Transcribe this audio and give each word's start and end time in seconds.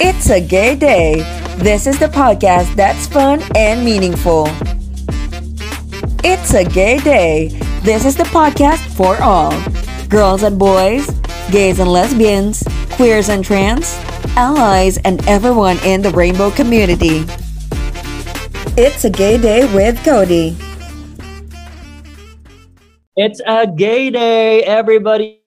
It's 0.00 0.30
a 0.30 0.40
gay 0.40 0.74
day. 0.74 1.16
This 1.58 1.86
is 1.86 1.98
the 1.98 2.06
podcast 2.06 2.74
that's 2.76 3.06
fun 3.06 3.42
and 3.54 3.84
meaningful. 3.84 4.46
It's 6.24 6.54
a 6.54 6.64
gay 6.64 6.98
day. 7.00 7.48
This 7.82 8.06
is 8.06 8.16
the 8.16 8.24
podcast 8.24 8.78
for 8.96 9.22
all 9.22 9.52
girls 10.08 10.44
and 10.44 10.58
boys, 10.58 11.06
gays 11.50 11.78
and 11.78 11.92
lesbians, 11.92 12.64
queers 12.92 13.28
and 13.28 13.44
trans, 13.44 13.94
allies, 14.34 14.96
and 15.04 15.22
everyone 15.28 15.76
in 15.84 16.00
the 16.00 16.10
rainbow 16.10 16.50
community. 16.52 17.26
It's 18.78 19.04
a 19.04 19.10
gay 19.10 19.36
day 19.36 19.66
with 19.74 20.02
Cody. 20.02 20.56
It's 23.14 23.42
a 23.46 23.66
gay 23.66 24.08
day, 24.08 24.62
everybody. 24.62 25.43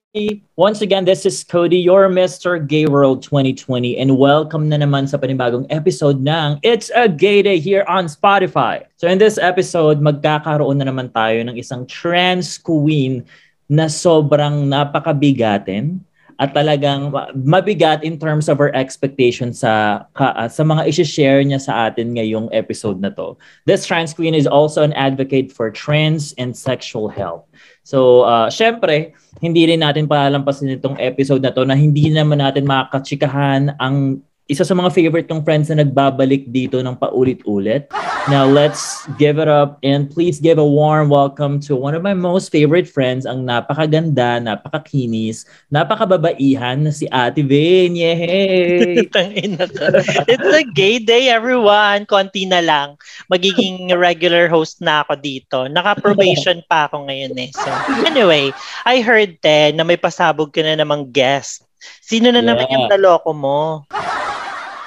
Once 0.56 0.80
again, 0.80 1.04
this 1.04 1.28
is 1.28 1.44
Cody, 1.44 1.76
your 1.76 2.08
Mr. 2.08 2.56
Gay 2.56 2.88
World 2.88 3.20
2020, 3.20 4.00
and 4.00 4.16
welcome 4.16 4.64
na 4.64 4.80
naman 4.80 5.04
sa 5.04 5.20
panibagong 5.20 5.68
episode 5.68 6.24
ng 6.24 6.56
It's 6.64 6.88
a 6.96 7.12
Gay 7.12 7.44
Day 7.44 7.60
here 7.60 7.84
on 7.84 8.08
Spotify. 8.08 8.88
So 8.96 9.04
in 9.04 9.20
this 9.20 9.36
episode, 9.36 10.00
magkakaroon 10.00 10.80
na 10.80 10.88
naman 10.88 11.12
tayo 11.12 11.44
ng 11.44 11.60
isang 11.60 11.84
trans 11.84 12.56
queen 12.56 13.20
na 13.68 13.92
sobrang 13.92 14.64
napakabigatin 14.72 16.00
at 16.40 16.56
talagang 16.56 17.12
mabigat 17.36 18.00
in 18.00 18.16
terms 18.16 18.48
of 18.48 18.56
her 18.56 18.72
expectations 18.72 19.60
sa 19.60 20.06
ka, 20.16 20.48
sa 20.48 20.64
mga 20.64 20.88
i-share 20.88 21.44
niya 21.44 21.60
sa 21.60 21.92
atin 21.92 22.16
ngayong 22.16 22.48
episode 22.56 22.96
na 23.04 23.12
to. 23.12 23.36
This 23.68 23.84
trans 23.84 24.16
queen 24.16 24.32
is 24.32 24.48
also 24.48 24.80
an 24.80 24.96
advocate 24.96 25.52
for 25.52 25.68
trans 25.68 26.32
and 26.40 26.56
sexual 26.56 27.12
health. 27.12 27.44
So, 27.88 28.28
uh, 28.28 28.52
syempre, 28.52 29.16
hindi 29.40 29.64
rin 29.64 29.80
natin 29.80 30.04
palalampasin 30.04 30.76
itong 30.76 31.00
episode 31.00 31.40
na 31.40 31.56
to 31.56 31.64
na 31.64 31.72
hindi 31.72 32.12
naman 32.12 32.44
natin 32.44 32.68
makakatsikahan 32.68 33.80
ang 33.80 34.20
isa 34.48 34.64
sa 34.64 34.72
mga 34.72 34.96
favorite 34.96 35.28
kong 35.28 35.44
friends 35.44 35.68
na 35.68 35.84
nagbabalik 35.84 36.48
dito 36.48 36.80
ng 36.80 36.96
paulit-ulit. 36.96 37.92
Now, 38.32 38.48
let's 38.48 39.04
give 39.20 39.36
it 39.36 39.44
up 39.44 39.76
and 39.84 40.08
please 40.08 40.40
give 40.40 40.56
a 40.56 40.64
warm 40.64 41.12
welcome 41.12 41.60
to 41.68 41.76
one 41.76 41.92
of 41.92 42.00
my 42.00 42.16
most 42.16 42.48
favorite 42.48 42.88
friends, 42.88 43.28
ang 43.28 43.44
napakaganda, 43.44 44.40
napakakinis, 44.40 45.44
napakababaihan 45.68 46.80
na 46.80 46.92
si 46.96 47.04
Ate 47.12 47.44
Vin. 47.44 47.92
Yay! 47.92 49.04
It's 50.32 50.48
a 50.48 50.64
gay 50.72 50.96
day, 50.96 51.28
everyone. 51.28 52.08
Konti 52.08 52.48
na 52.48 52.64
lang. 52.64 52.96
Magiging 53.28 53.92
regular 53.92 54.48
host 54.48 54.80
na 54.80 55.04
ako 55.04 55.20
dito. 55.20 55.68
Naka-probation 55.68 56.64
pa 56.64 56.88
ako 56.88 57.04
ngayon 57.04 57.36
eh. 57.36 57.52
So, 57.52 57.68
anyway, 58.08 58.48
I 58.88 59.04
heard, 59.04 59.44
te, 59.44 59.76
na 59.76 59.84
may 59.84 60.00
pasabog 60.00 60.56
ka 60.56 60.64
na 60.64 60.72
namang 60.72 61.12
guest. 61.12 61.68
Sino 62.00 62.32
na 62.32 62.40
yeah. 62.40 62.48
naman 62.48 62.72
yung 62.72 62.88
naloko 62.88 63.36
mo? 63.36 63.84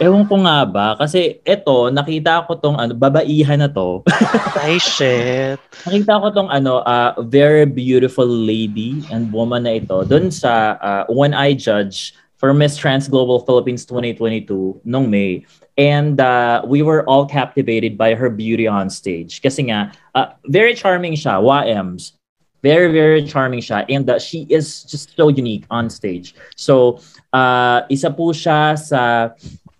Ewan 0.01 0.25
ko 0.25 0.41
nga 0.41 0.65
ba, 0.65 0.97
kasi 0.97 1.37
eto, 1.45 1.93
nakita 1.93 2.41
ko 2.49 2.57
tong 2.57 2.73
ano, 2.73 2.97
babaihan 2.97 3.61
na 3.61 3.69
to. 3.69 4.01
Ay, 4.65 4.81
shit. 4.81 5.61
nakita 5.85 6.17
ko 6.17 6.33
tong 6.33 6.49
ano, 6.49 6.81
uh, 6.81 7.13
very 7.29 7.69
beautiful 7.69 8.25
lady 8.25 9.05
and 9.13 9.29
woman 9.29 9.69
na 9.69 9.77
ito 9.77 10.01
doon 10.09 10.33
sa 10.33 10.73
uh, 10.81 11.03
When 11.05 11.37
I 11.37 11.53
Judge 11.53 12.17
for 12.41 12.49
Miss 12.49 12.81
Trans 12.81 13.05
Global 13.05 13.45
Philippines 13.45 13.85
2022 13.85 14.81
nung 14.81 15.05
May. 15.05 15.45
And 15.77 16.17
uh, 16.17 16.65
we 16.65 16.81
were 16.81 17.05
all 17.05 17.29
captivated 17.29 17.93
by 17.93 18.17
her 18.17 18.33
beauty 18.33 18.65
on 18.65 18.89
stage. 18.89 19.37
Kasi 19.45 19.69
nga, 19.69 19.93
uh, 20.17 20.33
very 20.49 20.73
charming 20.73 21.13
siya, 21.13 21.37
YMs. 21.37 22.17
Very, 22.65 22.89
very 22.89 23.21
charming 23.21 23.61
siya. 23.61 23.85
And 23.85 24.09
uh, 24.09 24.17
she 24.17 24.49
is 24.49 24.81
just 24.89 25.13
so 25.13 25.29
unique 25.29 25.69
on 25.69 25.93
stage. 25.93 26.33
So, 26.57 26.97
uh, 27.33 27.85
isa 27.93 28.09
po 28.09 28.33
siya 28.33 28.73
sa 28.77 29.33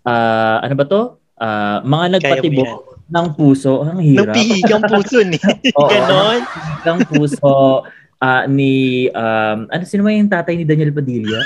uh, 0.06 0.56
ano 0.62 0.74
ba 0.74 0.84
to? 0.86 1.02
Uh, 1.42 1.78
mga 1.82 2.06
nagpatibok 2.18 2.70
ng 3.10 3.26
puso. 3.34 3.82
Ang 3.82 4.00
hirap. 4.00 4.30
Nagpihigang 4.30 4.84
puso 4.86 5.18
ni. 5.26 5.38
Ganon. 5.92 6.38
Nagpihigang 6.40 7.00
puso 7.10 7.56
uh, 8.22 8.44
ni, 8.46 9.08
um, 9.12 9.66
ano, 9.66 9.82
sino 9.82 10.06
yung 10.06 10.30
tatay 10.30 10.54
ni 10.54 10.64
Daniel 10.64 10.94
Padilla? 10.94 11.42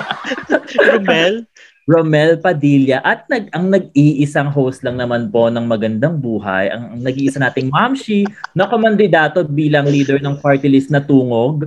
Romel? 0.88 1.44
Romel 1.90 2.38
Padilla 2.38 3.02
at 3.02 3.26
nag 3.26 3.50
ang 3.50 3.66
nag-iisang 3.66 4.46
host 4.54 4.86
lang 4.86 4.94
naman 4.94 5.26
po 5.26 5.50
ng 5.50 5.66
Magandang 5.66 6.22
Buhay, 6.22 6.70
ang, 6.70 6.94
ang 6.94 7.00
nag-iisa 7.02 7.42
nating 7.42 7.66
Mamshi 7.66 8.22
na 8.54 8.70
kamandidato 8.70 9.42
bilang 9.42 9.90
leader 9.90 10.22
ng 10.22 10.38
party 10.38 10.70
list 10.70 10.94
na 10.94 11.02
tungog. 11.02 11.66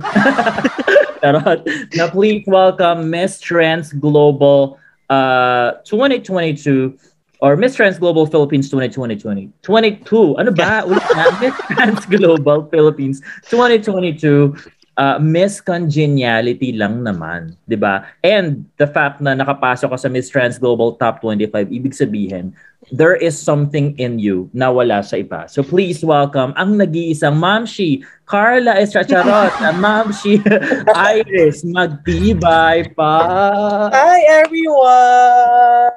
Charot. 1.24 1.64
na 1.96 2.08
please 2.08 2.44
welcome 2.44 3.08
Miss 3.08 3.40
Trans 3.40 3.96
Global 3.96 4.76
uh, 5.10 5.72
2022 5.84 6.96
or 7.40 7.56
Miss 7.56 7.76
Trans 7.76 7.98
Global 7.98 8.26
Philippines 8.26 8.70
2020 8.70 9.52
22 9.62 10.36
ano 10.40 10.50
ba? 10.50 10.84
Ulit 10.86 11.04
na. 11.12 11.24
Miss 11.40 11.56
Trans 11.68 12.04
Global 12.06 12.68
Philippines 12.70 13.20
2022 13.50 14.54
uh, 14.96 15.18
Miss 15.18 15.60
Congeniality 15.60 16.74
lang 16.74 17.02
naman 17.02 17.54
'di 17.66 17.78
ba 17.78 18.06
and 18.22 18.66
the 18.78 18.86
fact 18.86 19.18
na 19.22 19.34
nakapasok 19.34 19.90
ka 19.94 19.98
sa 19.98 20.08
Miss 20.10 20.30
Trans 20.30 20.58
Global 20.58 20.94
Top 20.98 21.22
25 21.22 21.70
ibig 21.70 21.94
sabihin 21.94 22.54
there 22.92 23.16
is 23.16 23.38
something 23.38 23.96
in 23.96 24.18
you 24.18 24.50
na 24.52 24.68
wala 24.68 25.00
sa 25.00 25.16
iba. 25.16 25.48
So 25.48 25.64
please 25.64 26.04
welcome 26.04 26.52
ang 26.60 26.76
nag-iisang 26.76 27.40
Mamshi, 27.40 28.04
Carla 28.28 28.76
Estracharot, 28.76 29.56
na 29.64 29.72
Mamshi 29.72 30.42
Iris 30.92 31.64
Magtibay 31.64 32.92
pa. 32.92 33.14
Hi 33.88 34.20
everyone! 34.44 35.96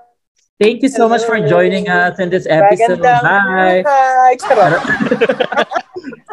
Thank 0.57 0.81
you 0.81 0.89
so 0.89 1.05
Hello. 1.05 1.13
much 1.13 1.23
for 1.27 1.37
joining 1.45 1.85
us 1.85 2.17
in 2.17 2.33
this 2.33 2.47
episode. 2.49 3.03
Hi! 3.05 3.83
Hi! 3.85 4.33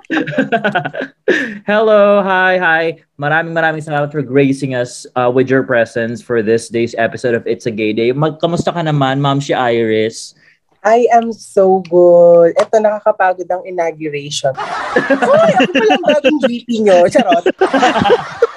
Hello, 1.68 2.20
hi, 2.20 2.58
hi. 2.60 2.84
Maraming 3.16 3.56
maraming 3.56 3.80
salamat 3.80 4.12
for 4.12 4.20
gracing 4.20 4.76
us 4.76 5.08
uh, 5.16 5.32
with 5.32 5.48
your 5.48 5.64
presence 5.64 6.20
for 6.20 6.44
this 6.44 6.68
day's 6.68 6.92
episode 7.00 7.32
of 7.32 7.46
It's 7.48 7.64
a 7.64 7.72
Gay 7.72 7.96
Day. 7.96 8.12
Magkamusta 8.12 8.68
ka 8.68 8.84
naman, 8.84 9.24
Ma'am 9.24 9.40
si 9.40 9.56
Iris? 9.56 10.36
I 10.84 11.08
am 11.16 11.32
so 11.32 11.80
good. 11.88 12.52
Ito, 12.60 12.76
nakakapagod 12.76 13.48
ang 13.48 13.64
inauguration. 13.64 14.52
Hoy, 15.24 15.50
ako 15.56 15.72
palang 15.72 16.04
bagong 16.04 16.38
VP 16.44 16.84
nyo. 16.84 17.08
Charot. 17.08 17.48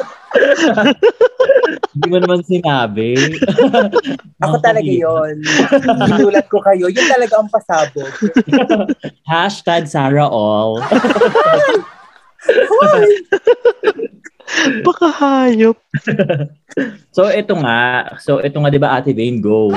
Hindi 1.97 2.07
mo 2.13 2.17
naman 2.21 2.41
sinabi. 2.45 3.17
ako 4.45 4.55
talaga 4.61 4.85
yon. 4.85 5.41
Ginulat 5.81 6.45
ko 6.45 6.61
kayo. 6.61 6.93
Yun 6.93 7.07
talaga 7.09 7.33
ang 7.41 7.49
pasabog. 7.49 8.13
Hashtag 9.31 9.89
Sarah 9.89 10.29
All. 10.29 10.77
Hoy! 12.47 13.09
Baka 14.87 15.07
hayop. 15.11 15.77
so 17.15 17.27
ito 17.27 17.53
nga, 17.59 18.11
so 18.23 18.39
ito 18.39 18.55
nga 18.63 18.69
'di 18.71 18.79
ba 18.79 18.95
Ate 18.95 19.11
Vane 19.11 19.43
go. 19.43 19.75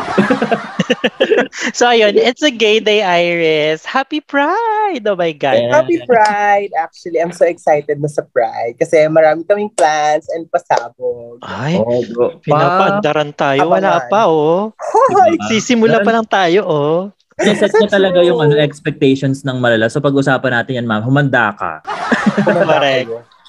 so 1.79 1.91
ayun, 1.91 2.15
it's 2.15 2.43
a 2.47 2.55
gay 2.55 2.79
day 2.79 3.03
Iris. 3.03 3.83
Happy 3.83 4.23
Pride. 4.23 5.03
Oh 5.11 5.19
my 5.19 5.35
god. 5.35 5.59
Yeah. 5.59 5.75
Happy 5.75 5.99
Pride. 6.07 6.71
Actually, 6.79 7.19
I'm 7.19 7.35
so 7.35 7.47
excited 7.51 7.99
na 7.99 8.07
sa 8.07 8.23
Pride 8.31 8.79
kasi 8.79 9.11
marami 9.11 9.43
kaming 9.43 9.75
plans 9.75 10.31
and 10.31 10.47
pasabog. 10.47 11.43
Ay, 11.43 11.83
oh, 11.83 12.39
pinapandaran 12.39 13.35
tayo. 13.35 13.67
Wala 13.67 14.07
pa 14.07 14.31
oh. 14.31 14.71
Hoy, 14.79 15.35
sisimula 15.51 16.07
pa 16.07 16.15
lang 16.15 16.27
tayo 16.31 16.63
oh. 16.63 16.99
Set 17.41 17.73
niya 17.73 17.89
talaga 17.89 18.21
yung 18.21 18.39
ano 18.39 18.53
expectations 18.61 19.43
ng 19.49 19.57
malala. 19.59 19.89
So 19.89 19.99
pag-usapan 20.05 20.53
natin 20.61 20.85
yan, 20.85 20.87
ma'am, 20.87 21.03
humanda 21.03 21.57
ka. 21.57 21.81
Correct. 22.45 23.40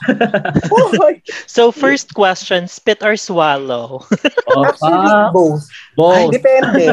So 1.48 1.72
first 1.72 2.14
question, 2.14 2.68
spit 2.68 3.04
or 3.04 3.16
swallow? 3.16 4.06
Actually, 4.66 5.12
both. 5.34 5.64
Both. 5.96 6.16
Ay, 6.18 6.26
depende. 6.30 6.86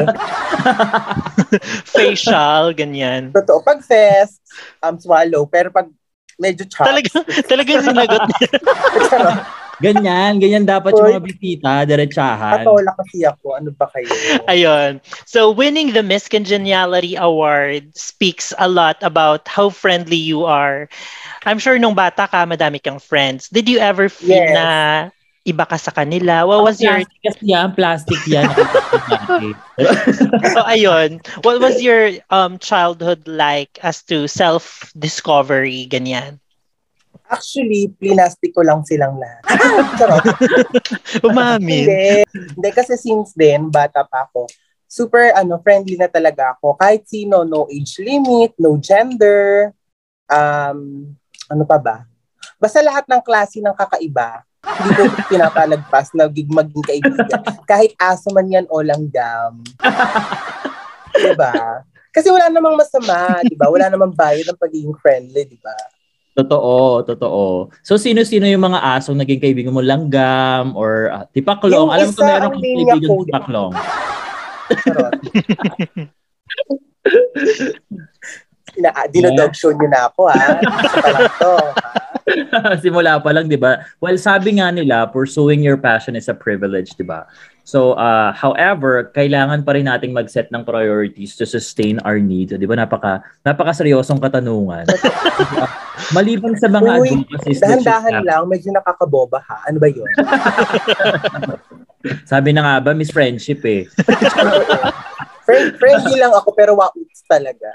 Facial, 1.93 2.73
ganyan. 2.73 3.33
Totoo. 3.33 3.65
Pag 3.65 3.81
fest, 3.83 4.41
um, 4.83 4.99
swallow. 4.99 5.45
Pero 5.49 5.73
pag 5.73 5.89
medyo 6.39 6.63
chops. 6.65 6.87
Talaga, 6.87 7.11
talagang 7.45 7.81
sinagot 7.83 8.21
niya. 8.29 8.49
Ganyan, 9.79 10.43
ganyan 10.43 10.67
dapat 10.67 10.91
yung 10.91 11.15
mga 11.15 11.23
bisita, 11.23 11.71
diretsahan. 11.87 12.67
Atola 12.67 12.91
kasi 12.99 13.23
ako, 13.23 13.55
ano 13.55 13.71
ba 13.71 13.87
kayo? 13.95 14.11
Ayun. 14.51 14.99
So, 15.23 15.55
winning 15.55 15.95
the 15.95 16.03
Miss 16.03 16.27
Congeniality 16.27 17.15
Award 17.15 17.95
speaks 17.95 18.51
a 18.59 18.67
lot 18.67 18.99
about 18.99 19.47
how 19.47 19.71
friendly 19.71 20.19
you 20.19 20.43
are. 20.43 20.91
I'm 21.47 21.63
sure 21.63 21.79
nung 21.79 21.95
bata 21.95 22.27
ka, 22.27 22.43
madami 22.43 22.83
kang 22.83 22.99
friends. 22.99 23.47
Did 23.47 23.71
you 23.71 23.79
ever 23.79 24.11
feel 24.11 24.35
yes. 24.35 24.51
na 24.51 24.67
iba 25.47 25.63
ka 25.63 25.79
sa 25.79 25.95
kanila? 25.95 26.43
What 26.43 26.67
was 26.67 26.83
your... 26.83 26.99
Plastic 26.99 27.23
kasi 27.23 27.43
yan, 27.47 27.67
plastic 27.71 28.21
yan. 28.27 28.51
so, 30.53 30.59
ayun. 30.67 31.23
What 31.47 31.63
was 31.63 31.79
your 31.79 32.19
um 32.27 32.59
childhood 32.59 33.31
like 33.31 33.79
as 33.79 34.03
to 34.11 34.27
self-discovery, 34.27 35.87
ganyan? 35.87 36.43
Actually, 37.29 37.93
plinastic 37.93 38.57
ko 38.57 38.65
lang 38.65 38.81
silang 38.81 39.21
lahat. 39.21 39.45
Charot. 40.01 40.25
Umamin. 41.29 41.85
Hindi. 41.85 42.09
Hindi 42.57 42.69
kasi 42.73 42.97
since 42.97 43.37
then, 43.37 43.69
bata 43.69 44.01
pa 44.01 44.25
ako, 44.25 44.49
super 44.89 45.29
ano 45.37 45.61
friendly 45.61 45.93
na 45.93 46.09
talaga 46.09 46.57
ako. 46.57 46.73
Kahit 46.73 47.05
sino, 47.05 47.45
no 47.45 47.69
age 47.69 48.01
limit, 48.01 48.57
no 48.57 48.81
gender, 48.81 49.69
um, 50.25 51.05
ano 51.45 51.63
pa 51.69 51.77
ba? 51.77 51.97
Basta 52.57 52.81
lahat 52.81 53.05
ng 53.05 53.21
klase 53.21 53.61
ng 53.61 53.77
kakaiba, 53.77 54.41
hindi 54.65 54.91
ko 54.97 55.03
pinapalagpas 55.31 56.11
na 56.17 56.25
maging 56.27 56.83
kaibigan. 56.83 57.41
Kahit 57.69 57.93
aso 58.01 58.33
man 58.33 58.49
yan 58.49 58.65
o 58.73 58.81
langgam. 58.81 59.61
diba? 61.13 61.85
Kasi 62.09 62.33
wala 62.33 62.49
namang 62.49 62.73
masama, 62.73 63.45
diba? 63.45 63.69
Wala 63.69 63.87
namang 63.87 64.17
bayad 64.17 64.49
ng 64.49 64.59
pagiging 64.59 64.97
friendly, 64.97 65.45
diba? 65.45 65.77
Totoo, 66.39 67.03
totoo. 67.03 67.67
So, 67.83 67.99
sino-sino 67.99 68.47
yung 68.47 68.63
mga 68.63 68.79
asong 68.95 69.19
naging 69.19 69.43
kaibigan 69.43 69.75
mo? 69.75 69.83
Langgam 69.83 70.71
or 70.79 71.11
uh, 71.11 71.27
tipaklong? 71.35 71.75
Yung 71.75 71.91
Alam 71.91 72.15
ko 72.15 72.23
meron 72.23 72.39
ang 72.39 72.55
kang 72.55 72.63
kaibigan 72.63 72.95
tipaklong. 73.27 73.75
Charot. 74.87 75.19
Ina, 78.79 78.95
dinodog 79.11 79.51
show 79.57 79.73
niyo 79.75 79.91
na 79.91 80.07
ako, 80.07 80.31
ha? 80.31 80.55
Lang 81.11 81.27
to, 81.35 81.51
ha? 81.59 82.07
Simula 82.83 83.19
pa 83.19 83.33
lang, 83.33 83.49
di 83.49 83.57
ba? 83.57 83.85
Well, 83.99 84.15
sabi 84.15 84.61
nga 84.61 84.69
nila, 84.69 85.09
pursuing 85.09 85.65
your 85.65 85.77
passion 85.77 86.15
is 86.15 86.29
a 86.29 86.37
privilege, 86.37 86.93
di 86.95 87.05
ba? 87.05 87.25
So, 87.65 87.93
uh, 87.97 88.33
however, 88.33 89.13
kailangan 89.13 89.65
pa 89.65 89.77
rin 89.77 89.85
nating 89.85 90.13
mag-set 90.13 90.49
ng 90.49 90.65
priorities 90.65 91.37
to 91.37 91.45
sustain 91.45 92.01
our 92.01 92.17
needs. 92.17 92.53
Di 92.53 92.65
ba? 92.65 92.77
Napaka, 92.77 93.21
napaka 93.45 93.73
seryosong 93.73 94.21
katanungan. 94.21 94.89
Maliban 96.15 96.55
sa 96.55 96.71
mga 96.71 96.91
Uy, 96.99 97.27
you 97.27 97.59
Dahan-dahan 97.59 98.23
lang, 98.23 98.47
medyo 98.47 98.71
nakakaboba, 98.71 99.43
ha? 99.43 99.67
Ano 99.67 99.77
ba 99.77 99.91
yun? 99.91 100.07
Sabi 102.31 102.55
na 102.55 102.63
nga 102.63 102.75
ba, 102.79 102.95
Miss 102.95 103.11
Friendship 103.11 103.59
eh. 103.67 103.83
Friend, 105.49 105.81
friendly 105.81 106.21
lang 106.21 106.29
ako, 106.29 106.53
pero 106.53 106.77
wauts 106.77 107.25
talaga. 107.25 107.73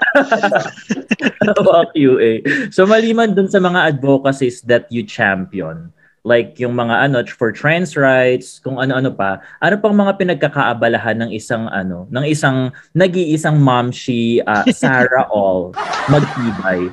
Fuck 1.59 1.91
you 1.91 2.15
eh. 2.23 2.39
So 2.71 2.87
maliman 2.87 3.35
dun 3.35 3.51
sa 3.51 3.59
mga 3.59 3.91
advocacies 3.91 4.63
that 4.63 4.87
you 4.87 5.03
champion, 5.03 5.91
like 6.23 6.55
yung 6.55 6.71
mga 6.71 7.03
ano 7.03 7.19
for 7.27 7.51
trans 7.51 7.99
rights, 7.99 8.63
kung 8.63 8.79
ano-ano 8.79 9.11
pa, 9.11 9.43
ano 9.59 9.75
pang 9.75 9.91
mga 9.91 10.15
pinagkakaabalahan 10.15 11.27
ng 11.27 11.35
isang 11.35 11.67
ano, 11.67 12.07
ng 12.07 12.23
isang 12.23 12.71
nag-iisang 12.95 13.59
momshi 13.59 14.39
uh, 14.47 14.63
Sarah 14.71 15.27
All 15.27 15.75
magtibay. 16.07 16.87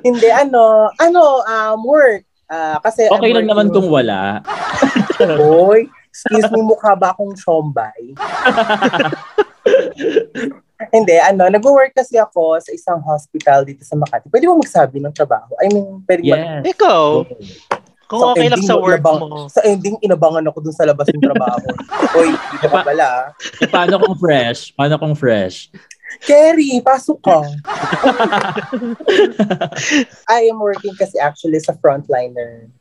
Hindi, 0.00 0.28
ano, 0.32 0.88
ano, 0.96 1.22
um, 1.44 1.78
work. 1.84 2.24
Ah, 2.48 2.80
kasi 2.80 3.04
I'm 3.04 3.20
okay 3.20 3.36
lang 3.36 3.44
naman 3.44 3.68
kung 3.68 3.92
wala. 3.92 4.40
Hoy, 5.20 5.84
excuse 6.08 6.48
me, 6.48 6.64
mukha 6.64 6.96
ba 6.96 7.12
akong 7.12 7.36
shombay? 7.36 8.16
Hindi, 10.88 11.16
ano, 11.18 11.50
nag-work 11.50 11.92
kasi 11.92 12.16
ako 12.16 12.56
sa 12.62 12.70
isang 12.72 13.02
hospital 13.02 13.66
dito 13.66 13.82
sa 13.84 13.98
Makati. 13.98 14.30
Pwede 14.30 14.46
mo 14.46 14.62
magsabi 14.62 15.02
ng 15.02 15.12
trabaho? 15.12 15.52
I 15.60 15.68
mean, 15.68 16.00
pwede 16.06 16.22
mag- 16.24 16.64
Yes. 16.64 16.72
Ikaw, 16.72 17.06
kung 18.08 18.20
Sa 18.24 18.26
okay 18.32 18.48
lang 18.48 18.62
ending 18.62 18.70
sa 18.72 18.80
work 18.80 19.02
inabang- 19.04 19.20
mo. 19.20 19.52
Sa 19.52 19.60
ending, 19.68 20.00
inabangan 20.00 20.48
ako 20.48 20.58
dun 20.64 20.72
sa 20.72 20.88
labas 20.88 21.12
ng 21.12 21.20
trabaho. 21.20 21.60
Hoy, 22.16 22.30
dito 22.32 22.66
ka 22.72 22.80
pala. 22.80 23.36
paano 23.68 23.94
kung 24.00 24.16
fresh? 24.16 24.72
Paano 24.72 24.96
kung 24.96 25.12
fresh? 25.12 25.68
Kerry, 26.24 26.80
pasok 26.80 27.18
ka. 27.20 27.40
I 30.32 30.48
am 30.48 30.58
working 30.58 30.96
kasi 30.96 31.20
actually 31.20 31.60
sa 31.60 31.76
frontliner. 31.76 32.72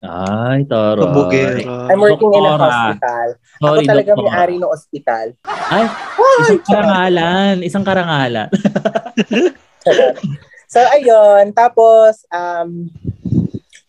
Ay, 0.00 0.64
taro. 0.68 1.08
Kabugera. 1.08 1.88
I'm 1.92 2.00
working 2.00 2.32
in 2.32 2.44
a 2.44 2.56
Doktora. 2.56 2.68
hospital. 2.68 3.28
Ako 3.60 3.74
Sorry, 3.80 3.86
talaga 3.88 4.10
doktora. 4.12 4.24
may-ari 4.28 4.56
ng 4.60 4.72
ospital. 4.72 5.26
Ay, 5.46 5.84
isang 6.44 6.62
karangalan. 6.64 7.54
Isang 7.64 7.84
karangalan. 7.84 8.48
So, 10.66 10.82
ayun. 10.82 11.54
Tapos, 11.54 12.26
um, 12.26 12.90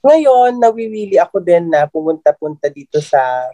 ngayon, 0.06 0.62
nawiwili 0.62 1.18
ako 1.18 1.42
din 1.42 1.74
na 1.74 1.90
pumunta-punta 1.90 2.70
dito 2.70 3.02
sa 3.02 3.50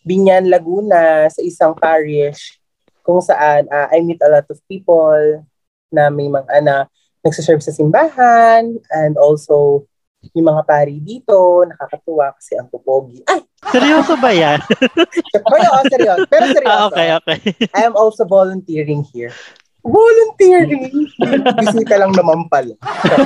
Binyan, 0.00 0.48
Laguna, 0.48 1.28
sa 1.28 1.44
isang 1.44 1.76
parish 1.76 2.56
kung 3.02 3.20
saan 3.20 3.66
ah, 3.68 3.90
I 3.90 4.00
meet 4.02 4.22
a 4.22 4.30
lot 4.30 4.46
of 4.48 4.58
people 4.66 5.44
na 5.92 6.08
may 6.08 6.26
mga 6.26 6.48
ana 6.50 6.88
nagsaserve 7.22 7.62
sa 7.62 7.74
simbahan 7.74 8.78
and 8.90 9.14
also 9.14 9.86
yung 10.30 10.46
mga 10.54 10.62
pari 10.62 11.02
dito, 11.02 11.66
nakakatuwa 11.66 12.30
kasi 12.38 12.54
ang 12.54 12.70
pupogi. 12.70 13.26
Ay! 13.26 13.42
Seryoso 13.74 14.14
ba 14.22 14.30
yan? 14.30 14.62
Pero, 15.50 15.66
oh, 15.74 15.84
seryoso. 15.90 16.22
Pero 16.30 16.44
seryoso. 16.54 16.70
ah, 16.70 16.86
okay, 16.86 17.08
okay. 17.18 17.38
I 17.74 17.82
am 17.82 17.98
also 17.98 18.22
volunteering 18.22 19.02
here. 19.10 19.34
Volunteering? 19.82 21.10
Bisita 21.58 21.98
lang 21.98 22.14
naman 22.14 22.46
pala. 22.46 22.70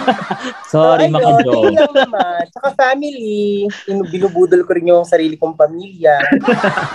Sorry, 0.72 1.12
so, 1.12 1.68
yun 1.68 1.76
lang 1.76 1.92
naman. 2.08 2.42
Tsaka 2.48 2.68
family, 2.72 3.68
in- 3.92 4.08
binubudol 4.08 4.64
ko 4.64 4.72
rin 4.72 4.88
yung 4.88 5.04
sarili 5.04 5.36
kong 5.36 5.52
pamilya. 5.52 6.16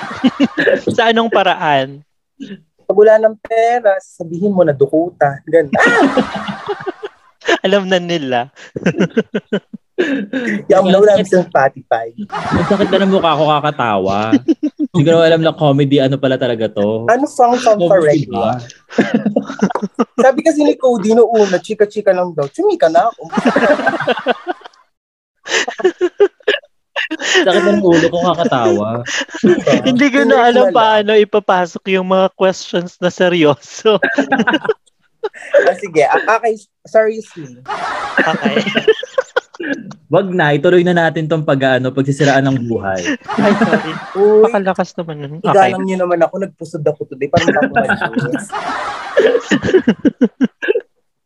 Sa 0.98 1.14
anong 1.14 1.30
paraan? 1.30 2.02
Pag 2.92 3.08
wala 3.08 3.24
ng 3.24 3.40
pera, 3.40 3.96
sabihin 4.04 4.52
mo 4.52 4.68
na 4.68 4.76
dukuta. 4.76 5.40
Ganun. 5.48 5.72
Ah, 5.80 6.12
Alam 7.64 7.88
na 7.88 8.04
nila. 8.04 8.52
yung 10.68 10.92
wala 10.92 11.00
namin 11.00 11.24
sa 11.24 11.40
Spotify. 11.40 12.12
Ang 12.28 12.68
sakit 12.68 12.92
na 12.92 13.08
ng 13.08 13.16
mukha 13.16 13.40
ko 13.40 13.48
kakatawa. 13.48 14.36
Hindi 14.92 15.04
ko 15.08 15.10
na 15.16 15.24
alam 15.24 15.40
na 15.40 15.56
comedy, 15.56 16.04
ano 16.04 16.20
pala 16.20 16.36
talaga 16.36 16.68
to. 16.68 17.08
Ano 17.08 17.24
song 17.32 17.56
song 17.64 17.80
correct? 17.80 18.28
ba? 18.28 18.60
Sabi 20.28 20.44
kasi 20.44 20.68
ni 20.68 20.76
Cody 20.76 21.16
no 21.16 21.32
una, 21.32 21.64
chika-chika 21.64 22.12
lang 22.12 22.36
daw. 22.36 22.44
Chumika 22.52 22.92
na 22.92 23.08
ako. 23.08 23.24
Sakit 27.32 27.64
ng 27.64 27.82
ulo 27.82 28.06
ko 28.12 28.18
kakatawa. 28.34 28.90
Hindi 29.90 30.08
ko 30.12 30.20
na 30.28 30.52
alam 30.52 30.76
paano 30.76 31.16
ipapasok 31.16 31.84
yung 31.96 32.12
mga 32.12 32.28
questions 32.36 33.00
na 33.00 33.10
seryoso. 33.10 33.98
Ah, 35.70 35.78
sige, 35.78 36.02
ah, 36.02 36.18
okay, 36.42 36.58
seriously. 36.90 37.62
Okay. 38.18 38.58
Wag 40.10 40.28
na, 40.34 40.58
ituloy 40.58 40.82
na 40.82 40.98
natin 40.98 41.30
tong 41.30 41.46
pag-ano, 41.46 41.94
pagsisiraan 41.94 42.42
ng 42.50 42.66
buhay. 42.66 43.16
Ay, 43.38 43.54
sorry. 43.54 43.94
Uy, 44.18 44.42
Pakalakas 44.50 44.98
naman 44.98 45.16
nun. 45.22 45.34
Okay. 45.40 45.54
igalang 45.54 45.86
niyo 45.86 45.98
naman 46.02 46.26
ako, 46.26 46.42
nagpusod 46.42 46.82
ako 46.84 47.06
today 47.06 47.30
para 47.30 47.46
makakumalis. 47.48 48.50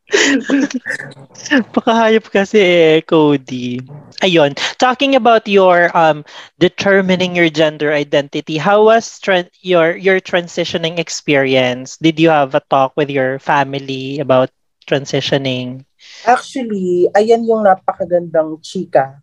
Pakahayop 1.76 2.26
kasi 2.32 2.60
eh, 2.60 3.02
Cody. 3.06 3.82
Ayun. 4.24 4.56
Talking 4.80 5.16
about 5.16 5.44
your 5.48 5.92
um 5.92 6.24
determining 6.58 7.36
your 7.36 7.50
gender 7.52 7.92
identity, 7.92 8.58
how 8.58 8.86
was 8.88 9.20
tra- 9.20 9.52
your 9.62 9.96
your 9.98 10.20
transitioning 10.24 10.98
experience? 10.98 11.98
Did 12.00 12.20
you 12.20 12.30
have 12.32 12.56
a 12.56 12.64
talk 12.72 12.96
with 12.96 13.12
your 13.12 13.40
family 13.40 14.20
about 14.20 14.50
transitioning? 14.88 15.84
Actually, 16.26 17.10
ayan 17.14 17.46
yung 17.46 17.66
napakagandang 17.66 18.62
chika 18.64 19.20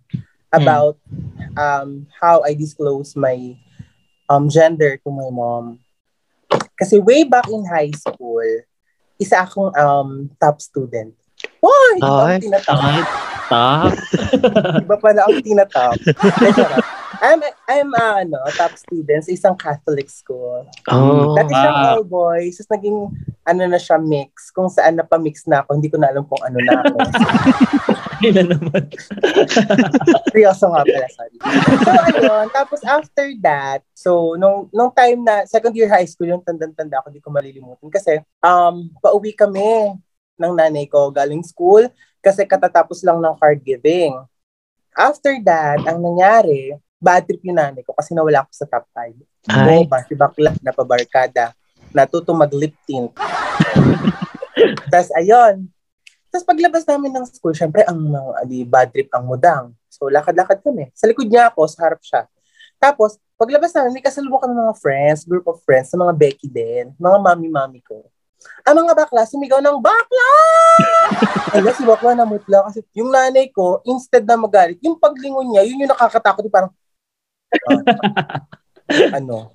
about 0.52 0.98
um, 1.56 2.06
how 2.20 2.42
I 2.44 2.54
disclose 2.54 3.16
my 3.16 3.56
um, 4.28 4.48
gender 4.48 4.98
to 5.00 5.08
my 5.10 5.30
mom. 5.32 5.80
Kasi 6.76 7.00
way 7.00 7.24
back 7.24 7.48
in 7.48 7.64
high 7.64 7.92
school, 7.96 8.44
isa 9.22 9.46
akong 9.46 9.70
um, 9.78 10.26
top 10.42 10.58
student. 10.58 11.14
Why? 11.62 12.02
Iba 12.02 12.10
Ay, 12.26 12.34
ang 12.34 12.42
tinatap. 12.42 12.78
Top. 13.46 13.92
Iba 14.86 14.96
pala 14.98 15.20
ang 15.30 15.38
tinatap. 15.42 15.94
I'm, 17.22 17.38
I'm 17.70 17.90
uh, 17.94 18.26
ano, 18.26 18.42
top 18.58 18.74
student 18.74 19.22
sa 19.22 19.30
isang 19.30 19.54
Catholic 19.54 20.10
school. 20.10 20.66
Oh. 20.90 21.38
Dati 21.38 21.54
siyang 21.54 21.78
wow. 21.78 21.90
all 21.94 22.02
boys, 22.02 22.58
tapos 22.58 22.70
naging 22.74 22.98
ano 23.46 23.62
na 23.70 23.78
siya 23.78 24.02
mix. 24.02 24.50
Kung 24.50 24.66
saan 24.66 24.98
napamix 24.98 25.46
na 25.46 25.62
ako, 25.62 25.78
hindi 25.78 25.86
ko 25.86 26.02
na 26.02 26.10
alam 26.10 26.26
kung 26.26 26.42
ano 26.42 26.58
na 26.58 26.82
ako. 26.82 26.96
Ayun 28.22 28.34
na 28.38 28.44
naman. 28.54 28.82
Seryoso 30.30 30.70
nga 30.70 30.86
pala, 30.86 31.08
sorry. 31.10 31.36
So, 31.82 31.90
ayun. 31.90 32.46
Tapos, 32.54 32.80
after 32.86 33.26
that, 33.42 33.82
so, 33.90 34.38
nung, 34.38 34.70
nung 34.70 34.94
time 34.94 35.26
na, 35.26 35.42
second 35.50 35.74
year 35.74 35.90
high 35.90 36.06
school, 36.06 36.30
yung 36.30 36.46
tandang-tanda 36.46 37.02
ako, 37.02 37.10
di 37.10 37.18
ko 37.18 37.34
malilimutan. 37.34 37.90
Kasi, 37.90 38.22
um, 38.38 38.86
pauwi 39.02 39.34
kami 39.34 39.98
ng 40.38 40.54
nanay 40.54 40.86
ko 40.86 41.10
galing 41.10 41.42
school 41.42 41.86
kasi 42.22 42.46
katatapos 42.46 43.02
lang 43.02 43.18
ng 43.18 43.34
card 43.36 43.58
giving. 43.66 44.14
After 44.94 45.34
that, 45.42 45.82
ang 45.82 45.98
nangyari, 45.98 46.78
bad 47.02 47.26
trip 47.26 47.42
yung 47.42 47.58
nanay 47.58 47.82
ko 47.82 47.90
kasi 47.98 48.14
nawala 48.14 48.46
ako 48.46 48.50
sa 48.54 48.66
top 48.70 48.86
5. 48.94 49.18
Ay. 49.50 49.82
Bomba, 49.82 49.98
si 50.06 50.14
bakla, 50.14 50.54
napabarkada, 50.62 51.50
natuto 51.90 52.30
mag-lip 52.30 52.78
tint. 52.86 53.10
Tapos, 54.92 55.10
ayun, 55.18 55.66
Tapos 56.32 56.48
paglabas 56.48 56.88
namin 56.88 57.12
ng 57.12 57.28
school, 57.28 57.52
syempre 57.52 57.84
ang 57.84 58.08
mga 58.08 58.48
di 58.48 58.64
bad 58.64 58.88
trip 58.88 59.12
ang 59.12 59.28
mudang. 59.28 59.76
So 59.92 60.08
lakad-lakad 60.08 60.64
kami. 60.64 60.88
Sa 60.96 61.04
likod 61.04 61.28
niya 61.28 61.52
ako, 61.52 61.68
sa 61.68 61.84
harap 61.84 62.00
siya. 62.00 62.24
Tapos 62.80 63.20
paglabas 63.36 63.68
namin, 63.76 64.00
may 64.00 64.04
kasalubong 64.04 64.40
kami 64.40 64.56
mga 64.56 64.80
friends, 64.80 65.28
group 65.28 65.44
of 65.44 65.60
friends, 65.68 65.92
sa 65.92 66.00
mga 66.00 66.16
Becky 66.16 66.48
din, 66.48 66.96
mga 66.96 67.18
mami-mami 67.20 67.84
ko. 67.84 68.08
Ang 68.64 68.80
mga 68.80 68.96
bakla, 68.96 69.28
sumigaw 69.28 69.60
ng 69.60 69.78
bakla! 69.78 70.30
Ay, 71.52 71.60
si 71.76 71.84
bakla 71.84 72.16
namutla 72.16 72.64
kasi 72.64 72.80
yung 72.96 73.12
nanay 73.12 73.52
ko, 73.52 73.84
instead 73.84 74.24
na 74.24 74.40
magalit, 74.40 74.80
yung 74.80 74.96
paglingon 74.96 75.52
niya, 75.52 75.68
yun 75.68 75.84
yung 75.84 75.92
nakakatakot, 75.92 76.42
yung 76.48 76.54
parang, 76.54 76.72
ah, 77.68 78.40
ano. 79.20 79.52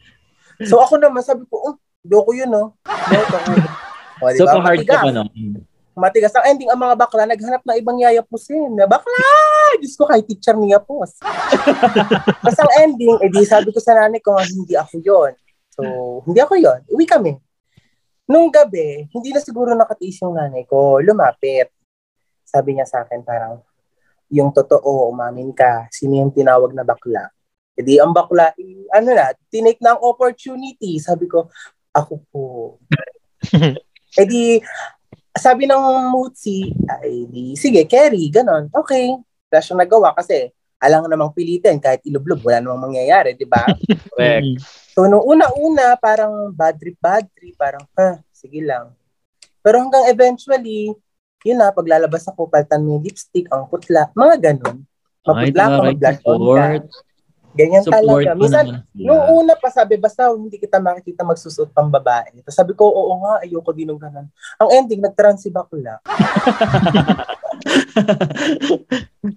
So 0.61 0.77
ako 0.77 1.01
naman, 1.01 1.25
sabi 1.25 1.41
ko, 1.49 1.73
oh, 1.73 1.75
ko 2.05 2.31
yun, 2.37 2.53
no? 2.53 2.77
Loko 2.85 3.37
ko. 3.43 3.51
O, 4.17 4.29
diba? 4.29 4.49
So, 4.49 4.61
hard 4.61 4.81
ka 4.85 5.03
pa, 5.03 5.11
no? 5.11 5.25
Matigas 5.97 6.29
ang 6.37 6.45
ending, 6.45 6.69
ang 6.69 6.77
mga 6.77 6.93
bakla 6.93 7.25
naghanap 7.25 7.65
ng 7.65 7.77
ibang 7.81 7.97
yayapusin. 7.97 8.69
Na 8.77 8.85
bakla! 8.85 9.17
Diyos 9.81 9.97
ko, 9.97 10.05
kay 10.05 10.21
teacher 10.21 10.53
niya 10.53 10.77
po. 10.77 11.01
Tapos 12.45 12.59
ang 12.61 12.71
ending, 12.85 13.17
edi 13.25 13.41
sabi 13.49 13.73
ko 13.73 13.81
sa 13.81 13.97
nanay 13.97 14.21
ko, 14.21 14.37
hindi 14.37 14.77
ako 14.77 15.01
yon 15.01 15.33
So, 15.73 15.81
hindi 16.29 16.37
ako 16.37 16.53
yon 16.61 16.85
Uwi 16.93 17.05
kami. 17.09 17.33
Nung 18.29 18.53
gabi, 18.53 19.09
hindi 19.09 19.33
na 19.33 19.41
siguro 19.41 19.73
nakatiis 19.73 20.21
yung 20.21 20.37
nanay 20.37 20.69
ko. 20.69 21.01
Lumapit. 21.01 21.73
Sabi 22.45 22.77
niya 22.77 22.85
sa 22.85 23.01
akin 23.01 23.25
parang, 23.25 23.57
yung 24.29 24.53
totoo, 24.53 25.09
umamin 25.09 25.49
ka, 25.49 25.89
sino 25.89 26.21
yung 26.21 26.29
tinawag 26.29 26.77
na 26.77 26.85
bakla? 26.85 27.25
Edi 27.73 27.97
ang 27.97 28.13
bakla, 28.13 28.53
ano 28.93 29.09
na, 29.17 29.33
tinake 29.49 29.81
na 29.81 29.97
ang 29.97 30.01
opportunity. 30.05 31.01
Sabi 31.01 31.25
ko, 31.25 31.49
ako 31.89 32.13
po. 32.29 32.45
edi 34.21 34.61
sabi 35.39 35.69
ng 35.69 36.11
Mutsi, 36.13 36.73
ay 36.89 37.29
di, 37.31 37.53
sige, 37.57 37.85
carry, 37.85 38.29
ganon. 38.29 38.69
Okay. 38.73 39.13
Wala 39.47 39.63
siyang 39.63 39.79
nagawa 39.79 40.11
kasi 40.13 40.51
alang 40.77 41.09
namang 41.09 41.33
pilitin 41.33 41.81
kahit 41.81 42.05
ilublob, 42.05 42.41
wala 42.45 42.61
namang 42.61 42.91
mangyayari, 42.91 43.33
di 43.33 43.49
ba? 43.49 43.65
Correct. 44.13 44.61
so, 44.93 45.09
nung 45.09 45.25
una-una, 45.25 45.97
parang 45.97 46.53
bad 46.53 46.77
trip, 46.77 46.97
bad 47.01 47.25
trip, 47.33 47.57
parang, 47.57 47.81
ha, 47.97 48.21
sige 48.29 48.61
lang. 48.61 48.93
Pero 49.65 49.81
hanggang 49.81 50.05
eventually, 50.09 50.93
yun 51.41 51.57
na, 51.57 51.73
paglalabas 51.73 52.29
ako, 52.29 52.45
paltan 52.45 52.85
mo 52.85 52.97
yung 52.97 53.05
lipstick, 53.05 53.49
ang 53.49 53.65
putla, 53.67 54.13
mga 54.13 54.35
ganon. 54.53 54.85
Maputla 55.27 55.65
ka, 55.65 55.79
mag-blush 55.83 56.21
on 56.23 56.39
ka. 56.55 56.65
Ganyan 57.57 57.81
Support 57.81 58.21
talaga. 58.21 58.37
Minsan, 58.37 58.65
nung 58.93 59.23
una 59.33 59.57
pa 59.57 59.73
sabi, 59.73 59.97
basta 59.97 60.29
hindi 60.29 60.61
kita 60.61 60.77
makikita 60.77 61.25
magsusuot 61.25 61.73
pang 61.73 61.89
babae. 61.89 62.45
Tapos 62.45 62.53
sabi 62.53 62.77
ko, 62.77 62.85
oo 62.85 63.13
nga, 63.25 63.41
ayoko 63.41 63.73
din 63.73 63.89
ng 63.89 63.97
ganun. 63.97 64.29
Ang 64.61 64.69
ending, 64.77 65.01
nag-trans 65.01 65.41
si 65.41 65.49
bakla. 65.49 65.97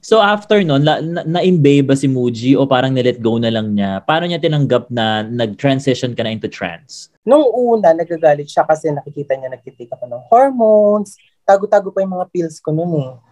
so 0.05 0.21
after 0.21 0.61
nun, 0.61 0.85
na, 0.85 1.01
na-imbabe 1.25 1.89
ba 1.89 1.97
si 1.97 2.05
Muji 2.07 2.53
o 2.53 2.69
parang 2.69 2.93
nilet 2.93 3.25
go 3.25 3.41
na 3.41 3.49
lang 3.49 3.73
niya? 3.73 4.05
Paano 4.05 4.29
niya 4.29 4.43
tinanggap 4.43 4.93
na 4.93 5.25
nag-transition 5.25 6.13
ka 6.13 6.21
na 6.21 6.37
into 6.37 6.53
trans? 6.53 7.09
Nung 7.25 7.49
una, 7.49 7.97
nagagalit 7.97 8.53
siya 8.53 8.69
kasi 8.69 8.93
nakikita 8.93 9.37
niya 9.37 9.49
nagtitik 9.49 9.89
ako 9.97 10.05
ng 10.05 10.23
hormones. 10.29 11.17
Tago-tago 11.49 11.89
pa 11.89 12.05
yung 12.05 12.21
mga 12.21 12.29
pills 12.29 12.61
ko 12.61 12.77
noon 12.77 12.93
eh. 13.01 13.30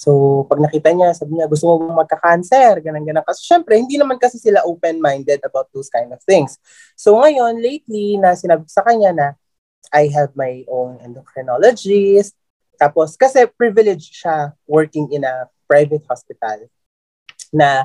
So, 0.00 0.42
pag 0.48 0.64
nakita 0.64 0.96
niya, 0.96 1.12
sabi 1.12 1.36
niya, 1.36 1.44
gusto 1.44 1.68
mo 1.68 1.84
bang 1.84 2.00
magka-cancer? 2.00 2.80
Ganun. 2.80 3.04
Kasi 3.20 3.44
syempre, 3.44 3.76
hindi 3.76 4.00
naman 4.00 4.16
kasi 4.16 4.40
sila 4.40 4.64
open-minded 4.64 5.44
about 5.44 5.68
those 5.76 5.92
kind 5.92 6.08
of 6.08 6.24
things. 6.24 6.56
So, 6.96 7.20
ngayon, 7.20 7.60
lately, 7.60 8.16
na 8.16 8.32
sinabi 8.32 8.64
sa 8.64 8.80
kanya 8.80 9.12
na, 9.12 9.26
I 9.92 10.08
have 10.16 10.32
my 10.32 10.64
own 10.72 11.04
endocrinologist. 11.04 12.32
Tapos, 12.80 13.12
kasi 13.12 13.44
privileged 13.60 14.08
siya 14.08 14.56
working 14.64 15.12
in 15.12 15.20
a 15.20 15.44
private 15.68 16.08
hospital 16.08 16.64
na 17.52 17.84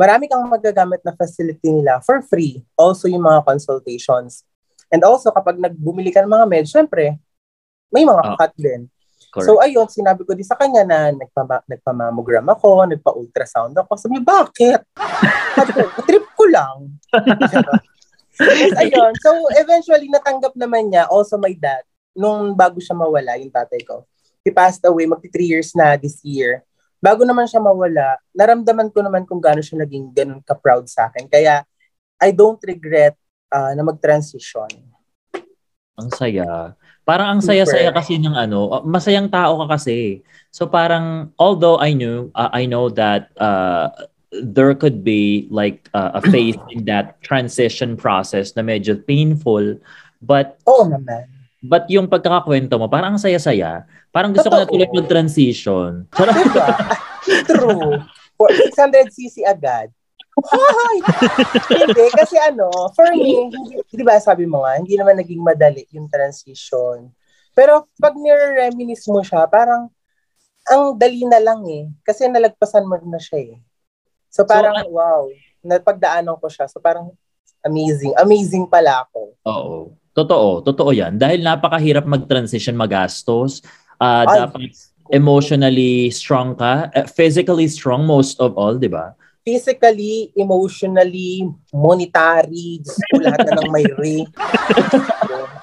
marami 0.00 0.32
kang 0.32 0.48
magagamit 0.48 1.04
na 1.04 1.12
facility 1.12 1.68
nila 1.68 2.00
for 2.00 2.24
free. 2.24 2.64
Also, 2.72 3.04
yung 3.04 3.28
mga 3.28 3.44
consultations. 3.44 4.48
And 4.88 5.04
also, 5.04 5.28
kapag 5.28 5.60
nagbumili 5.60 6.08
ka 6.08 6.24
ng 6.24 6.32
mga 6.32 6.46
meds, 6.48 6.72
syempre, 6.72 7.20
may 7.92 8.08
mga 8.08 8.22
oh. 8.32 8.36
cut 8.40 8.56
din. 8.56 8.88
Correct. 9.30 9.46
So 9.46 9.62
ayun, 9.62 9.86
sinabi 9.86 10.26
ko 10.26 10.34
din 10.34 10.42
sa 10.42 10.58
kanya 10.58 10.82
na 10.82 11.14
nagpa, 11.14 11.62
nagpa-mammogram 11.70 12.50
ako, 12.50 12.82
nagpa-ultrasound 12.90 13.78
ako. 13.78 13.94
Sabi 13.94 14.18
niya, 14.18 14.26
bakit? 14.26 14.80
trip 16.02 16.26
ko 16.34 16.44
lang. 16.50 16.98
yes, 18.42 18.74
ayun. 18.82 19.14
So 19.22 19.30
eventually, 19.54 20.10
natanggap 20.10 20.58
naman 20.58 20.90
niya, 20.90 21.06
also 21.06 21.38
my 21.38 21.54
dad, 21.54 21.86
nung 22.10 22.58
bago 22.58 22.82
siya 22.82 22.98
mawala, 22.98 23.38
yung 23.38 23.54
tatay 23.54 23.86
ko. 23.86 24.02
He 24.42 24.50
passed 24.50 24.82
away, 24.82 25.06
magti 25.06 25.30
3 25.30 25.46
years 25.46 25.70
na 25.78 25.94
this 25.94 26.18
year. 26.26 26.66
Bago 26.98 27.22
naman 27.22 27.46
siya 27.46 27.62
mawala, 27.62 28.18
naramdaman 28.34 28.90
ko 28.90 28.98
naman 29.00 29.22
kung 29.30 29.38
gaano 29.38 29.62
siya 29.62 29.86
naging 29.86 30.10
ganun 30.10 30.42
ka-proud 30.42 30.90
sa 30.90 31.06
akin. 31.06 31.30
Kaya 31.30 31.62
I 32.18 32.34
don't 32.34 32.60
regret 32.66 33.14
uh, 33.54 33.72
na 33.78 33.86
mag-transition. 33.86 34.68
Ang 35.96 36.10
saya. 36.12 36.74
Parang 37.04 37.38
ang 37.38 37.40
saya-saya 37.42 37.90
kasi 37.90 38.20
ng 38.20 38.36
ano, 38.36 38.70
uh, 38.70 38.82
masayang 38.84 39.26
tao 39.26 39.58
ka 39.64 39.76
kasi. 39.78 40.22
So 40.54 40.66
parang 40.66 41.34
although 41.38 41.78
I 41.78 41.94
knew 41.94 42.30
uh, 42.34 42.50
I 42.50 42.66
know 42.66 42.90
that 42.94 43.34
uh, 43.38 43.90
there 44.30 44.74
could 44.78 45.02
be 45.02 45.46
like 45.50 45.90
uh, 45.94 46.18
a 46.18 46.22
phase 46.22 46.58
in 46.70 46.86
that 46.86 47.18
transition 47.22 47.98
process 47.98 48.54
na 48.54 48.62
medyo 48.62 48.94
painful 48.94 49.78
but 50.22 50.60
Oo 50.70 50.86
naman. 50.86 51.26
But 51.60 51.92
yung 51.92 52.08
pagkakakwento 52.08 52.80
mo, 52.80 52.88
parang 52.88 53.16
ang 53.16 53.20
saya-saya. 53.20 53.84
Parang 54.08 54.32
gusto 54.32 54.48
Totoo. 54.48 54.64
ko 54.64 54.80
na 54.80 54.88
tuloy 54.88 54.88
mag-transition. 55.04 56.08
Diba? 56.08 56.32
True. 57.52 58.00
600cc 58.40 59.44
agad. 59.44 59.92
Hi! 60.38 60.96
hindi, 61.74 62.04
kasi 62.14 62.36
ano, 62.38 62.70
for 62.94 63.10
me, 63.12 63.50
di 63.90 64.04
ba 64.06 64.16
sabi 64.22 64.46
mo 64.46 64.62
nga, 64.62 64.78
hindi 64.78 64.94
naman 64.94 65.18
naging 65.18 65.42
madali 65.42 65.84
yung 65.90 66.06
transition. 66.06 67.10
Pero 67.52 67.90
pag 67.98 68.14
nire-reminis 68.14 69.04
mo 69.10 69.20
siya, 69.26 69.44
parang 69.50 69.90
ang 70.70 70.94
dali 70.94 71.26
na 71.26 71.42
lang 71.42 71.60
eh. 71.66 71.90
Kasi 72.06 72.30
nalagpasan 72.30 72.86
mo 72.86 72.96
na 73.02 73.18
siya 73.18 73.52
eh. 73.52 73.54
So 74.30 74.46
parang, 74.46 74.86
so, 74.86 74.94
wow, 74.94 75.26
napagdaanan 75.66 76.38
ko 76.38 76.46
siya. 76.46 76.70
So 76.70 76.78
parang 76.78 77.10
amazing. 77.66 78.14
Amazing 78.16 78.70
pala 78.70 79.04
ako. 79.04 79.34
Oo. 79.44 79.78
Totoo. 80.14 80.62
Totoo 80.62 80.90
yan. 80.94 81.18
Dahil 81.18 81.42
napakahirap 81.42 82.06
mag-transition, 82.06 82.78
magastos. 82.78 83.62
Uh, 84.00 84.24
dapat 84.26 84.72
emotionally 85.10 86.08
strong 86.14 86.54
ka. 86.54 86.88
Uh, 86.94 87.06
physically 87.06 87.66
strong 87.66 88.06
most 88.06 88.38
of 88.38 88.54
all, 88.54 88.78
di 88.78 88.90
ba? 88.90 89.14
Physically, 89.42 90.30
emotionally, 90.36 91.48
monetary, 91.72 92.84
gusto 92.84 93.14
lahat 93.18 93.40
na 93.48 93.52
ng 93.60 93.70
may 93.72 93.86
ring. 93.96 94.28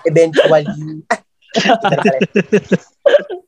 eventually. 0.07 1.03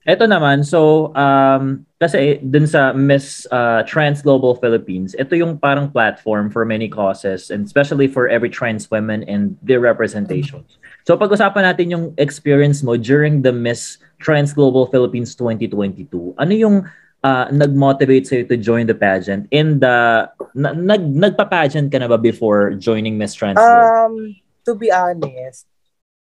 Ito 0.09 0.25
naman, 0.25 0.65
so 0.65 1.13
um, 1.13 1.85
kasi 2.01 2.41
dun 2.41 2.65
sa 2.65 2.89
Miss 2.95 3.45
uh, 3.53 3.85
Trans 3.85 4.25
Global 4.25 4.57
Philippines, 4.57 5.13
ito 5.13 5.37
yung 5.37 5.61
parang 5.61 5.93
platform 5.93 6.49
for 6.49 6.65
many 6.65 6.89
causes 6.89 7.53
and 7.53 7.67
especially 7.67 8.09
for 8.09 8.25
every 8.25 8.49
trans 8.49 8.89
women 8.89 9.21
and 9.29 9.53
their 9.61 9.77
representation. 9.77 10.65
So 11.05 11.13
pag-usapan 11.13 11.61
natin 11.61 11.93
yung 11.93 12.05
experience 12.17 12.81
mo 12.81 12.97
during 12.97 13.45
the 13.45 13.53
Miss 13.53 14.01
Trans 14.17 14.55
Global 14.55 14.89
Philippines 14.89 15.37
2022. 15.37 16.41
Ano 16.41 16.53
yung 16.57 16.89
uh, 17.23 17.47
nag-motivate 17.51 18.25
sa'yo 18.27 18.43
to 18.47 18.57
join 18.57 18.87
the 18.87 18.95
pageant? 18.95 19.47
In 19.51 19.79
the, 19.79 20.27
na, 20.55 20.73
nag, 20.73 21.03
nagpa-pageant 21.03 21.91
ka 21.91 21.97
na 21.99 22.07
ba 22.07 22.17
before 22.17 22.75
joining 22.75 23.17
Miss 23.17 23.33
Trans 23.33 23.59
Um, 23.59 24.35
to 24.65 24.75
be 24.75 24.91
honest, 24.91 25.67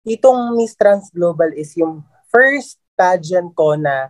itong 0.06 0.58
Miss 0.58 0.74
Trans 0.76 1.10
Global 1.14 1.52
is 1.54 1.74
yung 1.78 2.06
first 2.30 2.82
pageant 2.98 3.54
ko 3.54 3.76
na 3.78 4.10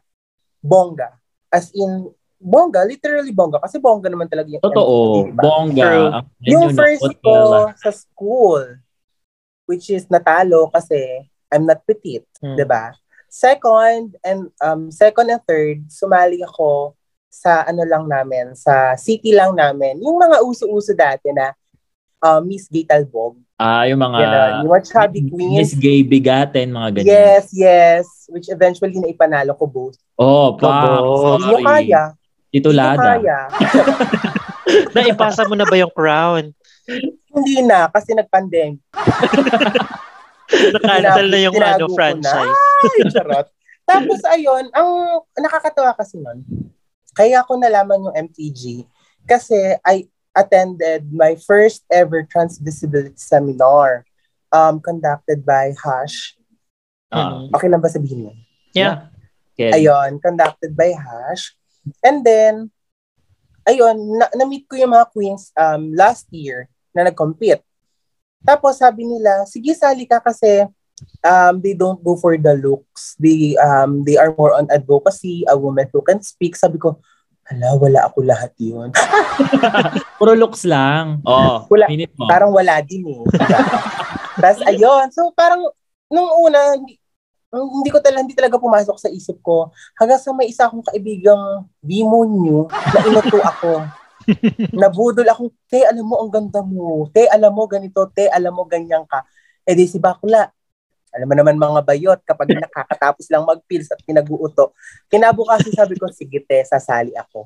bongga. 0.61 1.15
As 1.51 1.71
in, 1.75 2.11
bongga, 2.41 2.87
literally 2.89 3.31
bongga. 3.31 3.61
Kasi 3.61 3.77
bongga 3.77 4.09
naman 4.09 4.27
talaga 4.27 4.49
yung 4.49 4.63
Totoo, 4.65 5.29
diba? 5.29 5.41
bongga. 5.45 5.89
Ang, 6.19 6.25
yung 6.41 6.73
first 6.73 7.05
ko 7.21 7.69
sa 7.77 7.91
school, 7.93 8.65
which 9.69 9.87
is 9.93 10.09
natalo 10.09 10.67
kasi 10.73 11.29
I'm 11.51 11.67
not 11.67 11.83
petite, 11.83 12.27
hmm. 12.39 12.55
'di 12.55 12.65
ba? 12.65 12.95
Second 13.31 14.19
and 14.27 14.51
um 14.59 14.91
second 14.91 15.31
and 15.31 15.39
third, 15.47 15.87
sumali 15.87 16.43
ako 16.43 16.99
sa 17.31 17.63
ano 17.63 17.87
lang 17.87 18.11
namin, 18.11 18.51
sa 18.59 18.99
city 18.99 19.31
lang 19.31 19.55
namin. 19.55 20.03
Yung 20.03 20.19
mga 20.19 20.43
uso-uso 20.43 20.91
dati 20.91 21.31
na 21.31 21.55
uh, 22.19 22.43
Miss 22.43 22.67
Gay 22.67 22.83
Talbog. 22.83 23.39
Ah, 23.55 23.87
yung 23.87 24.03
mga 24.03 24.17
Yan, 24.19 24.51
yung 24.67 24.71
mga 24.75 24.83
chubby 24.83 25.21
queens. 25.31 25.55
Miss 25.55 25.73
Gay 25.79 26.03
Bigaten, 26.03 26.75
mga 26.75 26.89
ganyan. 26.99 27.07
Yes, 27.07 27.45
yes. 27.55 28.05
Which 28.27 28.51
eventually 28.51 28.99
na 28.99 29.07
ipanalo 29.07 29.55
ko 29.55 29.63
both. 29.63 29.95
Oh, 30.19 30.59
pa. 30.59 30.99
Hindi 31.39 31.47
nyo 31.47 31.57
kaya. 31.63 32.03
Titulada. 32.51 32.99
Hindi 32.99 33.31
kaya. 33.31 33.37
Naipasa 34.95 35.47
mo 35.47 35.55
na 35.55 35.63
ba 35.63 35.75
yung 35.79 35.93
crown? 35.93 36.51
Hindi 37.31 37.63
na, 37.63 37.87
kasi 37.87 38.11
nag-pandemic. 38.11 38.83
Na-cancel 40.51 41.27
na 41.31 41.39
yung 41.39 41.55
ano, 41.55 41.87
franchise. 41.95 42.59
Ay, 42.59 42.70
charot. 43.13 43.47
Tapos 43.85 44.19
ayun, 44.29 44.69
ang 44.71 44.89
nakakatawa 45.35 45.91
kasi 45.97 46.21
nun, 46.21 46.45
kaya 47.11 47.43
ako 47.43 47.59
nalaman 47.59 48.07
yung 48.07 48.15
MTG 48.29 48.87
kasi 49.27 49.57
I 49.83 50.07
attended 50.31 51.11
my 51.11 51.35
first 51.43 51.83
ever 51.91 52.23
transvisibility 52.23 53.19
seminar 53.19 54.07
um, 54.51 54.79
conducted 54.79 55.43
by 55.43 55.75
Hash. 55.75 56.39
Ah. 57.11 57.43
Okay 57.51 57.67
lang 57.67 57.83
ba 57.83 57.91
sabihin 57.91 58.31
yun? 58.31 58.37
Yeah. 58.71 59.11
Ken. 59.59 59.75
Ayun, 59.75 60.23
conducted 60.23 60.71
by 60.71 60.95
Hash. 60.95 61.51
And 61.99 62.23
then, 62.23 62.71
ayun, 63.67 64.15
na- 64.15 64.31
na-meet 64.31 64.71
ko 64.71 64.79
yung 64.79 64.95
mga 64.95 65.11
queens 65.11 65.51
um, 65.59 65.91
last 65.91 66.31
year 66.31 66.71
na 66.95 67.11
nag-compete. 67.11 67.63
Tapos 68.41 68.79
sabi 68.79 69.05
nila, 69.05 69.45
sige 69.45 69.75
sali 69.77 70.07
ka 70.07 70.17
kasi 70.17 70.65
um, 71.25 71.61
they 71.61 71.73
don't 71.73 72.01
go 72.03 72.17
for 72.17 72.37
the 72.37 72.53
looks. 72.57 73.15
They 73.17 73.55
um, 73.57 74.03
they 74.03 74.17
are 74.17 74.33
more 74.35 74.53
on 74.57 74.67
advocacy, 74.69 75.45
a 75.49 75.57
woman 75.57 75.87
who 75.93 76.01
can 76.01 76.21
speak. 76.21 76.55
Sabi 76.57 76.77
ko, 76.81 76.99
hala, 77.51 77.77
wala 77.77 77.99
ako 78.07 78.17
lahat 78.23 78.51
yun. 78.57 78.89
Puro 80.19 80.33
looks 80.37 80.63
lang. 80.63 81.19
Oh, 81.27 81.67
Wala. 81.67 81.91
minute 81.91 82.13
mo. 82.15 82.29
parang 82.29 82.51
wala 82.53 82.79
din 82.81 83.05
eh. 83.09 83.21
Tapos 84.39 84.61
ayun, 84.63 85.11
so 85.11 85.29
parang 85.35 85.67
nung 86.07 86.29
una, 86.47 86.79
hindi, 87.51 87.89
ko 87.91 87.99
talaga, 87.99 88.23
hindi 88.23 88.37
talaga 88.37 88.55
pumasok 88.55 88.97
sa 88.97 89.11
isip 89.11 89.43
ko. 89.43 89.75
Hanggang 89.99 90.21
sa 90.21 90.31
may 90.31 90.47
isa 90.47 90.67
akong 90.67 90.87
kaibigang 90.87 91.67
demonyo 91.83 92.71
na 92.71 92.99
inuto 93.03 93.39
ako. 93.43 93.71
Nabudol 94.81 95.27
akong, 95.27 95.51
te, 95.67 95.83
alam 95.83 96.07
mo, 96.07 96.23
ang 96.23 96.31
ganda 96.31 96.63
mo. 96.63 97.11
Te, 97.11 97.27
alam 97.27 97.51
mo, 97.51 97.67
ganito. 97.67 98.07
Te, 98.15 98.31
alam 98.31 98.55
mo, 98.55 98.63
ganyan 98.63 99.03
ka. 99.03 99.27
Eh 99.67 99.75
di 99.75 99.83
si 99.83 99.99
Bakla, 99.99 100.47
alam 101.11 101.27
mo 101.27 101.35
naman 101.35 101.59
mga 101.59 101.81
bayot, 101.83 102.19
kapag 102.23 102.55
nakakatapos 102.63 103.27
lang 103.27 103.43
mag-pills 103.43 103.91
at 103.91 103.99
pinag-uuto, 104.07 104.71
kinabukasan 105.11 105.75
sabi 105.75 105.99
ko, 105.99 106.07
sige 106.07 106.39
te, 106.43 106.63
sasali 106.63 107.11
ako. 107.19 107.43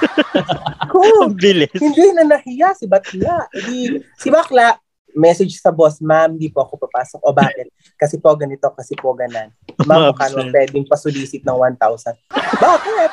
cool. 0.92 1.32
Bilis. 1.36 1.72
Hindi 1.76 2.16
na 2.16 2.36
nahiya 2.36 2.72
si 2.72 2.88
Bakla. 2.88 3.48
Hindi, 3.52 4.00
si 4.16 4.32
Bakla, 4.32 4.80
message 5.14 5.58
sa 5.58 5.74
boss, 5.74 5.98
ma'am, 5.98 6.38
di 6.38 6.48
po 6.48 6.62
ako 6.62 6.86
papasok. 6.86 7.20
O 7.26 7.34
bakit? 7.34 7.68
Kasi 7.98 8.18
po 8.18 8.32
ganito, 8.38 8.70
kasi 8.72 8.94
po 8.96 9.12
ganan. 9.12 9.50
Ma'am, 9.84 10.14
naman 10.14 10.54
pwedeng 10.54 10.86
pasulisit 10.86 11.42
ng 11.42 11.56
1,000. 11.56 12.14
Bakit? 12.32 13.10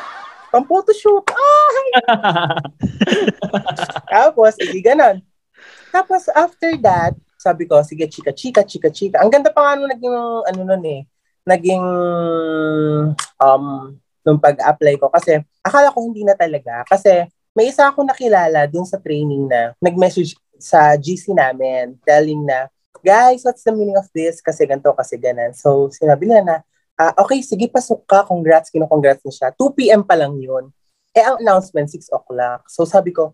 Pang 0.48 0.64
photoshoot. 0.64 1.28
Ay! 1.28 1.88
Tapos, 4.16 4.56
hindi 4.64 4.80
ganon. 4.80 5.20
Tapos, 5.92 6.32
after 6.32 6.72
that, 6.80 7.14
sabi 7.48 7.64
ko, 7.64 7.80
sige, 7.80 8.04
chika, 8.12 8.36
chika, 8.36 8.62
chika, 8.68 8.90
chika. 8.92 9.18
Ang 9.24 9.32
ganda 9.32 9.48
pa 9.56 9.64
nga 9.64 9.74
nung 9.80 9.88
naging, 9.88 10.16
ano 10.44 10.60
nun 10.68 10.84
eh, 10.84 11.02
naging, 11.48 11.86
um, 13.40 13.66
nung 14.28 14.40
pag-apply 14.44 15.00
ko. 15.00 15.08
Kasi, 15.08 15.40
akala 15.64 15.96
ko 15.96 16.04
hindi 16.04 16.28
na 16.28 16.36
talaga. 16.36 16.84
Kasi, 16.84 17.24
may 17.56 17.72
isa 17.72 17.88
akong 17.88 18.06
nakilala 18.06 18.68
dun 18.68 18.84
sa 18.84 19.00
training 19.00 19.48
na 19.48 19.72
nag-message 19.80 20.36
sa 20.60 20.94
GC 21.00 21.32
namin 21.32 21.96
telling 22.04 22.44
na, 22.44 22.68
guys, 23.00 23.48
what's 23.48 23.64
the 23.64 23.72
meaning 23.72 23.96
of 23.96 24.12
this? 24.12 24.44
Kasi 24.44 24.68
ganito, 24.68 24.92
kasi 24.92 25.16
ganan. 25.16 25.56
So, 25.56 25.88
sinabi 25.88 26.28
nila 26.28 26.44
na, 26.44 26.56
ah, 27.00 27.16
okay, 27.24 27.40
sige, 27.40 27.72
pasok 27.72 28.04
ka. 28.04 28.28
Congrats, 28.28 28.68
kino-congrats 28.68 29.24
na 29.24 29.32
siya. 29.32 29.48
2 29.56 29.78
p.m. 29.78 30.02
pa 30.04 30.20
lang 30.20 30.36
yun. 30.36 30.70
Eh, 31.16 31.24
ang 31.24 31.40
announcement, 31.40 31.88
6 31.88 32.12
o'clock. 32.12 32.68
So, 32.68 32.84
sabi 32.84 33.16
ko, 33.16 33.34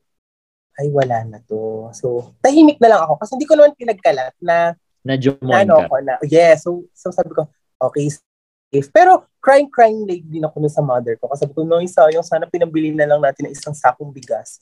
ay, 0.80 0.90
wala 0.90 1.22
na 1.26 1.40
to. 1.46 1.90
So, 1.94 2.34
tahimik 2.42 2.82
na 2.82 2.98
lang 2.98 3.02
ako. 3.06 3.22
Kasi 3.22 3.38
hindi 3.38 3.46
ko 3.46 3.54
naman 3.54 3.78
pinagkalat 3.78 4.34
na, 4.42 4.74
na 5.06 5.14
na 5.14 5.20
Jomon 5.20 5.54
ano 5.54 5.86
ka. 5.86 5.90
ko 5.92 5.96
na, 6.02 6.14
yeah. 6.26 6.58
So, 6.58 6.90
so 6.96 7.14
sabi 7.14 7.36
ko, 7.36 7.46
okay, 7.78 8.10
safe. 8.10 8.90
Pero, 8.90 9.30
crying, 9.38 9.70
crying 9.70 10.08
late 10.08 10.26
din 10.26 10.42
ako 10.42 10.66
sa 10.72 10.82
mother 10.82 11.14
ko. 11.22 11.30
Kasi 11.30 11.46
sabi 11.46 11.54
ko, 11.54 11.62
no, 11.62 11.84
isa, 11.84 12.08
yung 12.10 12.26
sana 12.26 12.50
pinambili 12.50 12.90
na 12.96 13.06
lang 13.06 13.22
natin 13.22 13.50
ng 13.50 13.54
isang 13.54 13.76
sakong 13.76 14.10
bigas. 14.10 14.58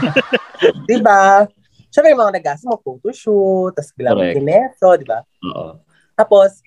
di 0.88 1.02
ba? 1.02 1.48
Siyempre, 1.90 2.14
yung 2.14 2.22
mga 2.22 2.36
nag-asa 2.38 2.64
mo, 2.70 2.78
photoshoot, 2.78 3.74
tapos 3.74 3.90
Correct. 3.98 4.36
kineso, 4.38 4.88
di 4.94 5.06
ba? 5.08 5.20
Oo. 5.50 5.82
Tapos, 6.14 6.62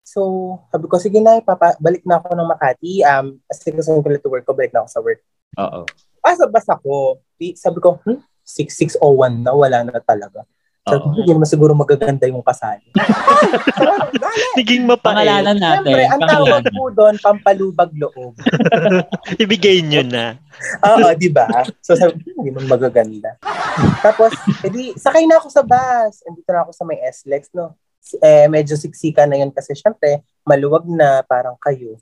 so, 0.00 0.56
sabi 0.72 0.86
ko, 0.88 0.96
sige 0.96 1.20
na, 1.20 1.38
papa, 1.44 1.76
balik 1.76 2.02
na 2.08 2.16
ako 2.16 2.32
ng 2.32 2.48
Makati. 2.48 3.04
Um, 3.04 3.36
kasi 3.44 3.70
gusto 3.76 4.00
ko 4.00 4.08
to 4.08 4.30
work 4.32 4.46
ko, 4.48 4.56
balik 4.56 4.72
na 4.72 4.86
ako 4.86 4.88
sa 4.88 5.02
work. 5.04 5.20
Oo. 5.60 5.80
Pasabas 6.24 6.66
ako. 6.66 7.20
Sabi 7.56 7.78
ko, 7.80 8.00
hmm, 8.04 8.20
6601 8.44 9.46
na, 9.46 9.52
wala 9.56 9.78
na 9.86 10.00
talaga. 10.04 10.44
Sabi 10.80 11.00
ko, 11.00 11.06
hindi 11.12 11.32
naman 11.36 11.48
siguro 11.48 11.72
magaganda 11.76 12.24
yung 12.26 12.42
kasali. 12.42 12.88
Naging 14.58 14.88
mapait. 14.88 15.12
Pangalanan 15.12 15.56
natin. 15.60 15.92
Siyempre, 15.92 16.04
ang 16.08 16.22
tawag 16.24 16.64
po 16.72 16.84
doon, 16.90 17.14
pampalubag 17.20 17.90
loob. 17.94 18.32
Ibigay 19.44 19.84
nyo 19.84 20.02
na. 20.02 20.40
Oo, 20.82 21.12
di 21.14 21.28
ba? 21.28 21.46
So 21.84 21.94
sabi 21.94 22.18
ko, 22.24 22.40
hindi 22.40 22.50
man 22.56 22.66
magaganda. 22.66 23.36
Tapos, 24.00 24.32
edi, 24.64 24.96
sakay 24.96 25.28
na 25.28 25.36
ako 25.38 25.48
sa 25.52 25.62
bus. 25.62 26.24
Andito 26.24 26.50
na 26.50 26.64
ako 26.64 26.72
sa 26.72 26.84
may 26.88 26.98
SLEX, 27.12 27.52
no? 27.52 27.76
Eh, 28.24 28.48
medyo 28.50 28.74
siksika 28.74 29.28
na 29.28 29.38
yun 29.38 29.52
kasi 29.54 29.76
syempre, 29.76 30.24
maluwag 30.42 30.88
na 30.88 31.22
parang 31.28 31.54
kayo. 31.60 32.00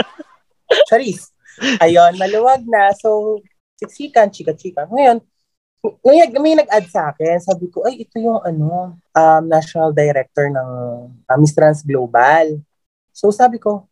Charis. 0.88 1.30
Ayun, 1.78 2.16
maluwag 2.16 2.64
na. 2.64 2.90
So, 2.96 3.38
siksikan, 3.80 4.28
chika-chika. 4.28 4.84
Ngayon, 4.92 5.24
ngayon, 5.80 6.28
may 6.44 6.54
nag-add 6.60 6.86
sa 6.92 7.08
akin. 7.08 7.40
Sabi 7.40 7.72
ko, 7.72 7.88
ay, 7.88 8.04
ito 8.04 8.20
yung 8.20 8.44
ano, 8.44 9.00
um, 9.00 9.42
national 9.48 9.96
director 9.96 10.52
ng 10.52 10.68
uh, 11.24 11.36
Miss 11.40 11.56
Trans 11.56 11.80
Global. 11.80 12.60
So, 13.16 13.32
sabi 13.32 13.56
ko, 13.56 13.88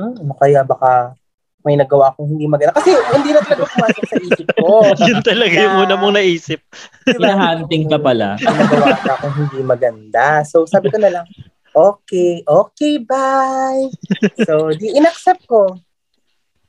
hmm, 0.00 0.24
ano 0.24 0.32
kaya 0.40 0.64
baka 0.64 1.12
may 1.60 1.76
nagawa 1.76 2.14
akong 2.14 2.32
hindi 2.32 2.48
maganda. 2.48 2.72
Kasi 2.80 2.96
hindi 3.12 3.36
na 3.36 3.44
talaga 3.44 3.68
pumasok 3.68 4.04
sa 4.08 4.16
isip 4.24 4.46
ko. 4.56 4.68
Yun 5.10 5.20
talaga 5.20 5.56
yung 5.58 5.76
una 5.84 5.94
mong 6.00 6.14
naisip. 6.16 6.60
Diba? 7.04 7.28
Hinahunting 7.28 7.84
ka 7.92 7.98
pala. 8.00 8.40
May 8.40 8.56
nagawa 8.56 8.96
ka 8.96 9.12
akong 9.20 9.36
hindi 9.36 9.60
maganda. 9.60 10.26
So, 10.48 10.64
sabi 10.64 10.88
ko 10.88 10.96
na 10.96 11.12
lang, 11.12 11.26
okay, 11.76 12.40
okay, 12.48 12.94
bye. 13.04 13.92
So, 14.48 14.72
di 14.72 14.96
in-accept 14.96 15.44
ko. 15.44 15.76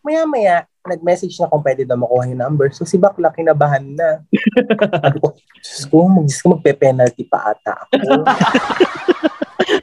Maya-maya, 0.04 0.68
nag-message 0.90 1.38
na 1.38 1.48
kung 1.48 1.62
pwede 1.62 1.86
daw 1.86 1.96
makuha 1.96 2.26
yung 2.28 2.42
number. 2.42 2.74
So, 2.74 2.84
si 2.84 2.98
Bakla 2.98 3.30
kinabahan 3.30 3.86
na. 3.94 4.26
Sabi 5.06 5.18
ko, 5.22 5.38
Diyos 5.38 5.84
ko, 5.86 5.98
mag- 6.10 6.28
ko, 6.28 6.46
magpe-penalty 6.58 7.24
pa 7.30 7.54
ata 7.54 7.74
ako. 7.86 7.96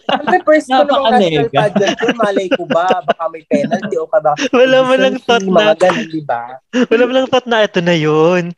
Ko, 0.06 0.38
first 0.42 0.66
ko 0.66 0.82
namang 0.82 1.18
national 1.18 1.50
pageant 1.50 1.94
ko, 1.98 2.06
malay 2.18 2.46
ko 2.50 2.62
ba, 2.66 2.86
baka 3.06 3.24
may 3.30 3.42
penalty 3.46 3.94
o 3.98 4.06
ka 4.10 4.18
ba? 4.18 4.32
Wala 4.50 4.76
mo 4.82 4.94
lang 4.98 5.14
thought 5.22 5.46
Mga 5.46 5.54
na, 5.54 5.74
ganun, 5.78 6.08
di 6.10 6.22
ba? 6.26 6.42
wala 6.90 7.02
mo 7.06 7.12
lang 7.14 7.26
thought 7.30 7.46
na 7.46 7.62
ito 7.62 7.78
na 7.78 7.94
yun. 7.94 8.50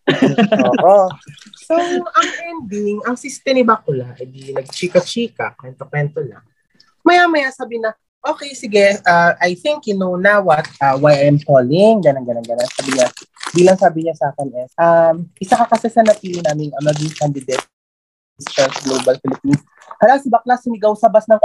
Oo. 0.64 0.96
So, 1.68 1.74
ang 1.76 2.30
ending, 2.48 3.04
ang 3.04 3.16
system 3.20 3.60
ni 3.60 3.64
Bakula, 3.64 4.16
edi 4.16 4.56
nagchika-chika, 4.56 5.56
kwento-kwento 5.60 6.24
lang. 6.24 6.44
Maya-maya 7.04 7.52
sabi 7.52 7.80
na, 7.80 7.92
okay, 8.24 8.50
sige, 8.54 8.98
uh, 9.06 9.32
I 9.38 9.54
think 9.54 9.86
you 9.86 9.96
know 9.96 10.18
na 10.18 10.42
what, 10.42 10.66
uh, 10.82 10.96
why 10.98 11.22
I'm 11.22 11.38
calling, 11.38 12.02
ganun, 12.02 12.24
ganun, 12.26 12.44
ganun. 12.44 12.68
Sabi 12.74 12.90
niya, 12.94 13.06
bilang 13.54 13.78
sabi 13.78 13.98
niya 14.06 14.14
sa 14.18 14.30
akin 14.34 14.48
is, 14.54 14.72
um, 14.76 15.16
isa 15.38 15.54
ka 15.56 15.66
kasi 15.70 15.88
sa 15.88 16.02
napili 16.02 16.42
namin 16.42 16.72
ang 16.74 16.84
maging 16.86 17.14
candidate 17.14 17.64
sa 18.38 18.70
Global 18.86 19.18
Philippines. 19.18 19.62
Hala, 19.98 20.20
si 20.22 20.30
Bakla 20.30 20.54
sumigaw 20.58 20.94
sa 20.94 21.10
bus 21.10 21.26
ng, 21.26 21.40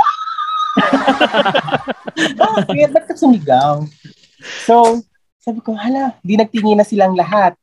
Bakit? 2.41 2.89
Ba't 2.89 3.05
ka 3.05 3.13
sumigaw? 3.13 3.86
So, 4.65 5.01
sabi 5.41 5.62
ko, 5.62 5.77
hala, 5.77 6.17
di 6.25 6.38
nagtingin 6.38 6.79
na 6.79 6.88
silang 6.88 7.13
lahat. 7.13 7.53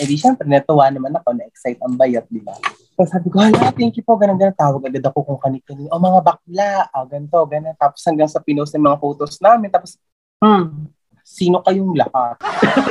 Eh 0.00 0.06
di 0.08 0.16
syempre, 0.16 0.46
natuwa 0.48 0.88
naman 0.90 1.12
ako, 1.14 1.34
na-excite 1.36 1.80
ang 1.82 1.94
bayat, 1.98 2.24
di 2.30 2.40
ba? 2.40 2.54
So 2.94 3.02
sabi 3.04 3.26
ko, 3.26 3.42
hala, 3.42 3.74
thank 3.74 3.98
you 3.98 4.06
po, 4.06 4.14
ganun, 4.14 4.38
ganun. 4.38 4.54
Tawag 4.54 4.86
agad 4.86 5.02
ako 5.02 5.26
kung 5.26 5.40
kanito. 5.42 5.74
O 5.90 5.98
mga 5.98 6.20
bakla, 6.22 6.86
o 6.94 7.04
ganito, 7.04 7.38
ganun. 7.44 7.74
Tapos 7.74 8.00
hanggang 8.06 8.30
sa 8.30 8.38
pinost 8.38 8.70
ng 8.70 8.82
mga 8.82 8.98
photos 8.98 9.34
namin. 9.42 9.66
Tapos, 9.66 9.98
hmm, 10.38 10.86
sino 11.26 11.58
kayong 11.58 11.90
lahat? 11.90 12.38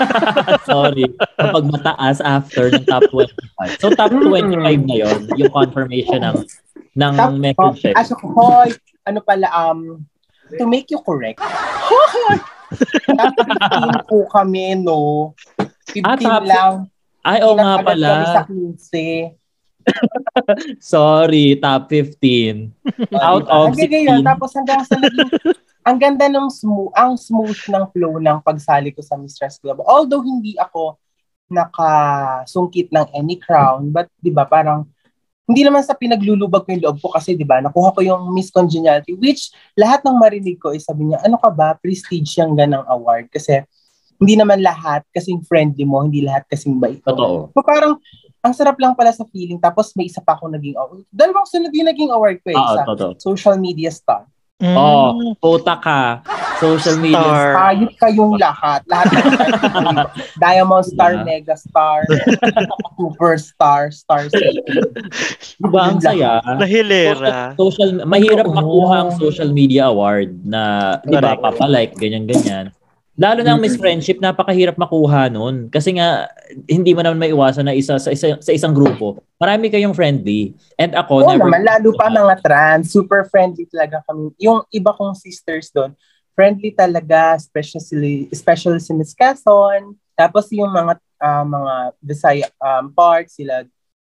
Sorry. 0.69 1.07
Kapag 1.39 1.63
mataas 1.65 2.19
after 2.19 2.67
ng 2.67 2.83
top 2.83 3.07
25. 3.07 3.79
So 3.79 3.95
top 3.95 4.11
25 4.11 4.59
na 4.83 4.95
yon 4.99 5.19
yung 5.39 5.49
confirmation 5.49 6.19
ng 6.19 6.37
ng 6.93 7.13
Top- 7.15 7.39
message. 7.39 7.95
Oh, 7.95 7.95
Aso 7.95 8.13
ko, 8.19 8.27
hoy, 8.35 8.75
ano 9.07 9.23
pala, 9.23 9.47
um, 9.49 10.03
to 10.59 10.67
make 10.67 10.91
you 10.91 10.99
correct, 10.99 11.39
15 11.39 12.43
po 14.05 14.27
kami, 14.27 14.75
no? 14.75 15.31
15 15.95 16.03
Ah, 16.03 16.17
top- 16.17 16.45
lang. 16.45 16.73
Ay, 17.23 17.39
oo 17.39 17.55
nga 17.55 17.79
Pinag-agad 17.79 18.03
kami 18.03 18.25
sa 18.27 18.43
pala. 18.43 18.51
15. 18.51 19.39
Sorry, 20.80 21.58
top 21.60 21.89
15. 21.91 22.72
Out 23.19 23.48
of 23.48 23.74
Hanggang 23.74 23.91
ngayon, 23.91 24.19
16. 24.24 24.30
tapos 24.30 24.50
hanggang 24.56 24.82
sa 24.84 24.96
naging, 24.98 25.30
ang 25.88 25.98
ganda 26.00 26.26
ng 26.32 26.48
smooth, 26.50 26.91
ang 26.96 27.13
smooth 27.19 27.60
ng 27.69 27.86
flow 27.91 28.15
ng 28.19 28.39
pagsali 28.41 28.96
ko 28.96 29.04
sa 29.04 29.19
Mistress 29.19 29.60
Club. 29.60 29.84
Although 29.84 30.24
hindi 30.24 30.56
ako 30.56 30.98
nakasungkit 31.52 32.89
ng 32.89 33.08
any 33.13 33.38
crown, 33.38 33.91
but 33.91 34.08
di 34.24 34.32
ba 34.32 34.48
parang 34.48 34.88
hindi 35.43 35.62
naman 35.67 35.84
sa 35.84 35.93
pinaglulubag 35.93 36.63
ko 36.63 36.69
yung 36.72 36.84
loob 36.88 36.98
ko 37.04 37.12
kasi 37.12 37.36
'di 37.36 37.43
ba 37.43 37.60
nakuha 37.60 37.91
ko 37.91 38.00
yung 38.00 38.32
Miss 38.32 38.48
Congeniality 38.48 39.19
which 39.19 39.52
lahat 39.76 40.00
ng 40.08 40.15
marinig 40.15 40.56
ko 40.56 40.72
is 40.72 40.88
sabi 40.88 41.12
niya 41.12 41.19
ano 41.19 41.36
ka 41.36 41.52
ba 41.52 41.76
prestige 41.76 42.39
yung 42.39 42.56
ganang 42.56 42.88
award 42.88 43.28
kasi 43.28 43.60
hindi 44.24 44.39
naman 44.39 44.63
lahat 44.63 45.04
kasing 45.12 45.43
friendly 45.43 45.84
mo 45.84 46.00
hindi 46.00 46.24
lahat 46.24 46.48
kasing 46.48 46.80
bait. 46.80 47.04
Totoo. 47.04 47.52
So 47.52 47.60
parang 47.60 48.00
ang 48.43 48.51
sarap 48.51 48.75
lang 48.75 48.91
pala 48.91 49.10
sa 49.10 49.23
feeling 49.32 49.56
tapos 49.56 49.95
may 49.95 50.06
isa 50.06 50.19
pa 50.19 50.36
akong 50.36 50.51
naging 50.51 50.75
award. 50.75 51.08
Dalawang 51.10 51.47
sunod 51.47 51.71
yung 51.71 51.88
naging 51.88 52.12
award 52.12 52.43
ko 52.43 52.51
eh, 52.51 52.60
Oo, 52.60 52.75
sa 52.75 52.84
totoo. 52.86 53.12
social 53.17 53.56
media 53.56 53.88
star. 53.88 54.27
Mm. 54.60 54.75
Oh, 54.75 55.12
puta 55.39 55.75
ka. 55.75 56.23
Social 56.60 56.95
media. 56.95 57.19
Star. 57.19 57.51
Hayop 57.58 57.91
kayong 57.99 58.36
lahat. 58.39 58.79
Lahat 58.88 59.12
ng 59.12 59.97
Diamond 60.43 60.86
Star, 60.88 61.19
Yeah. 61.19 61.25
Mega 61.25 61.56
Star, 61.58 62.08
Superstar, 62.99 63.91
Star 63.91 64.32
City. 64.32 64.63
Diba 65.60 65.79
ang 65.84 65.99
saya? 65.99 66.39
Nahilera. 66.56 67.60
Social, 67.60 68.08
mahirap 68.08 68.47
Oo. 68.47 68.56
makuha 68.56 68.95
ang 69.03 69.12
social 69.15 69.51
media 69.51 69.91
award 69.91 70.32
na, 70.43 70.95
di 71.03 71.17
ba, 71.17 71.36
papalike, 71.36 71.99
ganyan-ganyan. 71.99 72.71
Lalo 73.13 73.45
na 73.45 73.54
ang 73.54 73.62
Miss 73.62 73.78
Mm. 73.78 73.82
Friendship, 73.82 74.17
napakahirap 74.17 74.73
makuha 74.73 75.30
nun. 75.30 75.69
Kasi 75.69 75.93
nga, 75.93 76.34
hindi 76.65 76.97
mo 76.97 77.06
naman 77.06 77.21
maiwasan 77.21 77.69
na 77.69 77.78
isa 77.78 78.02
sa, 78.02 78.10
isa, 78.10 78.41
sa 78.41 78.49
isang 78.49 78.73
grupo. 78.73 79.21
Marami 79.38 79.69
kayong 79.69 79.93
friendly. 79.93 80.58
And 80.82 80.97
ako, 80.97 81.21
Oo 81.21 81.30
never... 81.30 81.45
naman, 81.45 81.62
lalo 81.62 81.93
pa 81.93 82.10
mga 82.10 82.41
trans, 82.41 82.89
super 82.89 83.30
friendly 83.30 83.69
talaga 83.69 84.02
kami. 84.10 84.34
Yung 84.41 84.65
iba 84.73 84.89
kong 84.97 85.13
sisters 85.13 85.69
doon, 85.69 85.93
friendly 86.34 86.73
talaga, 86.73 87.38
especially, 87.38 88.26
especially 88.34 88.82
si 88.82 88.97
Miss 88.97 89.13
Quezon. 89.13 89.93
Tapos 90.17 90.49
yung 90.49 90.73
mga 90.73 90.97
ah, 91.21 91.45
mga 91.45 91.73
Visaya 92.02 92.47
um, 92.58 92.89
parts, 92.89 93.38
sila 93.38 93.62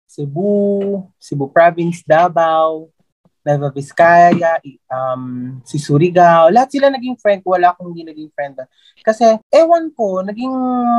Cebu, 0.09 1.01
Cebu 1.17 1.49
Province, 1.49 2.01
Davao, 2.05 2.89
Nueva 3.45 3.71
Vizcaya, 3.71 4.59
um, 4.91 5.57
si 5.63 5.79
Surigao. 5.79 6.51
Lahat 6.51 6.69
sila 6.69 6.91
naging 6.91 7.15
friend 7.15 7.39
ko. 7.39 7.55
Wala 7.55 7.71
akong 7.71 7.95
hindi 7.95 8.03
naging 8.03 8.31
friend. 8.35 8.59
Kasi, 8.99 9.39
ewan 9.47 9.89
ko, 9.95 10.21
naging 10.21 10.51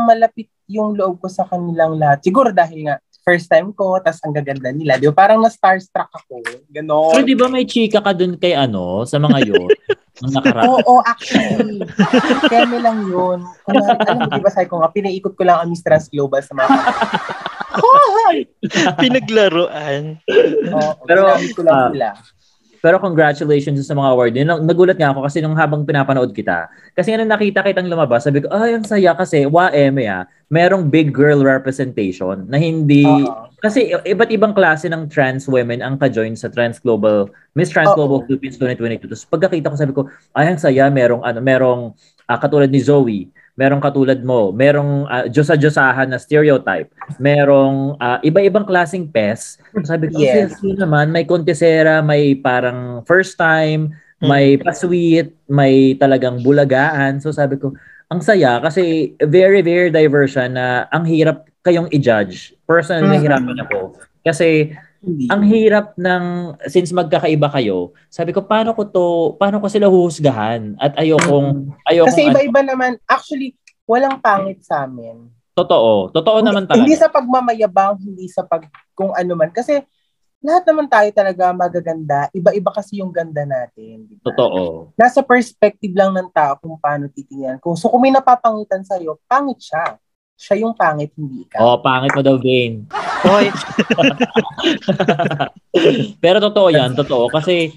malapit 0.08 0.48
yung 0.70 0.96
loob 0.96 1.20
ko 1.20 1.28
sa 1.28 1.44
kanilang 1.44 2.00
lahat. 2.00 2.24
Siguro 2.24 2.54
dahil 2.54 2.88
nga, 2.88 2.96
first 3.20 3.52
time 3.52 3.70
ko, 3.76 4.00
tas 4.00 4.18
ang 4.24 4.32
gaganda 4.32 4.72
nila. 4.72 4.96
Di 4.96 5.06
ba? 5.12 5.14
Parang 5.26 5.44
na-starstruck 5.44 6.08
ako. 6.08 6.40
Ganon. 6.72 7.12
Pero 7.12 7.26
di 7.28 7.36
ba 7.36 7.46
may 7.52 7.68
chika 7.68 8.00
ka 8.00 8.16
dun 8.16 8.40
kay 8.40 8.56
ano, 8.56 9.04
sa 9.04 9.20
mga 9.20 9.38
yun? 9.44 9.68
Nung 10.20 10.34
nakaraan. 10.36 10.68
Oo, 10.68 11.00
actually. 11.04 11.80
Keme 12.48 12.80
lang 12.80 13.08
yun. 13.08 13.44
Kunwari, 13.64 14.00
alam 14.04 14.16
mo, 14.20 14.28
di 14.32 14.42
ba 14.42 14.52
sabi 14.52 14.68
ko 14.68 14.80
nga, 14.80 14.92
pinaikot 14.92 15.32
ko 15.36 15.42
lang 15.44 15.64
ang 15.64 15.68
Miss 15.68 15.84
Trans 15.84 16.08
Global 16.08 16.40
sa 16.40 16.56
mga! 16.56 16.72
Pinaglaruan. 19.02 20.20
Oo, 20.74 20.90
Pero, 21.06 21.20
ko 21.56 21.60
lang 21.64 21.74
ah, 21.74 21.88
sila. 21.92 22.08
Pero 22.80 22.96
congratulations 22.96 23.84
sa 23.84 23.92
mga 23.92 24.08
award. 24.16 24.32
Yun, 24.40 24.64
nagulat 24.64 24.96
nga 24.96 25.12
ako 25.12 25.28
kasi 25.28 25.44
nung 25.44 25.52
habang 25.52 25.84
pinapanood 25.84 26.32
kita. 26.32 26.72
Kasi 26.96 27.12
nga 27.12 27.20
nung 27.20 27.28
nakita 27.28 27.60
kitang 27.60 27.92
lumabas, 27.92 28.24
sabi 28.24 28.40
ko, 28.40 28.48
ay, 28.48 28.72
ang 28.72 28.88
saya 28.88 29.12
kasi, 29.12 29.44
wa 29.44 29.68
eme 29.68 30.08
ah, 30.08 30.24
merong 30.48 30.88
big 30.88 31.12
girl 31.12 31.44
representation 31.44 32.48
na 32.48 32.56
hindi... 32.56 33.04
Oo. 33.04 33.52
Kasi 33.60 33.92
iba't 33.92 34.32
ibang 34.32 34.56
klase 34.56 34.88
ng 34.88 35.12
trans 35.12 35.44
women 35.44 35.84
ang 35.84 36.00
ka-join 36.00 36.32
sa 36.32 36.48
Trans 36.48 36.80
Global, 36.80 37.28
Miss 37.52 37.68
Trans 37.68 37.92
Oo. 37.92 38.00
Global 38.00 38.24
Philippines 38.24 38.56
2022. 38.56 39.12
Tapos 39.12 39.28
pagkakita 39.28 39.68
ko, 39.68 39.76
sabi 39.76 39.92
ko, 39.92 40.02
ay, 40.32 40.48
ang 40.48 40.56
saya, 40.56 40.88
merong, 40.88 41.20
ano, 41.20 41.38
merong 41.44 41.82
ah, 42.24 42.40
katulad 42.40 42.72
ni 42.72 42.80
Zoe, 42.80 43.28
merong 43.54 43.82
katulad 43.82 44.18
mo, 44.22 44.50
merong 44.50 45.06
uh, 45.06 45.24
Diyosa-Diyosahan 45.26 46.10
na 46.10 46.18
stereotype, 46.18 46.88
merong 47.18 47.96
ah, 47.96 48.18
iba-ibang 48.20 48.64
klaseng 48.64 49.06
pes. 49.06 49.58
Sabi 49.82 50.08
ko, 50.08 50.18
Yes. 50.18 50.54
yes. 50.54 50.62
yun 50.62 50.78
naman, 50.78 51.10
may 51.10 51.24
kontesera, 51.24 52.00
may 52.00 52.34
parang 52.34 53.02
first 53.04 53.36
time, 53.36 53.92
may 54.20 54.56
Mm. 54.56 54.62
pasweet, 54.62 55.28
may 55.46 55.96
talagang 55.96 56.40
bulagaan. 56.40 57.20
So 57.20 57.32
sabi 57.32 57.56
ko, 57.56 57.72
ang 58.10 58.20
saya 58.20 58.58
kasi 58.58 59.14
very, 59.22 59.62
very 59.62 59.88
diverse 59.88 60.34
siya 60.34 60.50
na 60.50 60.90
ang 60.90 61.06
hirap 61.06 61.46
kayong 61.62 61.88
i-judge. 61.92 62.52
Personally, 62.64 63.06
Mhm. 63.06 63.12
nahihirapan 63.16 63.58
ako. 63.64 63.78
Kasi 64.20 64.72
Hindi. 65.00 65.32
ang 65.32 65.42
hirap 65.48 65.96
ng 65.96 66.24
since 66.68 66.92
magkakaiba 66.92 67.48
kayo, 67.48 67.96
sabi 68.12 68.36
ko 68.36 68.44
paano 68.44 68.76
ko 68.76 68.84
to, 68.84 69.06
paano 69.40 69.56
ko 69.56 69.66
sila 69.72 69.88
huhusgahan 69.88 70.76
at 70.76 70.92
ayokong 71.00 71.72
ayokong 71.88 72.08
Kasi 72.12 72.28
iba-iba 72.28 72.60
naman, 72.60 73.00
actually, 73.08 73.56
walang 73.88 74.20
pangit 74.20 74.60
sa 74.60 74.84
amin. 74.84 75.32
totoo. 75.56 76.12
Totoo 76.12 76.38
naman 76.44 76.64
talaga. 76.68 76.84
Hindi 76.84 76.94
sa 76.96 77.08
pagmamayabang, 77.08 78.00
hindi 78.00 78.28
sa 78.28 78.44
pag 78.44 78.64
kung 78.92 79.12
ano 79.12 79.32
man. 79.36 79.52
Kasi 79.52 79.80
lahat 80.40 80.64
naman 80.64 80.88
tayo 80.88 81.08
talaga 81.12 81.52
magaganda. 81.52 82.18
Iba-iba 82.32 82.72
kasi 82.72 83.04
yung 83.04 83.12
ganda 83.12 83.44
natin. 83.44 84.08
di 84.08 84.16
ba? 84.16 84.32
Totoo. 84.32 84.92
Nasa 84.96 85.20
perspective 85.20 85.92
lang 85.92 86.16
ng 86.16 86.32
tao 86.32 86.56
kung 86.56 86.80
paano 86.80 87.12
titingnan 87.12 87.60
ko. 87.60 87.76
So 87.76 87.92
kung 87.92 88.00
may 88.00 88.12
napapangitan 88.12 88.80
sa'yo, 88.80 89.20
pangit 89.28 89.60
siya. 89.60 90.00
Siya 90.40 90.56
yung 90.64 90.72
pangit, 90.72 91.12
hindi 91.20 91.44
ka. 91.52 91.60
Oh, 91.60 91.76
pangit 91.84 92.16
mo 92.16 92.24
daw, 92.24 92.40
Vane. 92.40 92.88
Hoy, 93.28 93.52
Pero 96.24 96.40
totoo 96.40 96.72
yan, 96.72 96.96
totoo. 96.96 97.28
Kasi 97.28 97.76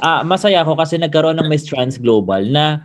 ah 0.00 0.24
masaya 0.24 0.64
ako 0.64 0.76
kasi 0.76 0.96
nagkaroon 0.96 1.36
ng 1.36 1.48
Miss 1.48 1.64
Trans 1.68 2.00
Global 2.00 2.44
na 2.48 2.80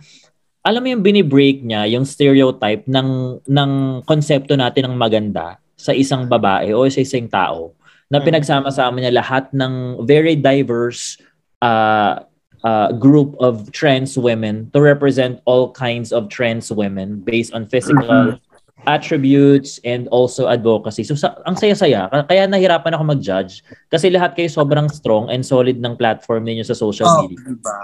alam 0.64 0.80
mo 0.80 0.88
yung 0.92 1.04
binibreak 1.04 1.60
niya, 1.60 1.84
yung 1.88 2.08
stereotype 2.08 2.88
ng, 2.88 3.40
ng 3.44 3.70
konsepto 4.08 4.56
natin 4.56 4.88
ng 4.88 4.96
maganda 4.96 5.60
sa 5.76 5.92
isang 5.92 6.24
babae 6.24 6.72
o 6.72 6.88
sa 6.88 7.04
isang 7.04 7.28
tao 7.28 7.76
na 8.08 8.20
Mm. 8.20 8.24
pinagsama-sama 8.32 8.96
niya 8.96 9.12
lahat 9.12 9.52
ng 9.52 10.04
very 10.08 10.32
diverse 10.32 11.20
uh, 11.60 12.24
uh, 12.64 12.88
group 12.96 13.36
of 13.44 13.68
trans 13.76 14.16
women 14.16 14.72
to 14.72 14.80
represent 14.80 15.40
all 15.44 15.68
kinds 15.68 16.16
of 16.16 16.32
trans 16.32 16.72
women 16.72 17.20
based 17.20 17.52
on 17.52 17.68
physical 17.68 18.40
attributes 18.86 19.80
and 19.82 20.06
also 20.08 20.46
advocacy. 20.46 21.02
So 21.02 21.14
sa, 21.14 21.36
ang 21.42 21.54
saya-saya, 21.54 22.04
kaya 22.24 22.44
nahirapan 22.44 22.92
ako 22.92 23.04
mag-judge 23.10 23.60
kasi 23.88 24.08
lahat 24.08 24.32
kayo 24.32 24.46
sobrang 24.46 24.86
strong 24.86 25.28
and 25.28 25.40
solid 25.40 25.76
ng 25.76 25.94
platform 25.94 26.42
ninyo 26.42 26.62
sa 26.62 26.72
social 26.72 27.06
Oh, 27.06 27.22
media. 27.22 27.38
diba? 27.42 27.76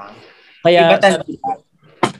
Kaya 0.61 0.81
Iba 0.87 0.97
talaga. 0.97 1.25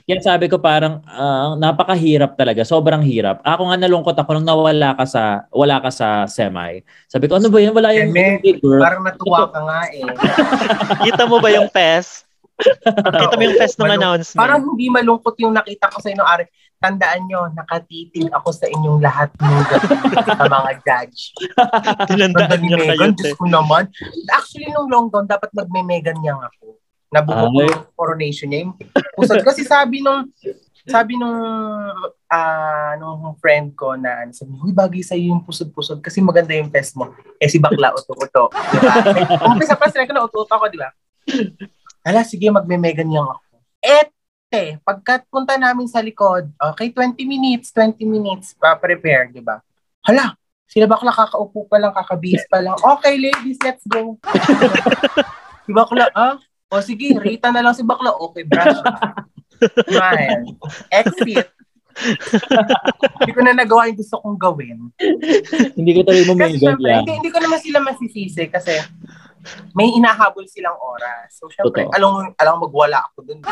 kaya 0.01 0.17
sabi 0.19 0.45
ko 0.45 0.57
parang 0.57 0.99
ah, 1.05 1.53
napakahirap 1.55 2.33
talaga, 2.33 2.61
sobrang 2.61 2.99
hirap. 2.99 3.37
Ako 3.41 3.69
nga 3.69 3.77
nalungkot 3.77 4.15
ako 4.15 4.29
nung 4.33 4.49
nawala 4.49 4.93
ka 4.93 5.05
sa 5.05 5.23
wala 5.49 5.77
ka 5.77 5.87
sa 5.87 6.25
semi. 6.25 6.81
Sabi 7.05 7.25
ko 7.25 7.37
ano 7.37 7.47
ba 7.47 7.57
'yan? 7.57 7.71
Wala 7.71 7.93
yung, 7.93 8.09
Eme, 8.09 8.41
girl. 8.57 8.81
Parang 8.81 9.05
natuwa 9.05 9.45
ka 9.47 9.59
nga 9.61 9.79
eh. 9.89 10.03
kita 11.07 11.23
mo 11.23 11.37
ba 11.37 11.49
yung 11.49 11.69
PES? 11.69 12.25
Kita 12.83 13.33
mo 13.33 13.41
yung 13.41 13.55
PES 13.55 13.73
ng 13.73 13.81
Malung- 13.83 13.97
announcement? 13.97 14.41
Parang 14.41 14.61
hindi 14.63 14.85
malungkot 14.87 15.35
yung 15.37 15.53
nakita 15.53 15.87
ko 15.87 15.97
sa 15.97 16.09
inyo, 16.09 16.23
Ari. 16.23 16.45
Tandaan 16.81 17.29
nyo, 17.29 17.45
nakatitig 17.53 18.25
ako 18.33 18.49
sa 18.49 18.65
inyong 18.65 18.99
lahat 19.05 19.29
ng 19.37 19.53
sa 20.25 20.45
mga 20.49 20.71
judge. 20.81 21.37
Tinandaan 22.09 22.57
ni 22.57 22.73
niya 22.73 22.77
kayo. 22.89 23.13
Diyos 23.13 23.37
ko 23.37 23.45
naman. 23.45 23.85
Actually, 24.33 24.73
nung 24.73 24.89
Longdon, 24.89 25.29
dapat 25.29 25.53
magme-Megan 25.53 26.17
niyang 26.17 26.41
ako. 26.41 26.81
Nabuko 27.13 27.53
ko 27.53 27.59
Ay. 27.61 27.69
yung 27.69 27.83
coronation 27.93 28.47
niya. 28.49 28.59
Yung 28.65 28.73
pusod. 29.13 29.45
Kasi 29.45 29.61
sabi 29.61 30.01
nung 30.01 30.25
sabi 30.81 31.13
nung 31.13 31.37
ah 32.25 32.97
nung 32.97 33.37
friend 33.37 33.77
ko 33.77 33.93
na 33.93 34.25
ano, 34.25 34.33
sabi, 34.33 34.57
huy, 34.57 34.73
bagay 34.73 35.05
sa'yo 35.05 35.37
yung 35.37 35.45
pusod-pusod 35.45 36.01
kasi 36.01 36.17
maganda 36.17 36.57
yung 36.57 36.73
test 36.73 36.97
mo. 36.97 37.13
Eh, 37.37 37.45
si 37.45 37.61
bakla, 37.61 37.93
uto-uto. 37.93 38.49
Di 38.49 38.77
ba? 38.81 38.93
Eh, 39.05 39.45
Umpisa 39.45 39.77
pa 39.77 39.85
sila 39.93 40.09
ko 40.09 40.13
na 40.17 40.25
uto-uto 40.25 40.49
ako, 40.49 40.65
di 40.73 40.81
ba? 40.81 40.89
Hala, 42.01 42.25
sige, 42.25 42.49
magme-Megan 42.49 43.05
niyang 43.05 43.29
ako. 43.29 43.41
Ete, 44.51 44.83
pagkat 44.83 45.23
punta 45.31 45.55
namin 45.55 45.87
sa 45.87 46.03
likod, 46.03 46.51
okay, 46.59 46.91
20 46.91 47.23
minutes, 47.23 47.71
20 47.71 48.03
minutes, 48.03 48.51
pa 48.59 48.75
prepare, 48.75 49.31
di 49.31 49.39
ba? 49.39 49.63
Hala, 50.03 50.35
sila 50.67 50.91
bakla 50.91 51.15
kakaupo 51.15 51.71
pa 51.71 51.79
lang, 51.79 51.95
kakabihis 51.95 52.43
pa 52.51 52.59
lang. 52.59 52.75
Okay, 52.75 53.15
ladies, 53.15 53.55
let's 53.63 53.87
go. 53.87 54.19
si 55.63 55.71
bakla, 55.71 56.11
ah? 56.11 56.35
O 56.67 56.83
sige, 56.83 57.15
Rita 57.15 57.47
na 57.47 57.63
lang 57.63 57.71
si 57.71 57.87
bakla. 57.87 58.11
Okay, 58.11 58.43
brush. 58.43 58.75
Smile. 59.87 60.43
Exit. 60.99 61.47
hindi 63.23 63.31
ko 63.31 63.41
na 63.47 63.55
nagawa 63.55 63.87
yung 63.87 64.03
gusto 64.03 64.19
kong 64.19 64.35
gawin. 64.35 64.91
Hindi 65.79 65.91
ko 65.95 66.03
tuloy 66.03 66.27
mo 66.27 66.35
Kasi 66.35 66.59
syempre, 66.59 66.91
lang. 66.91 67.07
hindi, 67.07 67.23
hindi 67.23 67.31
ko 67.31 67.39
naman 67.39 67.59
sila 67.63 67.79
masisisi 67.79 68.51
kasi 68.51 68.83
may 69.73 69.89
inahabol 69.91 70.45
silang 70.45 70.77
oras. 70.77 71.33
So 71.35 71.47
syempre, 71.47 71.85
Totoo. 71.85 71.95
alam 71.95 72.09
mo, 72.09 72.19
alam 72.35 72.53
magwala 72.59 72.97
ako 73.05 73.17
dun. 73.25 73.39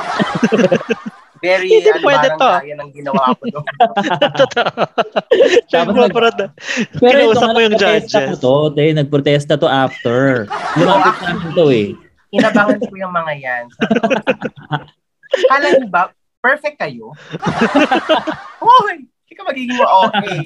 Very, 1.40 1.72
Hindi 1.72 1.88
ano, 1.88 2.04
pwede 2.04 2.28
parang 2.36 2.40
to. 2.44 2.52
kaya 2.60 2.76
ng 2.76 2.92
ginawa 2.92 3.24
ko 3.32 3.44
dun. 3.48 3.66
Totoo. 4.44 4.82
Tapos 5.72 5.94
nag- 5.96 6.12
Pero 6.12 7.18
ito 7.18 7.32
Kinausap 7.32 7.50
mo 7.56 7.60
yung 7.64 7.78
judges. 7.80 8.40
to, 8.44 8.54
te, 8.76 8.92
nagprotesta 8.92 9.56
to 9.56 9.68
after. 9.72 10.46
Lumapit 10.80 11.16
namin 11.24 11.50
to 11.56 11.66
eh. 11.72 11.88
Inabangan 12.36 12.78
ko 12.84 12.94
yung 12.94 13.14
mga 13.16 13.34
yan. 13.40 13.64
Kala 15.48 15.66
niyo 15.74 15.88
ba, 15.88 16.12
perfect 16.44 16.78
kayo? 16.78 17.16
Hoy! 18.60 19.08
Ka 19.40 19.48
magiging 19.48 19.80
okay. 19.80 20.40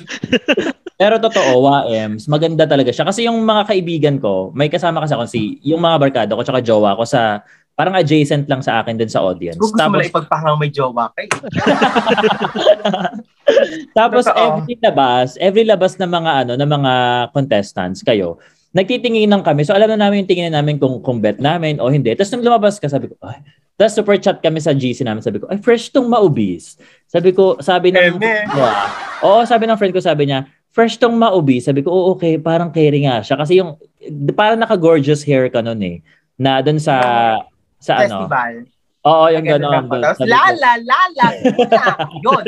Pero 1.02 1.18
totoo, 1.18 1.66
Waems, 1.66 2.30
maganda 2.30 2.70
talaga 2.70 2.94
siya. 2.94 3.10
Kasi 3.10 3.26
yung 3.26 3.42
mga 3.42 3.66
kaibigan 3.66 4.16
ko, 4.22 4.54
may 4.54 4.70
kasama 4.70 5.02
kasi 5.02 5.18
ako 5.18 5.26
si, 5.26 5.58
yung 5.66 5.82
mga 5.82 5.98
barkada 5.98 6.38
ko, 6.38 6.46
tsaka 6.46 6.62
jowa 6.62 6.94
ko 6.94 7.04
sa, 7.04 7.42
parang 7.74 7.98
adjacent 7.98 8.46
lang 8.46 8.62
sa 8.62 8.86
akin 8.86 9.02
din 9.02 9.10
sa 9.10 9.26
audience. 9.26 9.58
Kung 9.58 9.74
gusto 9.74 9.82
mo 9.82 9.82
Tapos, 9.82 9.98
lang 9.98 10.12
ipagpahangang 10.14 10.60
may 10.62 10.70
jowa 10.70 11.10
kay. 11.18 11.28
tapos 13.98 14.30
Totoo. 14.30 14.62
every 14.62 14.76
labas, 14.80 15.28
every 15.42 15.66
labas 15.66 15.98
ng 15.98 16.08
mga 16.08 16.32
ano, 16.46 16.54
ng 16.62 16.70
mga 16.70 16.94
contestants 17.34 18.06
kayo, 18.06 18.38
nagtitinginan 18.78 19.42
kami. 19.42 19.66
So 19.66 19.74
alam 19.74 19.90
na 19.90 19.98
namin 19.98 20.24
yung 20.24 20.30
tingin 20.30 20.54
namin 20.54 20.78
kung, 20.78 21.02
kung 21.02 21.18
bet 21.18 21.42
namin 21.42 21.82
o 21.82 21.90
hindi. 21.90 22.14
Tapos 22.14 22.30
nung 22.34 22.46
lumabas 22.46 22.78
ka, 22.78 22.86
sabi 22.86 23.10
ko, 23.10 23.18
ay, 23.26 23.42
tapos 23.84 24.00
super 24.00 24.16
chat 24.16 24.40
kami 24.40 24.64
sa 24.64 24.72
GC 24.72 25.04
namin. 25.04 25.20
Sabi 25.20 25.44
ko, 25.44 25.52
ay, 25.52 25.60
fresh 25.60 25.92
tong 25.92 26.08
maubis. 26.08 26.80
Sabi 27.12 27.36
ko, 27.36 27.60
sabi 27.60 27.92
ng... 27.92 28.16
Yeah. 28.16 28.88
Oo, 29.20 29.44
sabi 29.44 29.68
ng 29.68 29.76
friend 29.76 29.92
ko, 29.92 30.00
sabi 30.00 30.32
niya, 30.32 30.48
fresh 30.72 30.96
tong 30.96 31.20
maubis. 31.20 31.68
Sabi 31.68 31.84
ko, 31.84 31.92
oo, 31.92 32.16
okay, 32.16 32.40
parang 32.40 32.72
carry 32.72 33.04
nga 33.04 33.20
siya. 33.20 33.36
Kasi 33.36 33.60
yung, 33.60 33.76
parang 34.40 34.56
naka-gorgeous 34.56 35.28
hair 35.28 35.52
ka 35.52 35.60
nun 35.60 35.84
eh. 35.84 36.00
Na 36.40 36.64
dun 36.64 36.80
sa, 36.80 36.96
sa 37.76 38.08
ano. 38.08 38.24
Festival. 38.24 38.72
Oo, 39.04 39.26
yung 39.36 39.44
Ganun. 39.44 39.92
Tapos, 39.92 40.24
lala, 40.24 40.80
lala, 40.80 41.00
lala. 41.20 41.92
Yun. 42.24 42.44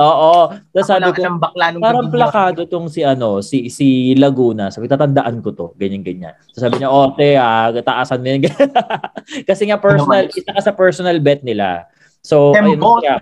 Oo. 0.00 0.32
Tapos 0.72 0.88
sabi 0.88 1.12
ko, 1.12 1.20
bakla 1.36 1.76
nung 1.76 1.84
parang 1.84 2.08
plakado 2.08 2.64
tong 2.64 2.88
si 2.88 3.04
ano, 3.04 3.44
si 3.44 3.68
si 3.68 4.16
Laguna. 4.16 4.72
Sabi 4.72 4.88
tatandaan 4.88 5.44
ko 5.44 5.52
to, 5.52 5.66
ganyan 5.76 6.00
ganyan. 6.00 6.32
So 6.56 6.64
sabi 6.64 6.80
niya, 6.80 6.88
"Okay, 6.88 7.36
ah, 7.36 7.68
taasan 7.68 8.24
mo 8.24 8.32
yun." 8.32 8.48
Kasi 9.48 9.68
nga 9.68 9.76
personal, 9.76 10.24
Ano 10.24 10.32
isa 10.32 10.50
ka 10.56 10.62
sa 10.64 10.72
personal 10.72 11.20
bet 11.20 11.44
nila. 11.44 11.84
So, 12.24 12.52
ayun, 12.52 12.76
Tembot. 12.80 13.00
kaya, 13.00 13.20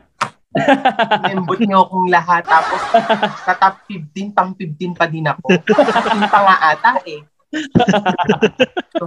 Nembot 1.30 1.60
niyo 1.62 1.86
akong 1.86 2.08
lahat. 2.10 2.42
Tapos, 2.46 2.80
sa 3.46 3.52
top 3.54 3.84
15, 3.86 4.34
pang 4.34 4.50
15 4.56 4.96
pa 4.98 5.06
din 5.06 5.26
ako. 5.28 5.54
15 5.54 6.32
pa 6.32 6.38
nga 6.42 6.56
ata 6.74 6.92
eh. 7.06 7.22
So, 8.98 9.06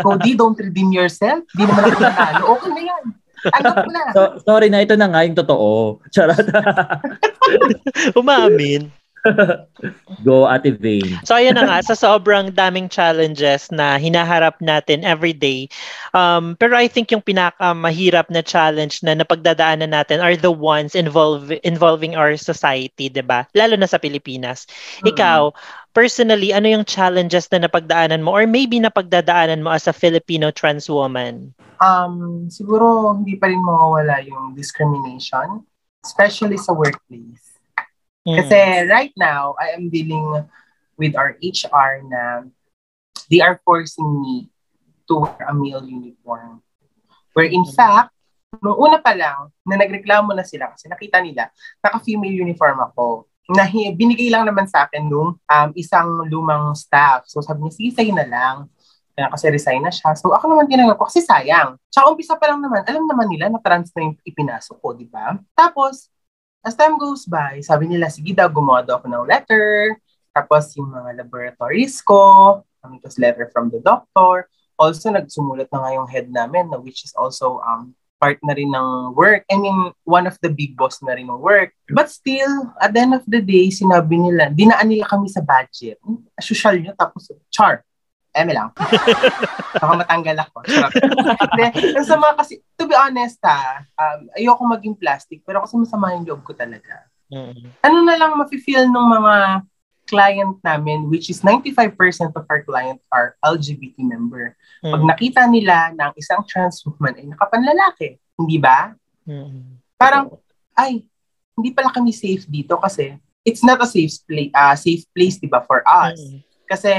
Cody, 0.00 0.38
don't 0.38 0.56
redeem 0.56 0.94
yourself. 0.94 1.44
Di 1.52 1.66
naman 1.66 1.90
ako 1.90 1.98
nanalo. 1.98 2.44
Okay 2.56 2.70
na 2.72 2.82
yan. 2.88 3.04
Tanggap 3.52 3.86
na. 3.90 4.02
so, 4.14 4.20
sorry 4.42 4.68
na, 4.68 4.82
ito 4.82 4.94
na 4.98 5.08
nga 5.10 5.22
yung 5.22 5.38
totoo. 5.38 5.98
Charot. 6.14 6.46
Umamin. 8.18 8.90
Go, 10.22 10.46
Ate 10.46 10.70
Vane. 10.70 11.18
So 11.26 11.34
ayan 11.34 11.58
na 11.58 11.66
nga, 11.66 11.78
sa 11.82 11.98
sobrang 11.98 12.54
daming 12.54 12.86
challenges 12.86 13.68
na 13.74 13.98
hinaharap 13.98 14.58
natin 14.62 15.02
every 15.02 15.34
day. 15.34 15.66
Um, 16.14 16.54
pero 16.58 16.78
I 16.78 16.86
think 16.86 17.10
yung 17.10 17.26
pinakamahirap 17.26 18.30
na 18.30 18.42
challenge 18.42 19.02
na 19.02 19.18
napagdadaanan 19.18 19.90
natin 19.90 20.22
are 20.22 20.38
the 20.38 20.54
ones 20.54 20.94
involve, 20.94 21.50
involving 21.66 22.14
our 22.14 22.38
society, 22.38 23.10
'di 23.10 23.26
ba? 23.26 23.44
Lalo 23.58 23.74
na 23.74 23.90
sa 23.90 23.98
Pilipinas. 23.98 24.70
Ikaw, 25.02 25.50
personally, 25.96 26.52
ano 26.52 26.68
yung 26.68 26.84
challenges 26.84 27.48
na 27.48 27.64
napagdaanan 27.64 28.20
mo 28.20 28.36
or 28.36 28.44
maybe 28.44 28.76
napagdadaanan 28.76 29.64
mo 29.64 29.72
as 29.72 29.88
a 29.88 29.96
Filipino 29.96 30.52
trans 30.52 30.92
woman? 30.92 31.56
Um, 31.80 32.44
siguro 32.52 33.16
hindi 33.16 33.40
pa 33.40 33.48
rin 33.48 33.64
mawawala 33.64 34.20
yung 34.28 34.52
discrimination, 34.52 35.64
especially 36.04 36.60
sa 36.60 36.76
workplace. 36.76 37.56
Mm. 38.28 38.36
Kasi 38.44 38.58
right 38.92 39.16
now, 39.16 39.56
I 39.56 39.72
am 39.72 39.88
dealing 39.88 40.44
with 41.00 41.16
our 41.16 41.40
HR 41.40 42.04
na 42.04 42.44
they 43.32 43.40
are 43.40 43.56
forcing 43.64 44.20
me 44.20 44.52
to 45.08 45.24
wear 45.24 45.48
a 45.48 45.56
male 45.56 45.88
uniform. 45.88 46.60
Where 47.32 47.48
in 47.48 47.64
fact, 47.72 48.12
nung 48.60 48.76
una 48.76 49.00
pa 49.00 49.16
lang, 49.16 49.48
na 49.64 49.80
nagreklamo 49.80 50.36
na 50.36 50.44
sila 50.44 50.76
kasi 50.76 50.92
nakita 50.92 51.24
nila, 51.24 51.48
naka-female 51.80 52.36
uniform 52.36 52.84
ako. 52.84 53.24
Na 53.46 53.66
binigay 53.70 54.26
lang 54.26 54.42
naman 54.42 54.66
sa 54.66 54.88
akin 54.88 55.06
nung 55.06 55.38
um, 55.38 55.70
isang 55.78 56.26
lumang 56.26 56.74
staff. 56.74 57.26
So 57.30 57.38
sabi 57.38 57.62
niya, 57.62 57.74
sige, 57.78 57.90
sa'yo 57.94 58.12
na 58.14 58.26
lang. 58.26 58.56
Kasi 59.16 59.48
resign 59.48 59.80
na 59.80 59.88
siya. 59.88 60.12
So 60.18 60.34
ako 60.34 60.50
naman 60.50 60.68
tinanggap 60.68 61.00
ko 61.00 61.08
kasi 61.08 61.24
sayang. 61.24 61.80
Tsaka 61.88 62.12
umpisa 62.12 62.36
pa 62.36 62.52
lang 62.52 62.60
naman, 62.60 62.84
alam 62.84 63.06
naman 63.08 63.32
nila 63.32 63.48
na 63.48 63.62
trans 63.64 63.88
na 63.96 64.12
yung 64.12 64.16
ipinasok 64.26 64.76
ko, 64.76 64.92
di 64.92 65.08
ba? 65.08 65.40
Tapos, 65.56 66.12
as 66.60 66.76
time 66.76 67.00
goes 67.00 67.24
by, 67.24 67.62
sabi 67.64 67.88
nila, 67.88 68.12
sige 68.12 68.36
daw, 68.36 68.50
gumawa 68.50 68.84
daw 68.84 69.00
ako 69.00 69.08
ng 69.08 69.24
letter. 69.24 69.96
Tapos 70.36 70.68
yung 70.76 70.92
mga 70.92 71.24
laboratories 71.24 72.04
ko, 72.04 72.20
um, 72.84 73.00
was 73.00 73.16
letter 73.16 73.48
from 73.56 73.72
the 73.72 73.80
doctor. 73.80 74.50
Also, 74.76 75.08
nagsumulat 75.08 75.72
na 75.72 75.80
nga 75.80 75.90
yung 75.96 76.04
head 76.10 76.28
namin, 76.28 76.68
na 76.68 76.76
which 76.76 77.00
is 77.08 77.16
also 77.16 77.64
um, 77.64 77.96
part 78.16 78.40
na 78.40 78.56
rin 78.56 78.72
ng 78.72 79.12
work. 79.12 79.44
I 79.52 79.56
mean, 79.60 79.92
one 80.04 80.26
of 80.26 80.40
the 80.40 80.48
big 80.48 80.76
boss 80.76 81.00
na 81.04 81.16
rin 81.16 81.28
ng 81.28 81.40
work. 81.40 81.76
But 81.92 82.08
still, 82.08 82.72
at 82.80 82.96
the 82.96 83.00
end 83.04 83.14
of 83.14 83.24
the 83.28 83.44
day, 83.44 83.68
sinabi 83.68 84.16
nila, 84.16 84.52
dinaan 84.52 84.88
nila 84.88 85.04
kami 85.08 85.28
sa 85.28 85.44
budget. 85.44 86.00
Social 86.40 86.80
nyo, 86.80 86.96
tapos, 86.96 87.28
char. 87.52 87.84
Eme 88.36 88.52
lang. 88.52 88.68
Baka 89.80 89.94
matanggal 89.96 90.36
ako. 90.44 90.56
Yung 91.96 92.04
sa 92.04 92.20
mga 92.20 92.34
kasi, 92.36 92.60
to 92.76 92.84
be 92.84 92.92
honest 92.92 93.40
ha, 93.40 93.80
um, 93.96 94.28
ayoko 94.36 94.60
maging 94.68 94.92
plastic, 94.92 95.40
pero 95.40 95.64
kasi 95.64 95.80
masama 95.80 96.12
yung 96.12 96.28
loob 96.28 96.44
ko 96.44 96.52
talaga. 96.52 97.08
Mm. 97.32 97.72
Ano 97.80 97.96
na 98.04 98.14
lang 98.20 98.36
mafe-feel 98.36 98.92
ng 98.92 99.06
mga 99.08 99.34
client 100.06 100.56
namin, 100.62 101.10
which 101.10 101.28
is 101.28 101.42
95% 101.42 102.32
of 102.32 102.46
our 102.48 102.62
client 102.62 103.02
are 103.10 103.34
LGBT 103.42 103.98
member. 104.06 104.54
Pag 104.80 105.02
Mm. 105.02 105.10
nakita 105.10 105.42
nila 105.50 105.92
na 105.92 106.10
ang 106.10 106.14
isang 106.16 106.42
trans 106.46 106.80
woman 106.86 107.18
ay 107.18 107.26
nakapanlalaki, 107.26 108.16
hindi 108.38 108.56
ba? 108.56 108.94
Mm. 109.26 109.82
Parang, 109.98 110.32
ay, 110.78 111.04
hindi 111.58 111.70
pala 111.74 111.90
kami 111.90 112.14
safe 112.14 112.46
dito 112.46 112.78
kasi 112.78 113.18
it's 113.42 113.66
not 113.66 113.82
a 113.82 113.88
safe 113.88 114.14
place, 114.24 114.52
uh, 114.54 114.76
safe 114.78 115.04
place, 115.10 115.36
di 115.42 115.50
ba, 115.50 115.60
for 115.66 115.82
us. 115.86 116.18
Mm. 116.18 116.40
Kasi 116.66 116.92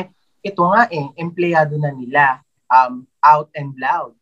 ito 0.43 0.61
nga 0.67 0.87
eh, 0.91 1.07
empleyado 1.19 1.75
na 1.79 1.91
nila 1.91 2.43
um, 2.71 3.07
out 3.23 3.51
and 3.55 3.75
loud. 3.75 4.15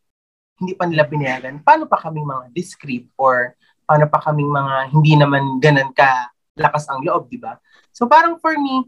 Hindi 0.55 0.73
pa 0.73 0.87
nila 0.87 1.03
binayagan. 1.05 1.59
Paano 1.61 1.85
pa 1.85 1.99
kaming 1.99 2.25
mga 2.25 2.45
discreet 2.55 3.05
or 3.19 3.53
paano 3.85 4.09
pa 4.09 4.17
kaming 4.23 4.49
mga 4.49 4.75
hindi 4.89 5.13
naman 5.13 5.61
ganun 5.61 5.93
ka 5.93 6.33
lakas 6.55 6.87
ang 6.87 7.03
loob, 7.03 7.27
di 7.27 7.39
ba? 7.39 7.59
So 7.91 8.07
parang 8.07 8.39
for 8.39 8.55
me, 8.55 8.87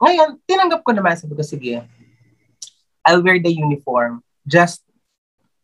ngayon, 0.00 0.40
tinanggap 0.48 0.80
ko 0.80 0.96
naman, 0.96 1.16
sabi 1.16 1.36
ko, 1.36 1.44
sige, 1.44 1.84
I'll 3.04 3.20
wear 3.20 3.40
the 3.40 3.52
uniform 3.52 4.24
just 4.48 4.84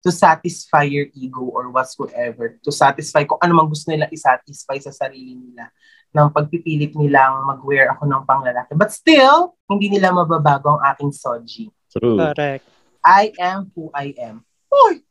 to 0.05 0.13
satisfy 0.13 0.85
your 0.87 1.09
ego 1.17 1.49
or 1.51 1.73
whatsoever. 1.73 2.61
To 2.63 2.71
satisfy 2.71 3.25
kung 3.25 3.41
ano 3.41 3.53
mang 3.57 3.73
gusto 3.73 3.91
nila 3.91 4.07
isatisfy 4.13 4.79
sa 4.79 4.93
sarili 4.93 5.35
nila 5.35 5.73
ng 6.15 6.29
pagpipilit 6.33 6.95
nilang 6.95 7.45
mag-wear 7.49 7.91
ako 7.93 8.07
ng 8.07 8.23
panglalaki. 8.25 8.73
But 8.77 8.93
still, 8.93 9.57
hindi 9.67 9.91
nila 9.93 10.15
mababago 10.15 10.79
ang 10.79 10.83
aking 10.95 11.13
soji. 11.13 11.69
True. 11.91 12.21
Correct. 12.21 12.65
I 13.03 13.33
am 13.41 13.73
who 13.75 13.91
I 13.93 14.15
am. 14.21 14.47
Uy! 14.71 15.03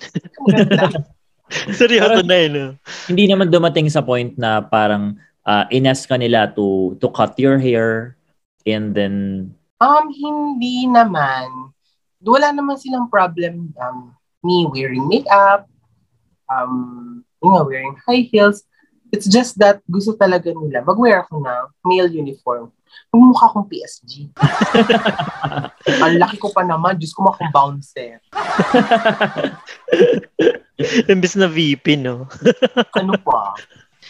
Seryoso 1.78 2.24
na 2.24 2.36
yun. 2.40 2.78
Hindi 3.10 3.24
naman 3.28 3.52
dumating 3.52 3.90
sa 3.92 4.00
point 4.00 4.32
na 4.38 4.64
parang 4.64 5.18
uh, 5.46 5.64
ines 5.70 6.04
ka 6.08 6.16
nila 6.16 6.50
to 6.52 6.96
to 7.00 7.08
cut 7.12 7.36
your 7.38 7.60
hair 7.60 8.16
and 8.66 8.96
then 8.96 9.14
um, 9.80 10.08
hindi 10.10 10.88
naman. 10.88 11.72
Wala 12.24 12.56
naman 12.56 12.80
silang 12.80 13.12
problem 13.12 13.76
um, 13.76 14.16
me 14.40 14.64
wearing 14.68 15.04
makeup, 15.08 15.68
um, 16.48 17.20
yun 17.44 17.52
nga, 17.52 17.64
wearing 17.64 17.96
high 18.00 18.24
heels. 18.24 18.64
It's 19.12 19.28
just 19.28 19.60
that 19.60 19.84
gusto 19.86 20.16
talaga 20.16 20.50
nila 20.50 20.82
mag-wear 20.82 21.22
ako 21.22 21.44
ng 21.44 21.64
male 21.84 22.10
uniform. 22.10 22.72
Mukha 23.14 23.46
akong 23.46 23.70
PSG. 23.70 24.26
Ang 26.02 26.18
laki 26.18 26.34
ko 26.38 26.50
pa 26.50 26.66
naman, 26.66 26.98
Diyos 26.98 27.14
ko 27.14 27.30
akong 27.30 27.50
bouncer. 27.54 28.18
Imbis 31.10 31.38
na 31.38 31.46
VP, 31.46 31.94
no? 31.94 32.26
Ano 32.98 33.14
pa? 33.22 33.54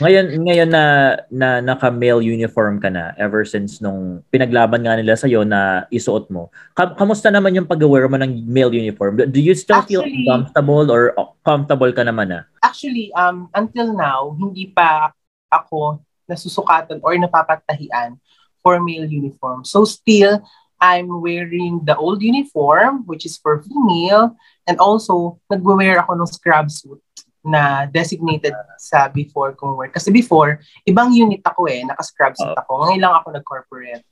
Ngayon 0.03 0.43
ngayon 0.43 0.71
na 0.75 0.85
na 1.31 1.49
naka-male 1.63 2.19
uniform 2.19 2.83
ka 2.83 2.91
na 2.91 3.15
ever 3.15 3.47
since 3.47 3.79
nung 3.79 4.27
pinaglaban 4.27 4.83
nga 4.83 4.99
nila 4.99 5.15
sa 5.15 5.31
na 5.47 5.87
isuot 5.87 6.27
mo. 6.35 6.51
Kam- 6.75 6.99
kamusta 6.99 7.31
naman 7.31 7.55
yung 7.55 7.71
pag-wear 7.71 8.11
mo 8.11 8.19
ng 8.19 8.43
male 8.43 8.75
uniform? 8.75 9.23
Do 9.31 9.39
you 9.39 9.55
still 9.55 9.87
feel 9.87 10.03
Actually- 10.03 10.27
comfortable 10.27 10.91
or 10.91 11.15
comfortable 11.47 11.93
ka 11.95 12.03
naman 12.03 12.35
na? 12.35 12.41
Actually, 12.67 13.15
um, 13.15 13.47
until 13.55 13.95
now, 13.95 14.35
hindi 14.35 14.67
pa 14.75 15.15
ako 15.47 16.03
nasusukatan 16.27 16.99
or 17.07 17.15
napapatahian 17.15 18.19
for 18.67 18.83
male 18.83 19.07
uniform. 19.07 19.63
So 19.63 19.87
still, 19.87 20.43
I'm 20.83 21.07
wearing 21.23 21.87
the 21.87 21.95
old 21.95 22.19
uniform, 22.19 23.07
which 23.07 23.23
is 23.23 23.39
for 23.39 23.63
female, 23.63 24.35
and 24.67 24.83
also, 24.83 25.39
nagwe-wear 25.47 26.03
ako 26.03 26.19
ng 26.19 26.29
scrub 26.29 26.67
suit 26.67 26.99
na 27.45 27.85
designated 27.85 28.57
sa 28.81 29.13
before 29.13 29.53
kong 29.53 29.77
work. 29.77 29.93
Kasi 29.93 30.09
before, 30.09 30.59
ibang 30.89 31.13
unit 31.13 31.45
ako 31.45 31.69
eh, 31.69 31.85
naka-scrub 31.85 32.33
suit 32.35 32.57
ako. 32.57 32.89
Ngayon 32.89 33.01
lang 33.05 33.15
ako 33.21 33.27
nag-corporate. 33.37 34.05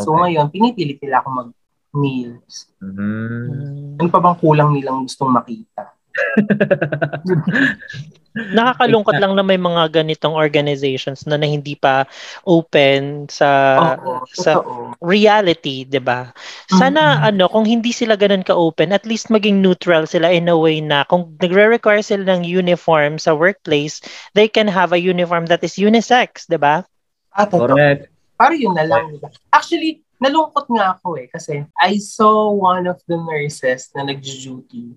So 0.00 0.16
Okay. 0.16 0.20
ngayon, 0.32 0.46
pinipilit 0.48 0.98
nila 1.04 1.20
ako 1.20 1.28
mag-meals. 1.44 2.72
Mhm. 2.80 2.96
Mm. 2.96 4.00
Ano 4.00 4.08
pa 4.08 4.20
bang 4.24 4.36
kulang 4.40 4.70
nilang 4.72 5.04
gustong 5.04 5.28
makita? 5.28 5.97
Nakakalungkot 8.38 9.18
lang 9.18 9.34
na 9.34 9.42
may 9.42 9.58
mga 9.58 9.90
ganitong 9.90 10.36
organizations 10.36 11.26
na, 11.26 11.34
na 11.34 11.48
hindi 11.48 11.74
pa 11.74 12.06
open 12.46 13.26
sa 13.26 13.80
Oo, 13.98 14.22
sa 14.30 14.62
totoo. 14.62 14.94
reality, 15.02 15.82
'di 15.82 15.98
ba? 15.98 16.30
Sana 16.70 17.18
Mhm. 17.18 17.28
ano, 17.34 17.44
kung 17.50 17.66
hindi 17.66 17.90
sila 17.90 18.14
ganun 18.14 18.46
ka-open, 18.46 18.94
at 18.94 19.02
least 19.08 19.32
maging 19.32 19.58
neutral 19.58 20.06
sila 20.06 20.30
in 20.30 20.46
a 20.46 20.54
way 20.54 20.78
na 20.78 21.02
kung 21.08 21.34
nagre-require 21.42 22.04
sila 22.04 22.38
ng 22.38 22.46
uniform 22.46 23.18
sa 23.18 23.34
workplace, 23.34 23.98
they 24.38 24.46
can 24.46 24.70
have 24.70 24.94
a 24.94 25.00
uniform 25.00 25.50
that 25.50 25.64
is 25.66 25.74
unisex, 25.74 26.46
'di 26.46 26.60
ba? 26.62 26.86
Ah. 27.34 27.48
Correct. 27.48 28.12
Parang 28.38 28.58
yun 28.58 28.74
na 28.74 28.86
lang. 28.86 29.10
diba? 29.10 29.34
Actually, 29.50 29.98
nalungkot 30.22 30.70
nga 30.70 30.94
ako 30.94 31.18
eh. 31.18 31.26
Kasi 31.26 31.66
I 31.74 31.98
saw 31.98 32.54
one 32.54 32.86
of 32.86 33.02
the 33.10 33.18
nurses 33.18 33.90
na 33.98 34.06
nag-duty 34.06 34.94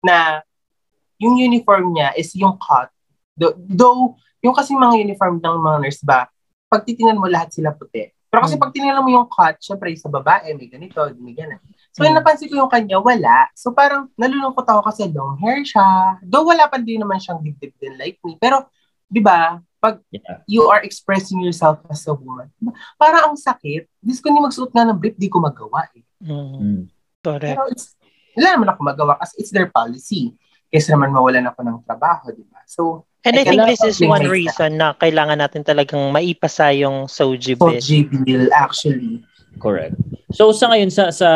na 0.00 0.40
yung 1.20 1.36
uniform 1.36 1.92
niya 1.92 2.16
is 2.16 2.32
yung 2.34 2.56
cut. 2.56 2.88
Though, 3.36 3.54
though 3.60 4.16
yung 4.40 4.56
kasi 4.56 4.72
mga 4.72 4.96
uniform 4.98 5.38
ng 5.38 5.56
mga 5.60 5.78
nurse 5.84 6.02
ba, 6.02 6.26
pag 6.66 6.82
titingnan 6.82 7.20
mo 7.20 7.28
lahat 7.28 7.52
sila 7.52 7.76
puti. 7.76 8.08
Pero 8.30 8.46
kasi 8.46 8.54
Hmm. 8.54 8.62
pag 8.62 8.70
tinignan 8.72 9.02
mo 9.02 9.10
yung 9.10 9.28
cut, 9.28 9.58
syempre 9.58 9.90
sa 9.98 10.06
babae, 10.06 10.54
may 10.54 10.70
ganito, 10.70 11.02
may 11.18 11.34
ganun. 11.34 11.58
So, 11.90 12.06
yung 12.06 12.14
napansin 12.14 12.46
ko 12.46 12.54
yung 12.56 12.70
kanya, 12.70 13.02
wala. 13.02 13.50
So, 13.58 13.74
parang 13.74 14.06
nalulungkot 14.14 14.62
ako 14.62 14.86
kasi 14.86 15.10
long 15.10 15.34
hair 15.42 15.66
siya. 15.66 16.14
Though 16.22 16.46
wala 16.46 16.70
pa 16.70 16.78
din 16.78 17.02
naman 17.02 17.18
siyang 17.18 17.42
dibdib 17.42 17.74
din 17.76 17.98
like 17.98 18.22
me. 18.22 18.38
Pero, 18.38 18.70
di 19.10 19.18
ba, 19.18 19.58
pag 19.82 19.98
Yeah. 20.14 20.46
you 20.46 20.62
are 20.70 20.78
expressing 20.86 21.42
yourself 21.42 21.82
as 21.90 22.06
a 22.06 22.14
woman, 22.14 22.46
diba? 22.62 22.70
parang 22.94 23.32
ang 23.32 23.36
sakit. 23.36 23.90
Dis 23.98 24.22
ko 24.22 24.30
ni 24.30 24.38
magsuot 24.38 24.70
nga 24.70 24.86
ng 24.86 24.94
brief, 24.94 25.18
di 25.18 25.26
ko 25.26 25.42
magawa 25.42 25.90
eh. 25.90 26.04
Mm, 26.22 26.54
Mm. 26.54 26.80
correct. 27.18 27.58
Pero 27.58 27.66
it's, 27.66 27.98
wala 28.38 28.48
naman 28.54 28.68
ako 28.70 28.80
magawa 28.86 29.12
kasi 29.18 29.42
it's 29.42 29.50
their 29.50 29.66
policy. 29.66 30.38
Kesa 30.70 30.94
naman 30.94 31.10
mawalan 31.10 31.50
ako 31.50 31.60
ng 31.66 31.78
trabaho, 31.82 32.30
di 32.30 32.46
ba? 32.46 32.62
So, 32.64 33.10
And 33.20 33.36
I 33.36 33.44
I 33.44 33.44
think 33.44 33.66
this 33.68 33.84
is 33.84 34.00
one 34.00 34.24
reason 34.24 34.80
na 34.80 34.96
kailangan 34.96 35.44
natin 35.44 35.60
talagang 35.60 36.08
maipasa 36.08 36.72
yung 36.72 37.04
Soji 37.04 37.52
so 37.52 37.68
bill. 37.68 37.76
G-Bill 37.76 38.48
actually. 38.56 39.20
Correct. 39.60 39.92
So 40.32 40.56
sa 40.56 40.72
ngayon 40.72 40.88
sa 40.88 41.12
sa 41.12 41.30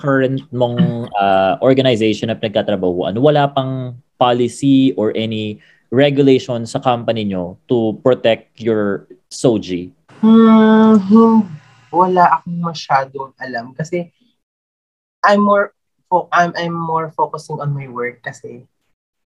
current 0.00 0.40
mong 0.48 1.12
uh, 1.12 1.60
organization 1.60 2.32
na 2.32 2.38
pinagkatrabahuan, 2.38 3.12
wala 3.20 3.44
pang 3.52 4.00
policy 4.16 4.96
or 4.96 5.12
any 5.12 5.60
regulation 5.92 6.64
sa 6.64 6.80
company 6.80 7.28
nyo 7.28 7.60
to 7.68 8.00
protect 8.00 8.56
your 8.56 9.04
soji. 9.28 9.92
Hmm, 10.24 10.96
hin- 11.12 11.44
wala 11.92 12.40
akong 12.40 12.60
masyadong 12.60 13.36
alam 13.36 13.76
kasi 13.76 14.12
I'm 15.24 15.44
more 15.44 15.76
fo- 16.08 16.28
I'm 16.32 16.56
I'm 16.56 16.74
more 16.74 17.12
focusing 17.12 17.60
on 17.60 17.70
my 17.76 17.86
work 17.86 18.24
kasi 18.24 18.64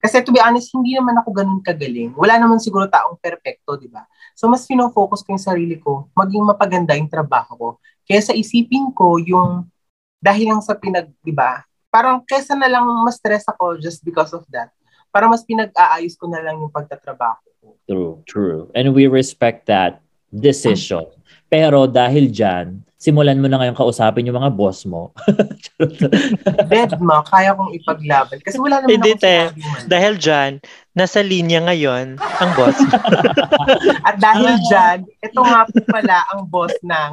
kasi 0.04 0.20
to 0.20 0.36
be 0.36 0.44
honest, 0.44 0.68
hindi 0.76 1.00
naman 1.00 1.16
ako 1.16 1.32
ganun 1.32 1.64
kagaling. 1.64 2.12
Wala 2.20 2.36
naman 2.36 2.60
siguro 2.60 2.92
taong 2.92 3.16
perpekto, 3.24 3.80
di 3.80 3.88
ba? 3.88 4.04
So 4.36 4.52
mas 4.52 4.68
fino-focus 4.68 5.24
ko 5.24 5.32
yung 5.32 5.40
sarili 5.40 5.80
ko, 5.80 6.12
maging 6.12 6.44
mapaganda 6.44 6.92
yung 7.00 7.08
trabaho 7.08 7.56
ko. 7.56 7.70
Kesa 8.04 8.36
isipin 8.36 8.92
ko 8.92 9.16
yung 9.16 9.64
dahil 10.20 10.52
lang 10.52 10.60
sa 10.60 10.76
pinag, 10.76 11.08
di 11.24 11.32
ba? 11.32 11.64
Parang 11.88 12.20
kesa 12.28 12.52
na 12.52 12.68
lang 12.68 12.84
mas 13.04 13.16
stress 13.16 13.48
ako 13.48 13.80
just 13.80 14.04
because 14.04 14.36
of 14.36 14.44
that. 14.52 14.76
Para 15.08 15.32
mas 15.32 15.48
pinag-aayos 15.48 16.20
ko 16.20 16.28
na 16.28 16.44
lang 16.44 16.60
yung 16.60 16.74
pagtatrabaho 16.74 17.40
ko. 17.64 17.68
True, 17.88 18.14
true. 18.28 18.62
And 18.76 18.92
we 18.92 19.08
respect 19.08 19.72
that 19.72 20.04
decision. 20.36 21.08
Pero 21.48 21.88
dahil 21.88 22.28
dyan, 22.28 22.84
simulan 23.04 23.44
mo 23.44 23.52
na 23.52 23.60
ngayon 23.60 23.76
kausapin 23.76 24.24
yung 24.24 24.40
mga 24.40 24.56
boss 24.56 24.88
mo. 24.88 25.12
Dead 26.72 26.96
ma, 27.04 27.20
kaya 27.28 27.52
kong 27.52 27.76
ipaglaban. 27.76 28.40
Kasi 28.40 28.56
wala 28.56 28.80
naman 28.80 28.96
Hindi, 28.96 29.12
te. 29.20 29.52
Dahil 29.92 30.16
dyan, 30.16 30.64
nasa 30.96 31.20
linya 31.20 31.68
ngayon 31.68 32.16
ang 32.16 32.52
boss. 32.56 32.80
At 34.08 34.24
dahil 34.24 34.56
dyan, 34.72 35.04
ito 35.20 35.40
nga 35.44 35.68
po 35.68 35.84
pala 35.92 36.24
ang 36.32 36.48
boss 36.48 36.72
ng 36.80 37.12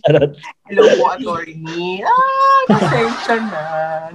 Charot. 0.00 0.32
Hello 0.72 0.88
po, 0.96 1.04
attorney. 1.12 2.00
Ah, 2.00 2.60
pasensya 2.72 3.36
na. 3.44 3.62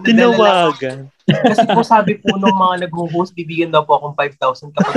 Tinawagan. 0.02 1.14
Kasi 1.30 1.70
po 1.70 1.86
sabi 1.86 2.18
po 2.18 2.34
nung 2.42 2.58
mga 2.58 2.90
nag-host, 2.90 3.38
bibigyan 3.38 3.70
daw 3.70 3.86
po 3.86 4.02
akong 4.02 4.18
5,000 4.18 4.74
kapag 4.74 4.94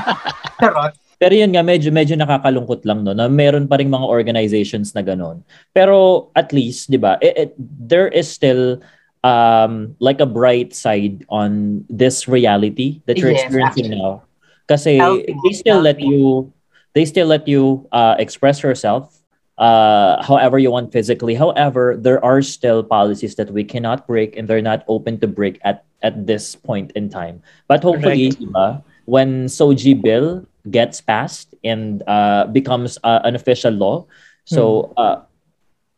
Charot. 0.64 0.96
Pero 1.22 1.38
yun 1.38 1.54
nga, 1.54 1.62
medyo, 1.62 1.94
medyo 1.94 2.18
nakakalungkot 2.18 2.82
lang 2.82 3.06
no, 3.06 3.14
na 3.14 3.30
meron 3.30 3.70
pa 3.70 3.78
rin 3.78 3.86
mga 3.86 4.10
organizations 4.10 4.90
na 4.90 5.06
ganon. 5.06 5.46
Pero 5.70 6.26
at 6.34 6.50
least, 6.50 6.90
di 6.90 6.98
ba, 6.98 7.14
it, 7.22 7.54
it- 7.54 7.56
there 7.62 8.10
is 8.10 8.26
still 8.26 8.82
um, 9.22 9.94
like 10.02 10.18
a 10.18 10.26
bright 10.26 10.74
side 10.74 11.22
on 11.30 11.84
this 11.86 12.26
reality 12.26 12.98
that 13.06 13.22
you're 13.22 13.30
Yes, 13.30 13.46
experiencing 13.46 13.94
actually. 13.94 14.02
now. 14.02 14.26
Kasi 14.66 14.98
Helping, 14.98 15.38
they 15.46 15.54
still 15.54 15.78
let 15.78 16.02
helping. 16.02 16.10
you, 16.10 16.52
they 16.98 17.06
still 17.06 17.30
let 17.30 17.46
you 17.46 17.86
uh, 17.94 18.18
express 18.18 18.58
yourself 18.62 19.14
uh, 19.62 20.18
however 20.26 20.58
you 20.58 20.74
want 20.74 20.90
physically. 20.90 21.38
However, 21.38 21.94
there 21.94 22.18
are 22.24 22.42
still 22.42 22.82
policies 22.82 23.38
that 23.38 23.50
we 23.54 23.62
cannot 23.62 24.10
break 24.10 24.34
and 24.34 24.50
they're 24.50 24.62
not 24.64 24.82
open 24.90 25.22
to 25.22 25.28
break 25.30 25.62
at, 25.62 25.86
at 26.02 26.26
this 26.26 26.58
point 26.58 26.90
in 26.98 27.08
time. 27.10 27.42
But 27.70 27.82
hopefully, 27.86 28.34
di 28.34 28.46
ba, 28.50 28.82
when 29.06 29.46
Soji 29.46 29.94
bill 29.94 30.46
gets 30.70 31.00
passed 31.00 31.54
and 31.64 32.02
uh, 32.06 32.46
becomes 32.46 32.98
uh, 33.02 33.20
an 33.24 33.34
official 33.34 33.72
law, 33.72 34.06
so 34.44 34.92
uh, 34.96 35.22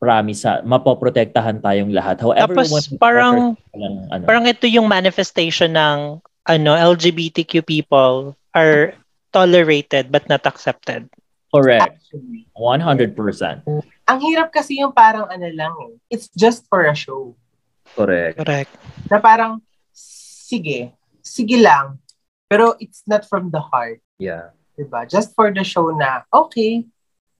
promise 0.00 0.44
sa 0.44 0.60
mapoprotektahan 0.64 1.60
tayong 1.64 1.92
lahat. 1.92 2.20
However, 2.20 2.52
Tapos 2.52 2.92
parang 3.00 3.56
walang 3.72 3.96
ano. 4.12 4.24
parang 4.28 4.44
ito 4.44 4.68
yung 4.68 4.88
manifestation 4.88 5.72
ng 5.76 6.20
ano 6.44 6.70
LGBTQ 6.76 7.64
people 7.64 8.36
are 8.52 8.92
tolerated 9.32 10.12
but 10.12 10.28
not 10.28 10.44
accepted. 10.44 11.08
correct. 11.54 11.86
Actually. 11.86 12.50
100%. 12.58 13.62
Ang 14.10 14.18
hirap 14.26 14.50
kasi 14.50 14.82
yung 14.82 14.90
parang 14.90 15.30
ano 15.30 15.48
lang 15.54 15.74
eh. 15.86 15.94
It's 16.10 16.28
just 16.34 16.66
for 16.66 16.82
a 16.82 16.94
show. 16.98 17.38
Correct. 17.94 18.42
Correct. 18.42 18.70
Na 19.06 19.22
parang, 19.22 19.62
sige, 19.94 20.90
sige 21.22 21.56
lang. 21.62 22.02
Pero 22.50 22.74
it's 22.82 23.06
not 23.06 23.24
from 23.30 23.54
the 23.54 23.62
heart. 23.62 24.02
Yeah. 24.18 24.54
Diba? 24.74 25.06
Just 25.06 25.34
for 25.34 25.50
the 25.54 25.62
show 25.62 25.90
na, 25.94 26.26
okay. 26.30 26.82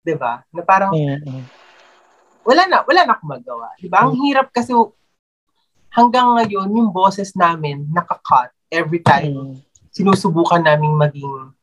Diba? 0.03 0.47
Na 0.55 0.63
parang, 0.63 0.95
Mm-mm. 0.95 1.43
wala 2.47 2.63
na, 2.71 2.77
wala 2.87 3.01
na 3.07 3.13
akong 3.17 3.31
magawa. 3.31 3.75
Diba? 3.79 4.07
Ang 4.07 4.15
hirap 4.23 4.51
kasi 4.55 4.71
hanggang 5.91 6.35
ngayon, 6.39 6.69
yung 6.71 6.91
boses 6.91 7.35
namin 7.35 7.87
nakakat 7.91 8.51
every 8.71 8.99
time 8.99 9.31
Mm. 9.31 9.55
sinusubukan 9.95 10.59
naming 10.59 10.95
maging 10.99 11.55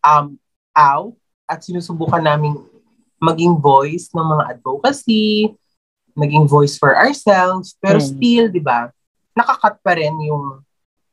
um, 0.00 0.26
out 0.72 1.12
at 1.44 1.60
sinusubukan 1.60 2.24
naming 2.24 2.56
maging 3.20 3.60
voice 3.60 4.08
ng 4.16 4.24
mga 4.24 4.56
advocacy, 4.56 5.52
maging 6.16 6.48
voice 6.48 6.80
for 6.80 6.96
ourselves, 6.96 7.76
pero 7.76 8.00
Mm. 8.00 8.08
still, 8.08 8.44
di 8.48 8.62
ba, 8.62 8.88
nakakat 9.36 9.76
pa 9.84 9.92
rin 9.94 10.16
yung 10.24 10.64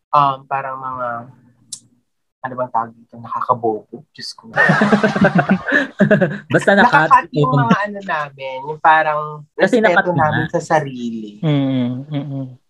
um, 0.10 0.38
parang 0.48 0.80
mga 0.80 1.08
ano 2.46 2.54
bang 2.54 2.72
tawag 2.72 2.92
dito? 2.94 3.18
Nakakabobo. 3.18 4.06
Diyos 4.14 4.30
ko. 4.38 4.54
Basta. 6.54 6.72
Nakakat 6.78 7.34
yung 7.34 7.50
mga 7.50 7.78
ano 7.90 8.00
namin, 8.06 8.58
yung 8.70 8.82
parang 8.82 9.22
Kasi 9.58 9.82
respeto 9.82 10.14
namin 10.14 10.46
sa 10.54 10.62
sarili. 10.62 11.42
Mm, 11.42 12.06
mm, 12.06 12.26
mm. 12.30 12.65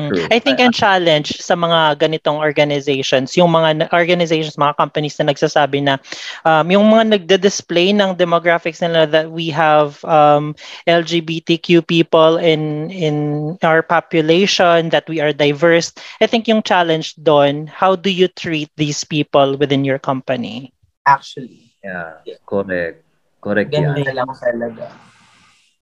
Mm. 0.00 0.14
True. 0.16 0.28
I 0.32 0.38
think 0.40 0.56
ang 0.60 0.72
challenge 0.72 1.36
sa 1.42 1.52
mga 1.52 2.00
ganitong 2.00 2.40
organizations, 2.40 3.36
yung 3.36 3.52
mga 3.52 3.92
organizations, 3.92 4.56
mga 4.56 4.76
companies 4.80 5.20
na 5.20 5.28
nagsasabi 5.28 5.84
na 5.84 6.00
um, 6.48 6.64
yung 6.70 6.88
mga 6.88 7.20
nagde-display 7.20 7.92
ng 7.92 8.16
demographics 8.16 8.80
nila 8.80 9.04
that 9.04 9.28
we 9.28 9.52
have 9.52 10.00
um, 10.08 10.56
LGBTQ 10.88 11.84
people 11.84 12.40
in 12.40 12.88
in 12.88 13.56
our 13.60 13.84
population, 13.84 14.88
that 14.88 15.04
we 15.10 15.20
are 15.20 15.36
diverse. 15.36 15.92
I 16.20 16.26
think 16.26 16.48
yung 16.48 16.64
challenge 16.64 17.18
doon, 17.20 17.68
how 17.68 17.94
do 17.94 18.08
you 18.08 18.28
treat 18.32 18.72
these 18.80 19.04
people 19.04 19.60
within 19.60 19.84
your 19.84 20.00
company? 20.00 20.72
Actually. 21.04 21.74
Yeah. 21.84 22.22
Correct. 22.44 23.04
Correct 23.40 23.72
Ganda 23.72 24.04
yan. 24.04 24.16
lang 24.20 24.32
talaga. 24.36 24.92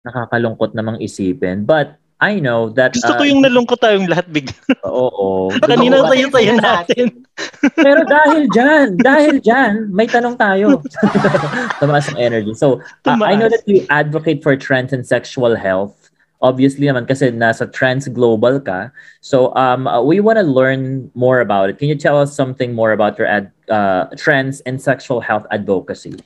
Nakakalungkot 0.05 0.77
namang 0.77 1.01
isipin. 1.01 1.65
But 1.65 1.97
I 2.17 2.41
know 2.41 2.73
that... 2.73 2.97
Gusto 2.97 3.13
ko 3.13 3.21
uh, 3.21 3.29
yung 3.29 3.45
nalungkot 3.45 3.77
tayong 3.77 4.09
lahat 4.09 4.25
bigla. 4.33 4.57
Oo. 4.89 5.53
Kanina 5.61 6.01
Totoo, 6.01 6.09
tayo-tayo 6.09 6.51
natin. 6.57 7.07
Pero 7.85 8.01
dahil 8.09 8.49
dyan, 8.49 8.87
dahil 8.97 9.35
dyan, 9.37 9.93
may 9.93 10.09
tanong 10.09 10.33
tayo. 10.33 10.81
Tumaas 11.81 12.09
ang 12.09 12.17
energy. 12.17 12.57
So, 12.57 12.81
uh, 13.05 13.21
I 13.21 13.37
know 13.37 13.53
that 13.53 13.61
you 13.69 13.85
advocate 13.93 14.41
for 14.41 14.57
trans 14.57 14.97
and 14.97 15.05
sexual 15.05 15.53
health. 15.53 15.93
Obviously 16.41 16.89
naman 16.89 17.05
kasi 17.05 17.29
nasa 17.29 17.69
trans 17.69 18.09
global 18.09 18.57
ka. 18.61 18.89
So, 19.21 19.53
um, 19.53 19.85
uh, 19.85 20.01
we 20.01 20.17
want 20.17 20.41
to 20.41 20.45
learn 20.45 21.13
more 21.13 21.41
about 21.41 21.69
it. 21.69 21.77
Can 21.77 21.89
you 21.89 21.97
tell 21.97 22.17
us 22.17 22.33
something 22.33 22.73
more 22.73 22.97
about 22.97 23.17
your 23.21 23.29
ad, 23.29 23.53
uh, 23.69 24.09
trans 24.17 24.61
and 24.65 24.81
sexual 24.81 25.21
health 25.21 25.45
advocacy? 25.53 26.17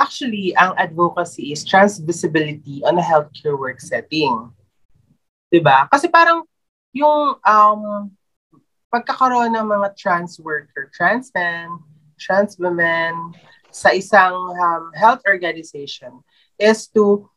Actually, 0.00 0.56
ang 0.56 0.72
advocacy 0.80 1.52
is 1.52 1.64
trans 1.68 2.00
visibility 2.00 2.80
on 2.88 2.96
a 2.96 3.04
healthcare 3.04 3.60
work 3.60 3.80
setting. 3.80 4.52
'Di 5.52 5.60
ba? 5.60 5.84
Kasi 5.92 6.08
parang 6.08 6.48
yung 6.96 7.36
um, 7.36 7.82
pagkakaroon 8.88 9.52
ng 9.52 9.66
mga 9.68 9.88
trans 9.92 10.40
worker, 10.40 10.88
trans 10.96 11.28
men, 11.36 11.68
trans 12.16 12.56
women 12.56 13.36
sa 13.68 13.92
isang 13.92 14.32
um, 14.32 14.84
health 14.96 15.20
organization 15.28 16.24
is 16.56 16.88
to 16.88 17.28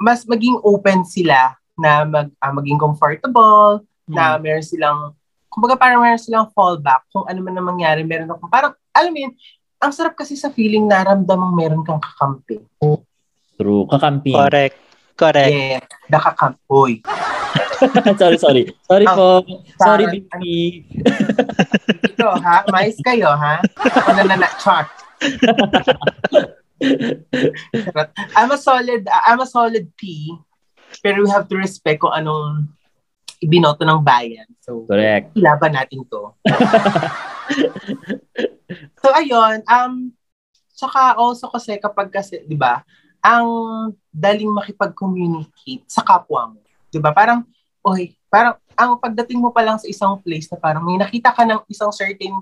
mas 0.00 0.24
maging 0.24 0.56
open 0.64 1.04
sila 1.04 1.56
na 1.76 2.08
mag, 2.08 2.28
uh, 2.40 2.52
maging 2.56 2.80
comfortable, 2.80 3.84
mm. 4.08 4.16
na 4.16 4.40
meron 4.40 4.64
silang, 4.64 5.12
kumbaga 5.52 5.76
parang 5.76 6.00
meron 6.00 6.20
silang 6.20 6.48
fallback 6.56 7.04
kung 7.12 7.28
ano 7.28 7.40
man 7.44 7.52
na 7.56 7.64
mangyari, 7.64 8.00
meron 8.00 8.32
akong, 8.32 8.48
parang, 8.48 8.72
alam 8.96 9.12
mo 9.12 9.20
yun, 9.20 9.32
ang 9.80 9.92
sarap 9.92 10.16
kasi 10.16 10.36
sa 10.36 10.48
feeling 10.52 10.88
na 10.88 11.04
ramdamang 11.04 11.52
meron 11.52 11.84
kang 11.84 12.00
kakampi. 12.00 12.64
True, 13.60 13.84
kakampi. 13.88 14.32
Correct. 14.32 14.89
Correct. 15.20 15.52
Yeah, 15.52 15.84
nakakampoy. 16.08 17.04
sorry, 18.20 18.40
sorry. 18.40 18.72
Sorry 18.88 19.04
oh, 19.04 19.44
po. 19.44 19.60
Sorry, 19.76 20.08
Bibi. 20.08 20.88
Ito, 22.16 22.40
ha? 22.40 22.64
Mais 22.72 22.96
kayo, 23.04 23.28
ha? 23.28 23.60
Ako 23.84 24.16
na 24.16 24.24
na 24.24 24.48
chart. 24.56 24.88
I'm 28.32 28.48
a 28.48 28.56
solid, 28.56 29.04
I'm 29.28 29.44
a 29.44 29.48
solid 29.48 29.92
P, 30.00 30.32
pero 31.04 31.20
we 31.20 31.28
have 31.28 31.44
to 31.52 31.60
respect 31.60 32.00
kung 32.00 32.16
anong 32.16 32.72
ibinoto 33.44 33.84
ng 33.84 34.00
bayan. 34.00 34.48
So, 34.64 34.88
Correct. 34.88 35.36
Ilaban 35.36 35.76
natin 35.76 36.00
to. 36.08 36.32
so, 39.04 39.12
ayun. 39.12 39.60
Um, 39.68 40.16
saka 40.72 41.12
also 41.20 41.52
kasi 41.52 41.76
kapag 41.76 42.08
kasi, 42.08 42.40
di 42.48 42.56
ba, 42.56 42.80
ang 43.20 43.48
daling 44.10 44.50
makipag-communicate 44.50 45.84
sa 45.86 46.00
kapwa 46.04 46.56
mo. 46.56 46.60
'Di 46.90 46.98
ba? 46.98 47.14
Parang 47.14 47.46
oy, 47.84 48.16
parang 48.28 48.56
ang 48.76 48.96
pagdating 48.96 49.40
mo 49.40 49.52
pa 49.52 49.64
lang 49.64 49.76
sa 49.76 49.88
isang 49.88 50.16
place 50.20 50.48
na 50.48 50.56
parang 50.56 50.84
may 50.84 50.96
nakita 50.96 51.32
ka 51.32 51.44
ng 51.44 51.60
isang 51.68 51.92
certain 51.92 52.32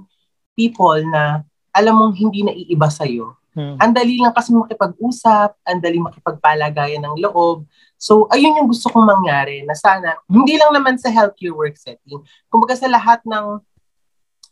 people 0.54 0.98
na 1.06 1.42
alam 1.74 1.94
mong 1.94 2.14
hindi 2.18 2.42
na 2.42 2.54
iiba 2.54 2.90
sa 2.90 3.06
iyo. 3.06 3.38
Hmm. 3.58 3.74
Ang 3.78 3.90
dali 3.90 4.22
lang 4.22 4.30
kasi 4.30 4.54
makipag-usap, 4.54 5.50
ang 5.66 5.80
dali 5.82 5.98
makipagpalagayan 5.98 7.02
ng 7.02 7.18
loob. 7.26 7.66
So, 7.98 8.30
ayun 8.30 8.54
yung 8.54 8.70
gusto 8.70 8.86
kong 8.86 9.02
mangyari 9.02 9.66
na 9.66 9.74
sana, 9.74 10.14
hindi 10.30 10.54
lang 10.54 10.70
naman 10.70 10.94
sa 10.94 11.10
healthcare 11.10 11.54
work 11.54 11.74
setting, 11.74 12.22
kumbaga 12.46 12.78
sa 12.78 12.86
lahat 12.86 13.18
ng 13.26 13.58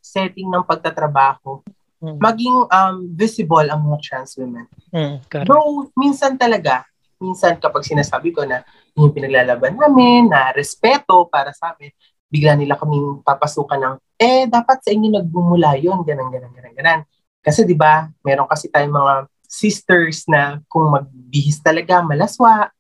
setting 0.03 0.51
ng 0.51 0.67
pagtatrabaho, 0.67 1.63
mm. 2.07 2.19
maging 2.23 2.57
um, 2.71 2.97
visible 3.11 3.67
ang 3.67 3.83
mga 3.83 3.99
trans 4.07 4.39
women. 4.39 4.67
Mm, 4.95 5.19
Though, 5.43 5.91
minsan 5.99 6.39
talaga, 6.39 6.87
minsan 7.19 7.59
kapag 7.59 7.83
sinasabi 7.83 8.31
ko 8.31 8.47
na 8.47 8.63
yung 8.95 9.11
pinaglalaban 9.11 9.75
namin, 9.75 10.31
na 10.31 10.55
respeto 10.55 11.27
para 11.27 11.51
sa 11.51 11.75
amin, 11.75 11.91
bigla 12.31 12.55
nila 12.55 12.79
kaming 12.79 13.23
papasukan 13.27 13.79
ng, 13.79 13.97
eh, 14.19 14.47
dapat 14.47 14.79
sa 14.83 14.91
inyo 14.95 15.09
nagbumula 15.11 15.75
yun, 15.77 16.01
ganang, 16.07 16.31
ganang, 16.31 16.55
ganang, 16.55 16.77
ganang. 16.77 17.03
Kasi 17.43 17.63
di 17.63 17.79
ba 17.79 18.11
meron 18.27 18.51
kasi 18.51 18.67
tayong 18.67 18.95
mga 18.95 19.15
sisters 19.47 20.27
na 20.27 20.59
kung 20.67 20.91
magbihis 20.91 21.63
talaga, 21.63 22.03
malaswa. 22.03 22.71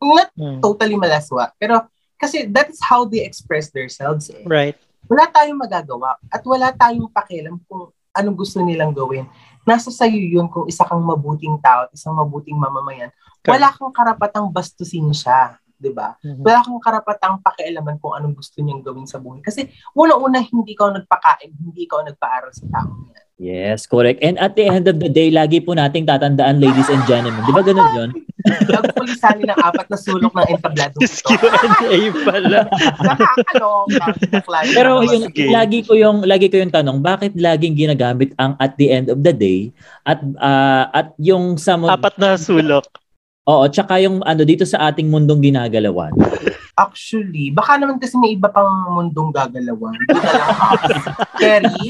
Not 0.00 0.32
mm. 0.34 0.58
totally 0.64 0.96
malaswa, 0.96 1.52
pero 1.60 1.86
kasi 2.16 2.48
that 2.52 2.68
is 2.68 2.80
how 2.80 3.04
they 3.04 3.24
express 3.24 3.72
themselves. 3.72 4.28
Eh. 4.32 4.44
Right. 4.48 4.76
Wala 5.08 5.28
tayong 5.32 5.60
magagawa 5.60 6.20
at 6.28 6.44
wala 6.44 6.72
tayong 6.76 7.08
pakialam 7.08 7.60
kung 7.64 7.92
anong 8.14 8.36
gusto 8.38 8.58
nilang 8.62 8.94
gawin. 8.94 9.26
Nasa 9.68 9.92
sayo 9.92 10.16
yun 10.16 10.48
kung 10.48 10.66
isa 10.66 10.82
kang 10.86 11.02
mabuting 11.04 11.60
tao 11.60 11.86
at 11.86 11.90
isang 11.92 12.16
mabuting 12.16 12.56
mamamayan. 12.56 13.12
Okay. 13.40 13.56
Wala 13.56 13.72
kang 13.72 13.92
karapatang 13.92 14.46
bastusin 14.50 15.12
siya. 15.12 15.60
'di 15.80 15.90
ba? 15.96 16.14
Mm-hmm. 16.20 16.44
Wala 16.44 16.60
kang 16.60 16.76
karapatang 16.76 17.34
pakialaman 17.40 17.96
kung 17.96 18.12
anong 18.12 18.36
gusto 18.36 18.60
niyang 18.60 18.84
gawin 18.84 19.08
sa 19.08 19.16
buhay. 19.16 19.40
Kasi 19.40 19.72
una-una 19.96 20.44
hindi 20.44 20.76
ka 20.76 20.92
nagpakain, 20.92 21.56
hindi 21.56 21.88
ka 21.88 22.04
nagpaaral 22.04 22.52
sa 22.52 22.68
tao 22.68 22.92
niya. 23.08 23.20
Yes, 23.40 23.88
correct. 23.88 24.20
And 24.20 24.36
at 24.36 24.52
the 24.52 24.68
end 24.68 24.84
of 24.84 25.00
the 25.00 25.08
day, 25.08 25.32
lagi 25.32 25.64
po 25.64 25.72
nating 25.72 26.04
tatandaan, 26.04 26.60
ladies 26.60 26.92
and 26.92 27.00
gentlemen. 27.08 27.40
Di 27.48 27.52
ba 27.56 27.64
ganun 27.64 27.88
yun? 27.96 28.10
Nagpulisan 28.68 29.40
ng 29.40 29.56
apat 29.64 29.88
na 29.88 29.96
sulok 29.96 30.28
ng 30.36 30.48
entabladong 30.52 31.00
ito. 31.00 31.24
Q&A 31.24 32.00
pala. 32.20 32.68
Pero 34.76 35.00
yung, 35.08 35.32
lagi 35.56 35.80
ko 35.80 35.96
yung 35.96 36.20
lagi 36.28 36.52
ko 36.52 36.60
yung 36.60 36.68
tanong, 36.68 37.00
bakit 37.00 37.32
laging 37.32 37.80
ginagamit 37.80 38.36
ang 38.36 38.60
at 38.60 38.76
the 38.76 38.92
end 38.92 39.08
of 39.08 39.24
the 39.24 39.32
day 39.32 39.72
at 40.04 40.20
uh, 40.36 40.92
at 40.92 41.16
yung 41.16 41.56
sa 41.56 41.80
apat 41.80 42.20
na 42.20 42.36
sulok? 42.36 42.84
Oo, 43.48 43.64
tsaka 43.72 44.04
yung 44.04 44.20
ano 44.20 44.44
dito 44.44 44.68
sa 44.68 44.92
ating 44.92 45.08
mundong 45.08 45.40
ginagalawan. 45.40 46.12
Actually, 46.78 47.50
baka 47.50 47.76
naman 47.76 47.98
kasi 47.98 48.14
may 48.16 48.34
iba 48.34 48.50
pang 48.50 48.94
mundong 48.94 49.34
gagalawan. 49.34 49.96
Kerry? 51.40 51.86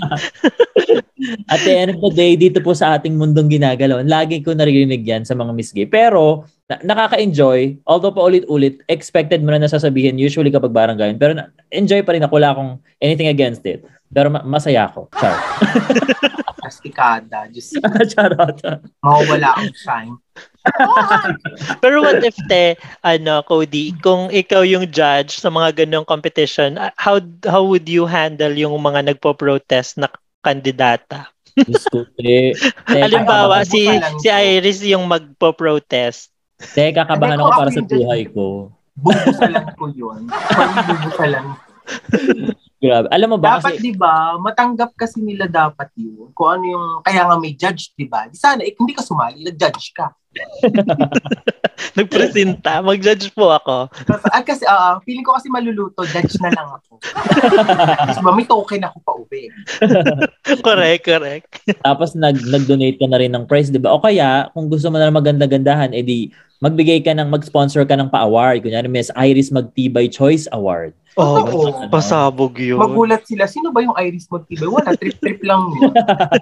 At 1.47 1.61
the 1.63 1.73
end 1.75 1.91
of 1.97 2.01
the 2.01 2.11
day, 2.13 2.33
dito 2.37 2.65
po 2.65 2.73
sa 2.73 2.97
ating 2.97 3.17
mundong 3.17 3.53
ginagalawan, 3.53 4.09
lagi 4.09 4.41
ko 4.41 4.57
naririnig 4.57 5.05
yan 5.05 5.23
sa 5.29 5.37
mga 5.37 5.53
Miss 5.53 5.73
Gay. 5.73 5.87
Pero, 5.87 6.49
nakaka-enjoy, 6.79 7.83
although 7.83 8.15
pa 8.15 8.23
ulit-ulit, 8.23 8.79
expected 8.87 9.43
mo 9.43 9.51
na 9.51 9.67
nasasabihin 9.67 10.21
usually 10.21 10.55
kapag 10.55 10.71
barangay. 10.71 11.19
Pero 11.19 11.35
na- 11.35 11.51
enjoy 11.75 12.07
pa 12.07 12.15
rin 12.15 12.23
ako, 12.23 12.39
wala 12.39 12.55
akong 12.55 12.73
anything 13.03 13.27
against 13.27 13.67
it. 13.67 13.83
Pero 14.11 14.31
ma- 14.31 14.47
masaya 14.47 14.87
ako. 14.87 15.11
Char. 15.19 15.35
Astikada. 16.71 17.51
Just, 17.51 17.75
Charot. 18.15 18.63
mawawala 19.03 19.59
ang 19.59 19.75
shine. 19.75 20.15
Pero 21.83 22.05
what 22.05 22.23
if 22.23 22.37
te, 22.47 22.79
ano, 23.03 23.43
Cody, 23.43 23.91
kung 23.99 24.31
ikaw 24.31 24.63
yung 24.63 24.87
judge 24.87 25.41
sa 25.41 25.51
mga 25.51 25.83
ganong 25.85 26.07
competition, 26.07 26.79
how 27.01 27.19
how 27.49 27.65
would 27.65 27.89
you 27.91 28.07
handle 28.07 28.53
yung 28.55 28.77
mga 28.79 29.11
nagpo-protest 29.11 29.99
na 29.99 30.07
kandidata? 30.45 31.33
Te. 32.17 32.55
Halimbawa, 32.87 33.67
si, 33.67 33.89
si 34.23 34.29
Iris 34.31 34.81
yung 34.87 35.05
magpo-protest. 35.11 36.30
Teka, 36.61 37.03
kabahan 37.09 37.41
ako 37.41 37.51
para 37.57 37.71
sa 37.73 37.83
buhay 37.83 38.23
ko. 38.29 38.69
Bubusalan 39.01 39.67
ko 39.81 39.85
yun. 39.97 40.29
Bubusalan 40.29 41.45
ko. 41.57 41.71
Grabe. 42.81 43.13
Alam 43.13 43.37
mo 43.37 43.39
ba 43.39 43.61
dapat 43.61 43.77
kasi... 43.77 43.85
'di 43.85 43.93
ba, 44.01 44.41
matanggap 44.41 44.97
kasi 44.97 45.21
nila 45.21 45.45
dapat 45.45 45.93
'yun. 46.01 46.33
Kung 46.33 46.49
ano 46.49 46.65
yung 46.65 46.87
kaya 47.05 47.29
nga 47.29 47.37
may 47.37 47.53
judge 47.53 47.93
'di 47.93 48.09
ba? 48.09 48.25
Sana 48.33 48.65
eh, 48.65 48.73
hindi 48.73 48.97
ka 48.97 49.05
sumali, 49.05 49.45
nag-judge 49.45 49.93
ka. 49.93 50.09
Nagpresenta, 51.99 52.81
mag-judge 52.81 53.35
po 53.37 53.51
ako. 53.53 53.91
Ah, 54.31 54.41
kasi 54.47 54.63
uh, 54.65 54.97
feeling 55.05 55.27
ko 55.27 55.37
kasi 55.37 55.53
maluluto, 55.53 56.07
judge 56.09 56.39
na 56.41 56.55
lang 56.55 56.71
ako. 56.71 57.03
kasi 58.09 58.21
may 58.23 58.47
token 58.49 58.87
ako 58.87 58.97
pa 59.05 59.13
uwi. 59.13 59.53
correct, 60.67 61.03
correct. 61.05 61.49
Tapos 61.85 62.17
nag 62.17 62.39
nag-donate 62.49 62.97
ka 62.97 63.07
na 63.11 63.21
rin 63.21 63.35
ng 63.37 63.45
prize, 63.45 63.69
'di 63.69 63.83
ba? 63.83 63.93
O 63.93 64.01
kaya 64.01 64.49
kung 64.57 64.73
gusto 64.73 64.89
mo 64.89 64.97
na 64.97 65.13
maganda-gandahan, 65.13 65.93
edi 65.93 66.33
magbigay 66.61 67.01
ka 67.01 67.17
ng 67.17 67.33
mag-sponsor 67.33 67.89
ka 67.89 67.97
ng 67.97 68.13
pa-award. 68.13 68.61
Kunyari, 68.61 68.87
Miss 68.87 69.09
Iris 69.17 69.49
Magtibay 69.49 70.13
Choice 70.13 70.45
Award. 70.53 70.93
Oh, 71.19 71.43
oh 71.43 71.91
pasabog 71.91 72.55
yun. 72.55 72.79
Magulat 72.79 73.27
sila. 73.27 73.49
Sino 73.51 73.75
ba 73.75 73.83
yung 73.83 73.97
Iris 73.99 74.31
Magtibay? 74.31 74.69
Wala, 74.71 74.95
trip-trip 74.95 75.43
lang 75.43 75.73
yun. 75.75 75.91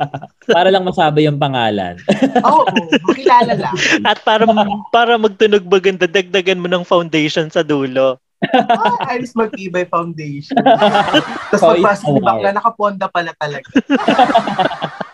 para 0.56 0.68
lang 0.68 0.84
masabi 0.84 1.24
yung 1.24 1.40
pangalan. 1.40 1.96
Oo, 2.44 2.66
oh, 2.66 2.84
makilala 3.08 3.56
lang. 3.56 3.74
At 4.04 4.20
para 4.26 4.44
para 4.92 5.16
magtunog 5.16 5.64
maganda, 5.64 6.04
dagdagan 6.04 6.60
mo 6.60 6.68
ng 6.68 6.84
foundation 6.84 7.48
sa 7.48 7.64
dulo. 7.64 8.20
ah, 8.54 9.16
Iris 9.16 9.32
Magtibay 9.32 9.88
Foundation. 9.88 10.60
Tapos 11.50 11.64
oh, 11.64 11.72
magpasok 11.74 12.06
ni 12.12 12.20
Bakla, 12.20 12.50
nakaponda 12.52 13.06
pala 13.08 13.32
talaga. 13.40 13.66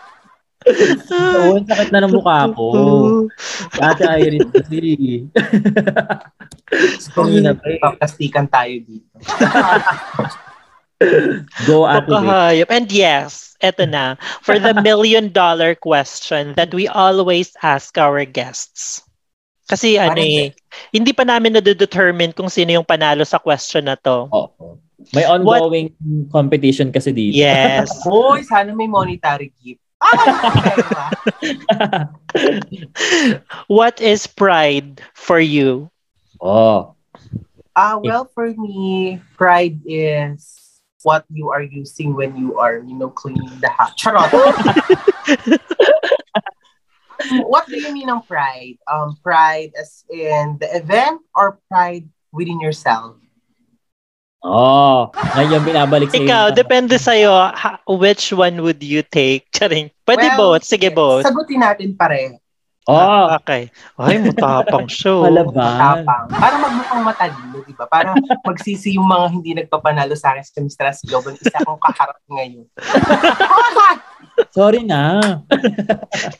Oo, 0.65 1.61
sakit 1.61 1.89
na 1.93 2.01
ng 2.01 2.13
mukha 2.13 2.49
ko. 2.57 2.65
Ate 3.77 4.03
Iris 4.17 4.49
kasi. 4.49 4.81
Kanina 7.13 7.53
pa 7.53 7.65
eh. 7.69 7.79
Paplastikan 7.81 8.49
tayo 8.49 8.73
dito. 8.81 9.13
Go 11.69 11.85
Ate 11.85 12.09
Hayop. 12.09 12.69
And 12.73 12.89
yes, 12.89 13.53
eto 13.61 13.85
na. 13.85 14.17
For 14.41 14.57
the 14.57 14.73
million 14.81 15.29
dollar 15.29 15.77
question 15.77 16.57
that 16.57 16.73
we 16.73 16.89
always 16.89 17.53
ask 17.61 17.93
our 18.01 18.25
guests. 18.25 19.05
Kasi 19.65 19.97
ano 19.97 20.21
eh, 20.21 20.53
hindi 20.93 21.09
pa 21.09 21.25
namin 21.25 21.57
na-determine 21.57 22.33
kung 22.37 22.49
sino 22.53 22.73
yung 22.73 22.85
panalo 22.85 23.25
sa 23.25 23.41
question 23.41 23.89
na 23.89 23.97
to. 23.97 24.29
Oo. 24.29 24.77
May 25.13 25.25
ongoing 25.25 25.93
What? 25.93 26.33
competition 26.33 26.89
kasi 26.89 27.13
dito. 27.13 27.37
Yes. 27.37 27.89
Hoy, 28.09 28.41
sana 28.41 28.73
may 28.73 28.89
monetary 28.89 29.53
gift. 29.61 29.84
what 33.67 34.01
is 34.01 34.27
pride 34.27 35.01
for 35.13 35.39
you? 35.39 35.89
Oh. 36.41 36.95
Uh, 37.75 37.99
well, 38.01 38.25
for 38.33 38.53
me, 38.53 39.21
pride 39.35 39.79
is 39.85 40.81
what 41.03 41.25
you 41.29 41.51
are 41.51 41.61
using 41.61 42.15
when 42.15 42.35
you 42.35 42.57
are, 42.57 42.79
you 42.79 42.95
know, 42.95 43.09
cleaning 43.09 43.59
the 43.59 43.69
house. 43.69 43.93
Charot. 43.95 44.31
what 47.45 47.67
do 47.67 47.77
you 47.77 47.93
mean 47.93 48.09
on 48.09 48.23
pride? 48.23 48.79
Um, 48.91 49.17
pride 49.21 49.73
as 49.79 50.03
in 50.09 50.57
the 50.59 50.75
event 50.75 51.21
or 51.35 51.59
pride 51.69 52.09
within 52.31 52.59
yourself? 52.59 53.17
Oh, 54.41 55.09
ngayon 55.33 55.63
binabalik 55.63 56.11
sa 56.11 56.19
Ikaw, 56.19 56.45
depende 56.53 56.99
sa'yo, 56.99 57.33
ha, 57.49 57.79
which 57.87 58.29
one 58.29 58.61
would 58.61 58.83
you 58.83 59.01
take? 59.01 59.47
Charing. 59.55 59.89
Pwede 60.03 60.27
Well, 60.35 60.57
both. 60.57 60.63
Sige, 60.63 60.91
both. 60.91 61.25
Sagutin 61.25 61.63
natin 61.63 61.95
pare. 61.95 62.37
Oh, 62.85 63.33
Okay. 63.41 63.73
Ay, 63.97 64.21
matapang 64.21 64.85
show. 65.01 65.25
palaban. 65.25 65.57
Tapang. 65.57 66.29
Para 66.29 66.55
magmukhang 66.61 67.01
matalino, 67.01 67.57
di 67.65 67.73
ba? 67.73 67.89
Para 67.89 68.13
magsisi 68.45 68.93
yung 68.93 69.09
mga 69.09 69.25
hindi 69.33 69.51
nagpapanalo 69.57 70.13
sa 70.13 70.37
akin 70.37 70.45
sa 70.45 70.61
Mistress 70.61 71.01
Global. 71.01 71.33
Isa 71.33 71.57
akong 71.65 71.81
kaharap 71.81 72.21
ngayon. 72.29 72.69
Sorry 74.53 74.85
na. 74.85 75.17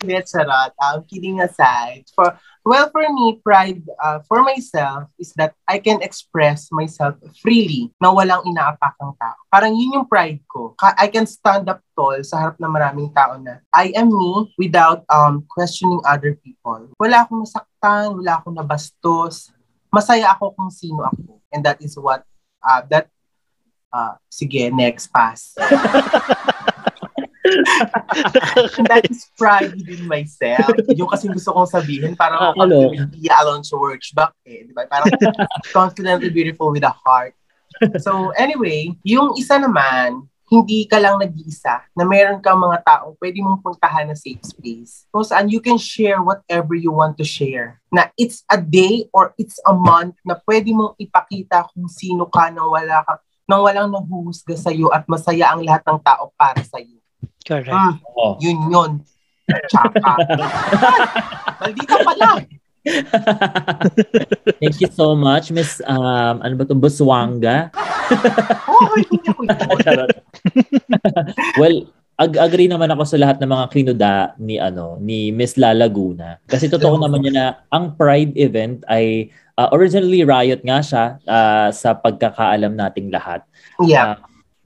Let's 0.05 0.29
charot. 0.29 0.77
Um, 0.77 1.01
kidding 1.09 1.41
aside. 1.41 2.05
For, 2.13 2.37
well, 2.65 2.89
for 2.89 3.05
me, 3.05 3.39
pride 3.45 3.85
uh, 4.01 4.19
for 4.25 4.41
myself 4.41 5.07
is 5.21 5.31
that 5.37 5.53
I 5.69 5.77
can 5.77 6.01
express 6.01 6.73
myself 6.73 7.15
freely 7.39 7.93
na 8.01 8.09
walang 8.09 8.41
inaapakang 8.49 9.13
tao. 9.21 9.37
Parang 9.53 9.77
yun 9.77 10.01
yung 10.01 10.09
pride 10.09 10.41
ko. 10.49 10.73
I 10.81 11.07
can 11.07 11.29
stand 11.29 11.69
up 11.69 11.85
tall 11.93 12.17
sa 12.25 12.41
harap 12.41 12.57
ng 12.57 12.73
maraming 12.73 13.13
tao 13.13 13.37
na 13.37 13.61
I 13.69 13.93
am 13.93 14.09
me 14.09 14.49
without 14.57 15.05
um, 15.13 15.45
questioning 15.45 16.01
other 16.03 16.33
people. 16.41 16.89
Wala 16.97 17.23
akong 17.23 17.45
nasaktan, 17.45 18.17
wala 18.17 18.41
akong 18.41 18.57
nabastos. 18.57 19.53
Masaya 19.93 20.33
ako 20.33 20.57
kung 20.57 20.73
sino 20.73 21.05
ako. 21.05 21.39
And 21.53 21.61
that 21.63 21.79
is 21.79 21.95
what, 21.95 22.25
uh, 22.65 22.81
that, 22.89 23.07
uh, 23.93 24.17
sige, 24.27 24.73
next 24.73 25.13
pass. 25.13 25.53
that 28.89 29.03
is 29.09 29.29
pride 29.37 29.73
within 29.75 30.07
myself. 30.07 30.67
Yung 30.93 31.09
kasi 31.09 31.29
gusto 31.29 31.53
kong 31.53 31.69
sabihin, 31.69 32.13
parang 32.15 32.53
ako 32.53 32.59
ano? 32.67 32.77
hindi 32.91 33.27
Alonso 33.31 33.79
Workshop 33.79 34.33
eh. 34.45 34.67
Di 34.67 34.73
ba? 34.73 34.87
Parang 34.87 35.11
confidently 35.71 36.29
beautiful 36.29 36.71
with 36.71 36.83
a 36.83 36.93
heart. 36.93 37.35
So 37.99 38.31
anyway, 38.39 38.95
yung 39.03 39.35
isa 39.35 39.59
naman, 39.59 40.27
hindi 40.45 40.85
ka 40.85 41.01
lang 41.01 41.17
nag-iisa, 41.17 41.89
na 41.97 42.05
meron 42.05 42.37
kang 42.37 42.61
mga 42.61 42.85
taong 42.85 43.17
pwede 43.17 43.41
mong 43.41 43.65
puntahan 43.65 44.05
na 44.05 44.13
safe 44.13 44.41
space. 44.45 45.09
Kung 45.09 45.25
saan 45.25 45.49
you 45.49 45.57
can 45.57 45.81
share 45.81 46.21
whatever 46.21 46.77
you 46.77 46.93
want 46.93 47.17
to 47.17 47.25
share. 47.25 47.81
Na 47.89 48.13
it's 48.13 48.45
a 48.53 48.61
day 48.61 49.09
or 49.09 49.33
it's 49.41 49.57
a 49.65 49.73
month 49.73 50.13
na 50.21 50.37
pwede 50.45 50.69
mong 50.69 50.93
ipakita 51.01 51.65
kung 51.73 51.89
sino 51.89 52.29
ka 52.29 52.53
nang 52.53 52.69
wala 52.69 53.01
ka 53.01 53.17
nang 53.45 53.61
walang 53.61 53.93
nanghuhusga 53.93 54.57
sa'yo 54.57 54.89
at 54.89 55.05
masaya 55.05 55.53
ang 55.53 55.61
lahat 55.61 55.85
ng 55.85 56.01
tao 56.01 56.33
para 56.33 56.61
sa'yo. 56.65 56.97
Correct. 57.45 57.69
Mm, 57.69 57.95
Oh. 58.15 58.35
yun 58.41 58.57
yun. 58.71 58.91
Tsaka. 59.69 60.01
Maldita 61.61 61.95
pala. 62.01 62.29
Thank 64.61 64.77
you 64.81 64.89
so 64.93 65.17
much, 65.17 65.49
Miss, 65.49 65.81
um, 65.85 66.41
ano 66.41 66.53
ba 66.53 66.63
to, 66.65 66.77
Buswanga. 66.77 67.73
Oh, 68.69 68.93
hindi 68.97 69.17
ako 69.25 69.41
well, 71.57 71.77
ag- 72.21 72.37
agree 72.37 72.69
naman 72.69 72.93
ako 72.93 73.03
sa 73.05 73.17
lahat 73.17 73.41
ng 73.41 73.49
mga 73.49 73.65
kinuda 73.73 74.13
ni 74.37 74.61
ano 74.61 75.01
ni 75.01 75.33
Miss 75.33 75.57
La 75.57 75.73
Laguna. 75.73 76.37
Kasi 76.45 76.69
totoo 76.69 77.01
naman 77.01 77.25
yun 77.25 77.35
na 77.35 77.65
ang 77.73 77.97
Pride 77.97 78.37
event 78.37 78.85
ay 78.87 79.33
uh, 79.57 79.69
originally 79.73 80.21
riot 80.23 80.61
nga 80.61 80.79
siya 80.79 81.05
uh, 81.25 81.69
sa 81.73 81.97
pagkakaalam 81.97 82.77
nating 82.77 83.09
lahat. 83.09 83.41
Yeah. 83.81 84.21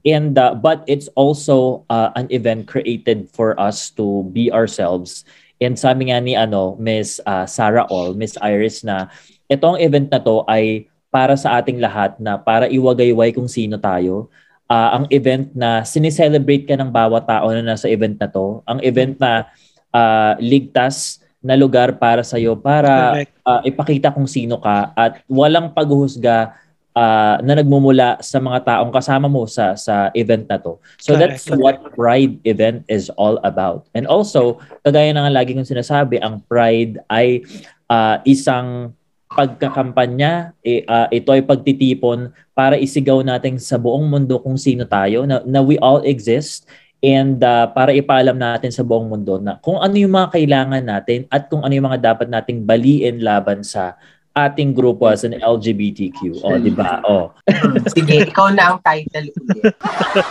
And 0.06 0.38
uh, 0.38 0.56
but 0.56 0.84
it's 0.88 1.12
also 1.12 1.84
uh, 1.92 2.10
an 2.16 2.26
event 2.32 2.68
created 2.68 3.28
for 3.28 3.58
us 3.60 3.92
to 4.00 4.24
be 4.32 4.48
ourselves. 4.48 5.28
And 5.60 5.76
sabi 5.76 6.08
nga 6.08 6.24
ni 6.24 6.32
ano 6.32 6.80
Miss 6.80 7.20
uh, 7.28 7.44
Sarah 7.44 7.84
All, 7.92 8.16
Miss 8.16 8.40
Iris 8.40 8.80
na 8.80 9.12
itong 9.52 9.76
event 9.76 10.08
na 10.08 10.22
to 10.22 10.46
ay 10.48 10.88
para 11.10 11.34
sa 11.34 11.58
ating 11.58 11.82
lahat 11.82 12.16
na 12.22 12.38
para 12.38 12.70
iwagayway 12.70 13.34
kung 13.34 13.50
sino 13.50 13.76
tayo. 13.76 14.30
Ah, 14.70 15.02
ang 15.02 15.10
event 15.10 15.50
na 15.50 15.82
sineselebrate 15.82 16.70
ka 16.70 16.78
ng 16.78 16.94
bawat 16.94 17.26
tao 17.26 17.50
na 17.50 17.74
nasa 17.74 17.90
event 17.90 18.14
na 18.14 18.30
to. 18.30 18.62
Ang 18.70 18.78
event 18.86 19.18
na 19.18 19.50
ah, 19.90 20.38
ligtas 20.38 21.18
na 21.42 21.58
lugar 21.58 21.98
para 21.98 22.22
sa 22.22 22.38
iyo 22.38 22.54
para 22.54 23.18
Correct. 23.18 23.32
ah, 23.42 23.60
ipakita 23.66 24.14
kung 24.14 24.30
sino 24.30 24.62
ka 24.62 24.94
at 24.94 25.26
walang 25.26 25.74
paghuhusga 25.74 26.54
ah, 26.94 27.38
na 27.42 27.58
nagmumula 27.58 28.18
sa 28.22 28.38
mga 28.42 28.66
taong 28.66 28.92
kasama 28.94 29.26
mo 29.30 29.46
sa 29.46 29.74
sa 29.78 30.10
event 30.14 30.46
na 30.50 30.58
to. 30.58 30.78
So 30.98 31.14
Correct, 31.14 31.42
that's 31.42 31.46
what 31.54 31.94
Pride 31.94 32.38
event 32.44 32.86
is 32.90 33.10
all 33.14 33.38
about. 33.46 33.86
And 33.94 34.06
also, 34.06 34.58
kagaya 34.82 35.14
na 35.14 35.26
nga 35.26 35.42
lagi 35.42 35.54
kong 35.54 35.68
sinasabi, 35.68 36.18
ang 36.18 36.42
Pride 36.46 37.02
ay 37.10 37.46
ah, 37.90 38.18
isang 38.26 38.94
pagkakampanya, 39.30 40.58
eh, 40.66 40.82
ah, 40.90 41.06
ito 41.14 41.30
ay 41.30 41.46
pagtitipon 41.46 42.34
para 42.50 42.74
isigaw 42.74 43.22
natin 43.22 43.62
sa 43.62 43.78
buong 43.78 44.10
mundo 44.10 44.42
kung 44.42 44.58
sino 44.58 44.82
tayo, 44.82 45.22
na, 45.22 45.38
na 45.46 45.62
we 45.62 45.78
all 45.78 46.02
exist, 46.02 46.66
and 47.00 47.38
ah, 47.46 47.70
para 47.70 47.94
ipaalam 47.94 48.34
natin 48.34 48.74
sa 48.74 48.82
buong 48.82 49.08
mundo 49.08 49.40
na 49.40 49.56
kung 49.62 49.78
ano 49.80 49.94
yung 49.96 50.12
mga 50.12 50.36
kailangan 50.36 50.84
natin 50.84 51.24
at 51.32 51.48
kung 51.48 51.64
ano 51.64 51.72
yung 51.72 51.88
mga 51.88 52.12
dapat 52.12 52.28
nating 52.28 52.66
baliin 52.66 53.24
laban 53.24 53.64
sa 53.64 53.96
ating 54.38 54.74
grupo 54.74 55.10
as 55.10 55.26
an 55.26 55.34
LGBTQ. 55.42 56.46
O, 56.46 56.54
di 56.58 56.70
ba? 56.70 57.02
O. 57.02 57.34
Hmm, 57.50 57.82
Sige, 57.94 58.30
ikaw 58.30 58.54
na 58.54 58.74
ang 58.74 58.78
title 58.86 59.26
ulit. 59.34 59.74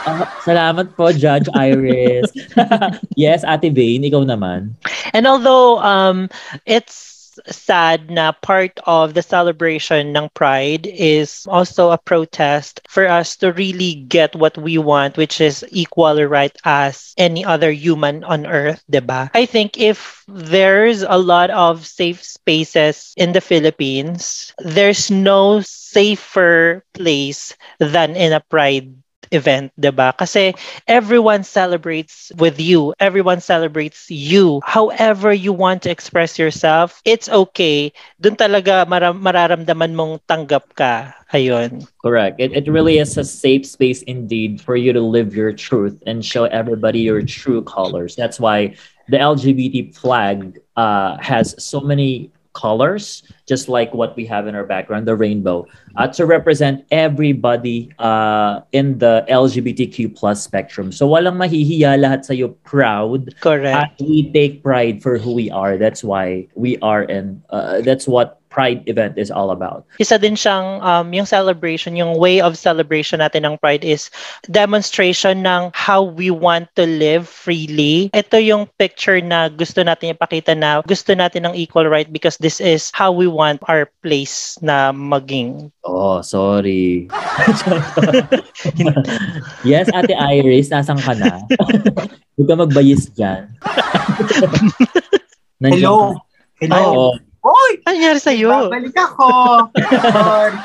Ah, 0.07 0.23
salamat 0.47 0.95
po, 0.95 1.11
Judge 1.11 1.51
Iris. 1.51 2.31
yes, 3.19 3.43
Ate 3.43 3.67
Vane, 3.67 4.07
ikaw 4.07 4.23
naman. 4.23 4.71
And 5.11 5.27
although 5.27 5.83
um, 5.83 6.31
it's 6.63 7.18
sad 7.47 8.09
na 8.09 8.31
part 8.31 8.79
of 8.85 9.13
the 9.13 9.21
celebration 9.21 10.15
ng 10.15 10.29
Pride 10.33 10.87
is 10.87 11.45
also 11.49 11.91
a 11.91 11.97
protest 11.97 12.81
for 12.87 13.07
us 13.07 13.37
to 13.37 13.51
really 13.53 13.95
get 14.07 14.35
what 14.35 14.57
we 14.57 14.77
want, 14.77 15.17
which 15.17 15.41
is 15.41 15.65
equal 15.69 16.15
right 16.25 16.55
as 16.65 17.13
any 17.17 17.45
other 17.45 17.71
human 17.71 18.23
on 18.23 18.45
earth, 18.45 18.83
diba? 18.91 19.29
I 19.33 19.45
think 19.45 19.77
if 19.77 20.23
there's 20.27 21.01
a 21.03 21.17
lot 21.17 21.49
of 21.49 21.85
safe 21.85 22.23
spaces 22.23 23.13
in 23.17 23.33
the 23.33 23.41
Philippines, 23.41 24.53
there's 24.59 25.11
no 25.11 25.61
safer 25.61 26.83
place 26.93 27.55
than 27.79 28.15
in 28.15 28.33
a 28.33 28.39
Pride 28.39 28.93
event, 29.31 29.71
ba? 29.77 30.13
Kasi 30.17 30.53
everyone 30.87 31.43
celebrates 31.43 32.31
with 32.37 32.59
you. 32.59 32.93
Everyone 32.99 33.39
celebrates 33.41 34.09
you. 34.09 34.61
However 34.63 35.31
you 35.33 35.53
want 35.53 35.83
to 35.83 35.91
express 35.91 36.37
yourself, 36.37 37.01
it's 37.05 37.29
okay. 37.29 37.91
Doon 38.19 38.35
talaga 38.35 38.87
mara- 38.87 39.15
mararamdaman 39.15 39.93
mong 39.95 40.21
tanggap 40.27 40.73
ka. 40.75 41.13
Ayun. 41.33 41.85
Correct. 42.01 42.39
It, 42.39 42.53
it 42.53 42.65
really 42.71 42.97
is 42.97 43.17
a 43.17 43.23
safe 43.23 43.65
space 43.65 44.01
indeed 44.03 44.61
for 44.61 44.75
you 44.75 44.93
to 44.93 45.01
live 45.01 45.35
your 45.35 45.53
truth 45.53 46.01
and 46.05 46.23
show 46.25 46.45
everybody 46.45 46.99
your 46.99 47.21
true 47.21 47.61
colors. 47.63 48.15
That's 48.15 48.39
why 48.39 48.75
the 49.07 49.19
LGBT 49.19 49.91
flag 49.91 50.59
uh, 50.75 51.17
has 51.21 51.55
so 51.61 51.81
many 51.81 52.31
colors, 52.53 53.23
just 53.45 53.69
like 53.69 53.93
what 53.93 54.15
we 54.15 54.25
have 54.25 54.47
in 54.47 54.55
our 54.55 54.65
background, 54.65 55.07
the 55.07 55.15
rainbow, 55.15 55.65
uh, 55.97 56.07
to 56.07 56.25
represent 56.25 56.85
everybody 56.91 57.91
uh, 57.99 58.61
in 58.71 58.97
the 58.97 59.25
LGBTQ 59.29 60.15
plus 60.15 60.43
spectrum. 60.43 60.91
So 60.91 61.07
walang 61.07 61.37
mahihiya 61.37 61.99
lahat 61.99 62.25
sa'yo 62.25 62.49
proud 62.63 63.35
Correct. 63.39 64.01
at 64.01 64.05
we 64.05 64.31
take 64.31 64.63
pride 64.63 65.01
for 65.01 65.17
who 65.17 65.33
we 65.33 65.49
are. 65.51 65.77
That's 65.77 66.03
why 66.03 66.47
we 66.55 66.77
are 66.81 67.03
and 67.03 67.41
uh, 67.49 67.81
that's 67.81 68.07
what 68.07 68.38
Pride 68.49 68.81
event 68.89 69.17
is 69.17 69.29
all 69.29 69.53
about. 69.53 69.85
isa 70.01 70.17
din 70.17 70.33
siyang 70.33 70.81
um, 70.81 71.13
yung 71.13 71.29
celebration, 71.29 71.95
yung 71.95 72.17
way 72.17 72.41
of 72.41 72.57
celebration 72.57 73.21
natin 73.21 73.45
ng 73.45 73.61
Pride 73.61 73.85
is 73.85 74.09
demonstration 74.49 75.45
ng 75.45 75.69
how 75.77 76.01
we 76.01 76.33
want 76.33 76.65
to 76.73 76.85
live 76.85 77.29
freely. 77.29 78.09
Ito 78.11 78.41
yung 78.41 78.65
picture 78.81 79.21
na 79.21 79.49
gusto 79.49 79.85
natin 79.85 80.17
ipakita 80.17 80.57
na 80.57 80.81
gusto 80.83 81.13
natin 81.13 81.45
ng 81.45 81.55
equal 81.55 81.85
right 81.85 82.09
because 82.09 82.37
this 82.41 82.57
is 82.57 82.89
how 82.93 83.13
we 83.13 83.29
want 83.29 83.61
our 83.69 83.85
place 84.01 84.57
na 84.65 84.91
maging. 84.91 85.69
Oh, 85.85 86.25
sorry. 86.25 87.07
yes, 89.63 89.87
Ate 89.93 90.17
Iris, 90.17 90.73
nasan 90.73 90.99
ka 90.99 91.13
na? 91.13 91.45
Huwag 92.39 92.47
ka 92.47 92.55
magbayis 92.55 93.11
dyan. 93.13 93.51
Hello? 95.59 96.15
ka. 96.15 96.23
Hello? 96.63 96.79
Oo. 96.79 97.07
Hoy! 97.39 97.71
Ano 97.87 97.95
nangyari 97.95 98.19
sa'yo? 98.19 98.51
Babalik 98.67 98.97
ako. 98.99 99.27
Sorry. 100.11 100.59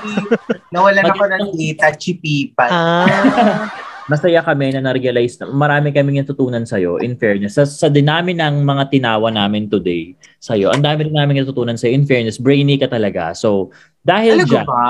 Nawalan 0.75 1.07
ako 1.07 1.25
ng 1.31 1.45
data, 1.55 1.95
chipipan. 1.95 2.71
Ah, 2.71 3.71
Masaya 4.05 4.45
kami 4.45 4.69
na 4.75 4.85
na-realize 4.85 5.41
na 5.41 5.49
marami 5.49 5.89
kaming 5.89 6.21
natutunan 6.21 6.69
sa'yo, 6.69 7.01
in 7.01 7.17
fairness. 7.17 7.57
Sa, 7.57 7.65
sa 7.65 7.89
dinami 7.89 8.37
ng 8.37 8.61
mga 8.61 8.93
tinawa 8.93 9.33
namin 9.33 9.71
today 9.71 10.13
sa'yo, 10.43 10.75
ang 10.75 10.85
dami 10.85 11.09
rin 11.09 11.17
namin 11.17 11.41
natutunan 11.41 11.79
sa'yo. 11.79 11.97
In 11.97 12.05
fairness, 12.05 12.37
brainy 12.37 12.77
ka 12.77 12.91
talaga. 12.91 13.33
So, 13.33 13.73
dahil 14.05 14.45
Talaga 14.45 14.53
dyan, 14.53 14.67
ba? 14.69 14.89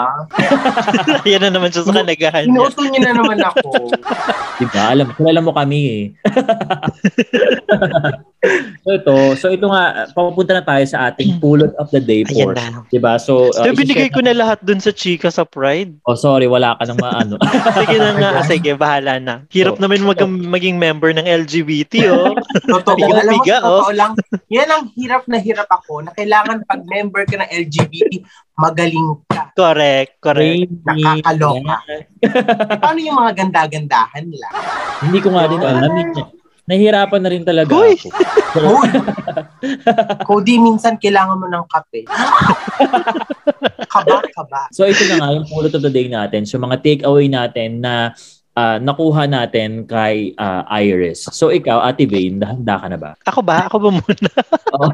yan 1.31 1.41
na 1.47 1.51
naman 1.55 1.71
siya 1.71 1.87
sa 1.87 1.95
kanagahan 1.95 2.43
niya. 2.43 2.51
Inuuto 2.51 2.83
niyo 2.83 3.01
na 3.07 3.13
naman 3.15 3.39
ako. 3.39 3.71
di 4.59 4.67
ba? 4.75 4.83
Alam, 4.91 5.15
kilala 5.15 5.39
mo 5.39 5.55
kami 5.55 5.79
eh. 5.87 6.03
So 8.85 8.93
ito, 8.93 9.15
so 9.35 9.47
ito 9.49 9.65
nga, 9.65 10.13
papunta 10.13 10.53
na 10.53 10.61
tayo 10.61 10.85
sa 10.85 11.09
ating 11.09 11.41
pulot 11.41 11.73
of 11.81 11.89
the 11.89 11.99
day 11.99 12.21
na. 12.21 12.85
Diba? 12.87 13.17
So, 13.17 13.49
uh, 13.49 13.65
So, 13.65 13.73
binigay 13.73 14.13
ko 14.13 14.21
na 14.21 14.37
lahat 14.37 14.61
dun 14.61 14.77
sa 14.77 14.93
chika 14.93 15.33
sa 15.33 15.49
Pride. 15.49 15.97
Oh, 16.05 16.13
sorry, 16.13 16.45
wala 16.45 16.77
ka 16.77 16.85
nang 16.85 17.01
maano. 17.01 17.41
Sige 17.81 17.97
na 17.97 18.13
nga. 18.13 18.31
Sige, 18.53 18.77
bahala 18.77 19.17
na. 19.17 19.35
Hirap 19.49 19.77
Oh. 19.77 19.81
naman 19.81 20.05
mag- 20.05 20.21
maging 20.53 20.77
member 20.77 21.11
ng 21.11 21.25
LGBT, 21.25 22.13
oh. 22.13 22.37
Totoo. 22.77 22.93
Piga, 22.95 23.25
Alam 23.25 23.33
mo, 23.33 23.43
sa 23.43 23.57
totoo 23.59 23.93
lang, 23.97 24.13
yan 24.53 24.69
ang 24.69 24.85
hirap 24.93 25.25
na 25.27 25.41
hirap 25.41 25.69
ako 25.73 26.05
na 26.05 26.13
kailangan 26.13 26.61
pag 26.63 26.85
member 26.85 27.25
ka 27.25 27.41
ng 27.41 27.49
LGBT, 27.49 28.21
magaling 28.55 29.17
ka. 29.27 29.49
correct, 29.57 30.21
correct. 30.21 30.69
Nakakaloka. 30.85 31.77
Eh, 31.89 32.05
paano 32.77 32.99
yung 33.01 33.17
mga 33.17 33.33
ganda-gandahan 33.33 34.29
nila? 34.29 34.49
Hindi 35.01 35.19
ko 35.19 35.29
nga 35.33 35.49
din 35.49 35.63
alam. 35.65 35.89
Nahihirapan 36.65 37.21
na 37.21 37.29
rin 37.29 37.45
talaga 37.45 37.77
Uy! 37.77 37.93
ako. 37.93 38.09
Uy! 38.57 38.89
Cody, 40.29 40.57
minsan 40.57 40.97
kailangan 40.97 41.37
mo 41.37 41.47
ng 41.49 41.65
kape. 41.69 42.09
Kaba, 43.95 44.25
kaba. 44.33 44.63
So 44.73 44.89
ito 44.89 45.05
na 45.07 45.21
nga 45.21 45.29
yung 45.37 45.47
pulot 45.47 45.77
of 45.77 45.85
the 45.85 45.93
day 45.93 46.09
natin. 46.09 46.49
So 46.49 46.57
mga 46.59 46.81
takeaway 46.83 47.29
natin 47.29 47.85
na 47.85 48.17
ah, 48.55 48.79
nakuha 48.79 49.27
natin 49.27 49.87
kay 49.87 50.35
ah, 50.39 50.67
Iris. 50.71 51.27
So 51.31 51.51
ikaw, 51.51 51.83
Ate 51.83 52.07
Vane, 52.07 52.43
handa 52.43 52.79
ka 52.79 52.87
na 52.91 52.99
ba? 52.99 53.13
Ako 53.27 53.41
ba? 53.43 53.67
Ako 53.67 53.77
ba 53.79 53.91
muna? 53.95 54.33
Oh. 54.75 54.91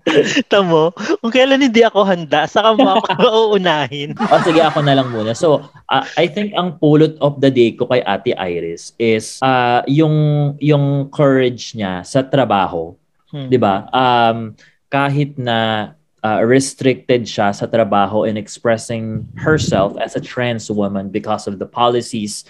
Tamo, 0.52 0.92
kung 1.20 1.32
kailan 1.32 1.64
hindi 1.64 1.84
ako 1.84 2.04
handa, 2.04 2.48
saka 2.48 2.76
mo 2.76 3.00
ako 3.00 3.08
uunahin. 3.52 4.16
o 4.16 4.40
sige, 4.44 4.60
ako 4.60 4.80
na 4.84 4.96
lang 4.96 5.08
muna. 5.12 5.32
So, 5.36 5.64
ah, 5.92 6.04
I 6.16 6.28
think 6.28 6.52
ang 6.56 6.76
pulot 6.80 7.16
of 7.24 7.40
the 7.40 7.52
day 7.52 7.72
ko 7.76 7.88
kay 7.88 8.04
Ate 8.04 8.36
Iris 8.36 8.92
is 9.00 9.40
ah, 9.40 9.82
yung 9.88 10.56
yung 10.60 11.08
courage 11.12 11.76
niya 11.76 12.04
sa 12.04 12.24
trabaho. 12.24 12.96
Hmm. 13.30 13.46
'di 13.46 13.58
ba? 13.62 13.86
Um 13.94 14.58
kahit 14.90 15.38
na 15.38 15.92
uh, 16.26 16.42
restricted 16.42 17.24
siya 17.24 17.54
sa 17.54 17.66
trabaho 17.70 18.26
in 18.26 18.36
expressing 18.36 19.22
herself 19.38 19.96
as 20.02 20.16
a 20.16 20.22
trans 20.22 20.66
woman 20.66 21.08
because 21.08 21.46
of 21.46 21.62
the 21.62 21.68
policies 21.68 22.44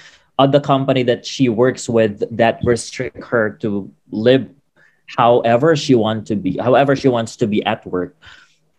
the 0.47 0.61
company 0.61 1.03
that 1.05 1.27
she 1.27 1.49
works 1.49 1.89
with 1.89 2.25
that 2.31 2.61
restrict 2.65 3.21
her 3.25 3.57
to 3.61 3.91
live 4.13 4.49
however 5.11 5.75
she 5.75 5.99
want 5.99 6.27
to 6.31 6.37
be 6.37 6.57
however 6.57 6.95
she 6.95 7.09
wants 7.09 7.37
to 7.37 7.47
be 7.47 7.65
at 7.67 7.85
work. 7.85 8.15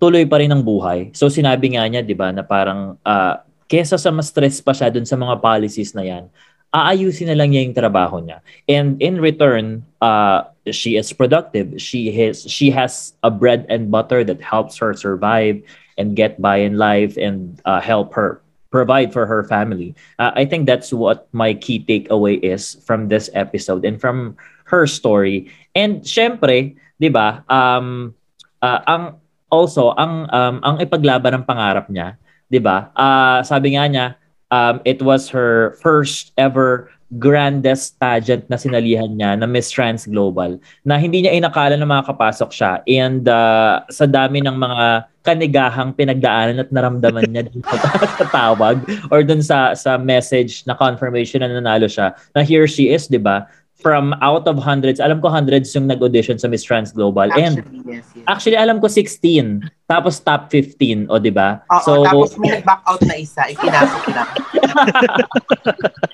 Tuloy 0.01 0.26
pa 0.26 0.41
rin 0.41 0.49
ang 0.49 0.64
buhay. 0.66 1.14
So 1.14 1.28
sinabi 1.30 1.78
nga 1.78 1.86
niya 1.86 2.01
'di 2.01 2.16
ba 2.18 2.32
na 2.34 2.41
parang 2.41 2.97
uh, 3.05 3.43
kesa 3.70 3.99
sa 3.99 4.09
mas 4.09 4.32
stress 4.34 4.64
pa 4.64 4.74
siya 4.74 4.89
dun 4.89 5.05
sa 5.05 5.20
mga 5.20 5.38
policies 5.43 5.93
na 5.93 6.01
yan 6.07 6.26
aayusin 6.72 7.28
na 7.28 7.36
lang 7.36 7.51
niya 7.51 7.68
yung 7.68 7.76
trabaho 7.76 8.24
niya. 8.24 8.39
And 8.68 8.95
in 9.03 9.20
return 9.20 9.84
uh 9.99 10.47
she 10.72 10.95
is 10.95 11.12
productive. 11.12 11.76
She 11.78 12.12
has 12.16 12.47
she 12.47 12.72
has 12.72 13.14
a 13.24 13.32
bread 13.32 13.68
and 13.68 13.91
butter 13.91 14.24
that 14.24 14.39
helps 14.39 14.80
her 14.80 14.95
survive 14.95 15.62
and 15.99 16.16
get 16.16 16.39
by 16.39 16.64
in 16.64 16.80
life 16.80 17.20
and 17.20 17.59
uh, 17.68 17.84
help 17.84 18.16
her 18.16 18.39
provide 18.72 19.11
for 19.11 19.28
her 19.28 19.43
family. 19.43 19.93
Uh, 20.17 20.32
i 20.34 20.47
think 20.47 20.65
that's 20.65 20.95
what 20.95 21.28
my 21.36 21.53
key 21.53 21.84
takeaway 21.84 22.39
is 22.39 22.80
from 22.88 23.11
this 23.11 23.30
episode 23.36 23.84
and 23.84 23.99
from 23.99 24.34
her 24.65 24.88
story. 24.88 25.51
And 25.76 26.01
syempre 26.07 26.80
'di 26.97 27.09
ba 27.11 27.43
um 27.51 28.15
uh, 28.63 28.80
ang 28.88 29.03
also 29.51 29.91
ang 29.99 30.32
um, 30.32 30.55
ang 30.63 30.80
ipaglaban 30.80 31.36
ng 31.36 31.45
pangarap 31.45 31.91
niya 31.91 32.15
'di 32.47 32.63
ba? 32.63 32.89
Uh, 32.95 33.43
sabi 33.43 33.76
nga 33.76 33.86
niya 33.86 34.05
um, 34.51 34.80
it 34.88 35.03
was 35.03 35.28
her 35.30 35.76
first 35.84 36.32
ever 36.39 36.88
grandest 37.20 37.99
pageant 37.99 38.47
na 38.47 38.55
sinalihan 38.55 39.12
niya 39.12 39.36
na 39.36 39.43
Miss 39.43 39.68
Trans 39.68 40.07
Global 40.07 40.55
na 40.88 40.95
hindi 40.95 41.24
niya 41.24 41.36
inakala 41.36 41.76
na 41.76 41.84
makakapasok 41.84 42.49
siya 42.55 42.72
and 42.88 43.28
uh, 43.28 43.84
sa 43.91 44.07
dami 44.07 44.39
ng 44.39 44.55
mga 44.55 45.12
kanigahang 45.22 45.91
pinagdaanan 45.93 46.64
at 46.64 46.72
naramdaman 46.72 47.28
niya 47.28 47.51
dun 47.51 47.62
sa, 48.20 48.26
tawag 48.32 48.80
or 49.12 49.22
dun 49.28 49.43
sa 49.43 49.76
sa 49.76 49.99
message 49.99 50.64
na 50.64 50.74
confirmation 50.74 51.43
na 51.43 51.51
nanalo 51.51 51.86
siya 51.91 52.16
na 52.32 52.47
here 52.47 52.66
she 52.66 52.88
is 52.88 53.12
'di 53.12 53.20
ba 53.20 53.43
from 53.84 54.16
out 54.24 54.47
of 54.47 54.55
hundreds 54.55 55.03
alam 55.03 55.20
ko 55.20 55.28
hundreds 55.28 55.76
yung 55.76 55.91
nag-audition 55.91 56.39
sa 56.39 56.47
Miss 56.47 56.64
Trans 56.64 56.95
Global 56.95 57.28
and 57.36 57.59
Actually, 57.59 57.82
yes, 57.91 58.05
yes. 58.16 58.26
actually 58.32 58.57
alam 58.57 58.80
ko 58.80 58.88
16 58.88 59.68
tapos 59.86 60.24
top 60.24 60.47
15 60.47 61.12
o 61.12 61.20
'di 61.20 61.36
ba 61.36 61.59
so 61.84 62.07
tapos 62.07 62.39
may 62.39 62.55
nag-back 62.55 62.82
out 62.88 63.03
na 63.03 63.20
isa, 63.20 63.43
ipinasok 63.51 64.03
lang. 64.16 64.30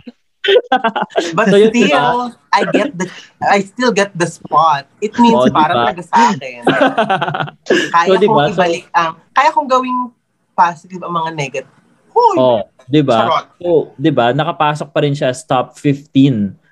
But 1.34 1.48
So, 1.48 1.58
yun, 1.58 1.72
still, 1.72 1.88
diba? 1.90 2.32
I 2.50 2.62
get 2.68 2.90
the, 2.94 3.06
I 3.40 3.60
still 3.62 3.92
get 3.92 4.12
the 4.14 4.26
spot. 4.26 4.88
It 5.00 5.14
means 5.18 5.36
Oh, 5.36 5.46
diba? 5.46 5.58
para 5.58 5.74
talaga 5.76 6.04
sa 6.04 6.16
akin. 6.32 6.62
Kaya 7.92 8.08
So, 8.08 8.18
diba? 8.18 8.34
kong 8.34 8.52
ibalik 8.54 8.86
ang, 8.92 9.12
kaya 9.32 9.50
kong 9.52 9.68
gawing 9.68 10.00
positive 10.54 11.02
ang 11.02 11.14
mga 11.14 11.32
negative. 11.34 11.74
Huy! 12.10 12.36
oh 12.36 12.66
'di 12.84 13.06
ba 13.06 13.30
Charot. 13.30 13.46
So, 13.62 13.70
'di 13.94 14.10
ba, 14.10 14.34
nakapasok 14.34 14.90
pa 14.90 15.06
rin 15.06 15.14
siya 15.14 15.30
as 15.30 15.46
top 15.46 15.78
15. 15.78 16.10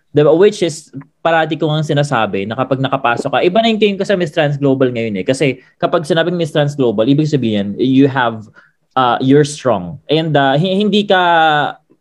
'Di 0.09 0.21
ba? 0.25 0.33
Which 0.33 0.65
is 0.65 0.89
parati 1.21 1.53
ko 1.53 1.69
nga 1.69 1.85
sinasabi 1.85 2.49
na 2.49 2.57
kapag 2.57 2.81
nakapasok 2.81 3.29
ka, 3.29 3.39
iba 3.43 3.61
na 3.61 3.69
yung 3.69 3.77
tingin 3.77 3.99
ko 3.99 4.05
sa 4.05 4.17
Miss 4.17 4.33
Trans 4.33 4.57
Global 4.57 4.89
ngayon 4.89 5.21
eh. 5.21 5.25
Kasi 5.25 5.61
kapag 5.77 6.01
sinabing 6.01 6.33
Miss 6.33 6.49
Trans 6.49 6.73
Global, 6.73 7.05
ibig 7.05 7.25
sabihin, 7.25 7.73
you 7.77 8.05
have, 8.05 8.45
uh, 8.93 9.17
you're 9.19 9.45
strong. 9.45 9.97
And 10.05 10.33
uh, 10.33 10.53
hi- 10.53 10.77
hindi 10.77 11.05
ka 11.05 11.21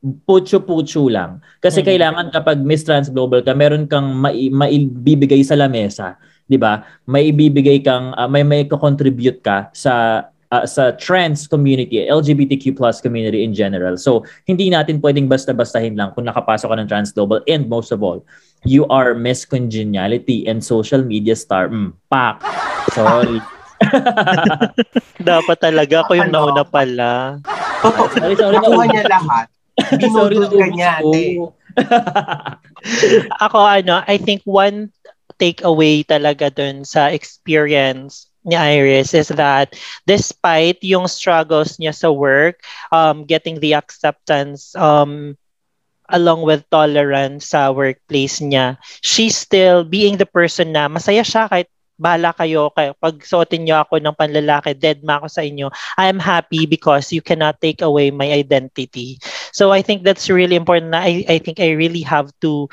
putyo-putyo 0.04 1.08
lang. 1.08 1.40
Kasi 1.58 1.80
Mhm. 1.80 1.86
kailangan 1.88 2.26
kapag 2.30 2.60
Miss 2.60 2.84
Trans 2.84 3.08
Global 3.08 3.40
ka, 3.40 3.56
meron 3.56 3.88
kang 3.88 4.12
mai- 4.12 4.52
maibibigay 4.52 5.40
sa 5.40 5.56
lamesa. 5.56 6.20
'di 6.44 6.60
ba? 6.60 6.84
May 7.08 7.32
ibibigay 7.32 7.80
kang 7.80 8.12
uh, 8.12 8.28
may 8.28 8.44
may 8.44 8.68
contribute 8.68 9.40
ka 9.40 9.72
sa 9.72 10.24
uh, 10.52 10.64
sa 10.68 10.92
trans 10.92 11.48
community, 11.48 12.04
LGBTQ 12.04 12.76
plus 12.76 13.00
community 13.00 13.40
in 13.40 13.56
general. 13.56 13.96
So, 13.96 14.22
hindi 14.44 14.68
natin 14.68 15.00
pwedeng 15.00 15.24
basta-bastahin 15.24 15.96
lang 15.96 16.12
kung 16.12 16.28
nakapasok 16.28 16.68
ka 16.68 16.76
ng 16.76 16.86
Trans 16.86 17.10
Global. 17.10 17.40
And 17.48 17.66
most 17.66 17.90
of 17.90 18.04
all, 18.04 18.22
you 18.62 18.84
are 18.92 19.16
Miss 19.16 19.48
Congeniality 19.48 20.44
and 20.44 20.60
social 20.60 21.00
media 21.00 21.32
star. 21.32 21.72
Mm, 21.72 21.96
pak. 22.12 22.44
Sorry. 22.92 23.40
Dapat 25.20 25.56
talaga 25.58 26.04
ako 26.04 26.12
yung 26.16 26.30
Ano? 26.30 26.52
nauna 26.52 26.62
pala. 26.62 27.40
Sorry, 28.14 28.36
sorry. 28.36 28.56
Nakuha 28.56 28.84
niya 28.88 29.04
lahat. 29.08 29.46
Sorry, 30.12 30.38
Binudol 30.38 30.52
ka 30.54 30.66
niya, 30.70 31.00
naubos 31.00 31.02
ate. 31.02 31.24
ko. 31.34 31.44
Ako 33.40 33.58
ano, 33.58 34.02
I 34.06 34.16
think 34.18 34.42
one 34.44 34.92
takeaway 35.40 36.06
talaga 36.06 36.52
dun 36.52 36.86
sa 36.86 37.10
experience 37.10 38.30
ni 38.44 38.54
Iris 38.54 39.16
is 39.16 39.32
that 39.34 39.72
despite 40.06 40.78
yung 40.84 41.08
struggles 41.08 41.80
niya 41.80 41.96
sa 41.96 42.12
work, 42.12 42.60
um, 42.92 43.24
getting 43.24 43.58
the 43.58 43.72
acceptance 43.74 44.76
um, 44.76 45.34
along 46.12 46.44
with 46.44 46.68
tolerance 46.70 47.50
sa 47.50 47.72
workplace 47.72 48.38
niya, 48.44 48.76
she's 49.00 49.34
still 49.34 49.82
being 49.82 50.20
the 50.20 50.28
person 50.28 50.70
na 50.76 50.86
masaya 50.86 51.24
siya 51.24 51.48
kahit 51.48 51.68
bahala 51.94 52.34
kayo, 52.34 52.74
kaya 52.74 52.90
pag 52.98 53.22
suotin 53.22 53.64
niyo 53.64 53.78
ako 53.78 54.02
ng 54.02 54.18
panlalaki, 54.18 54.74
dead 54.74 55.00
ma 55.06 55.22
ako 55.22 55.30
sa 55.30 55.46
inyo. 55.46 55.70
I 55.96 56.10
am 56.10 56.18
happy 56.18 56.66
because 56.66 57.14
you 57.14 57.22
cannot 57.22 57.62
take 57.62 57.80
away 57.86 58.10
my 58.10 58.28
identity. 58.34 59.18
So 59.54 59.70
I 59.70 59.86
think 59.86 60.02
that's 60.02 60.26
really 60.26 60.58
important 60.58 60.90
na 60.90 61.06
I, 61.06 61.22
I 61.30 61.38
think 61.38 61.62
I 61.62 61.78
really 61.78 62.02
have 62.02 62.34
to 62.42 62.66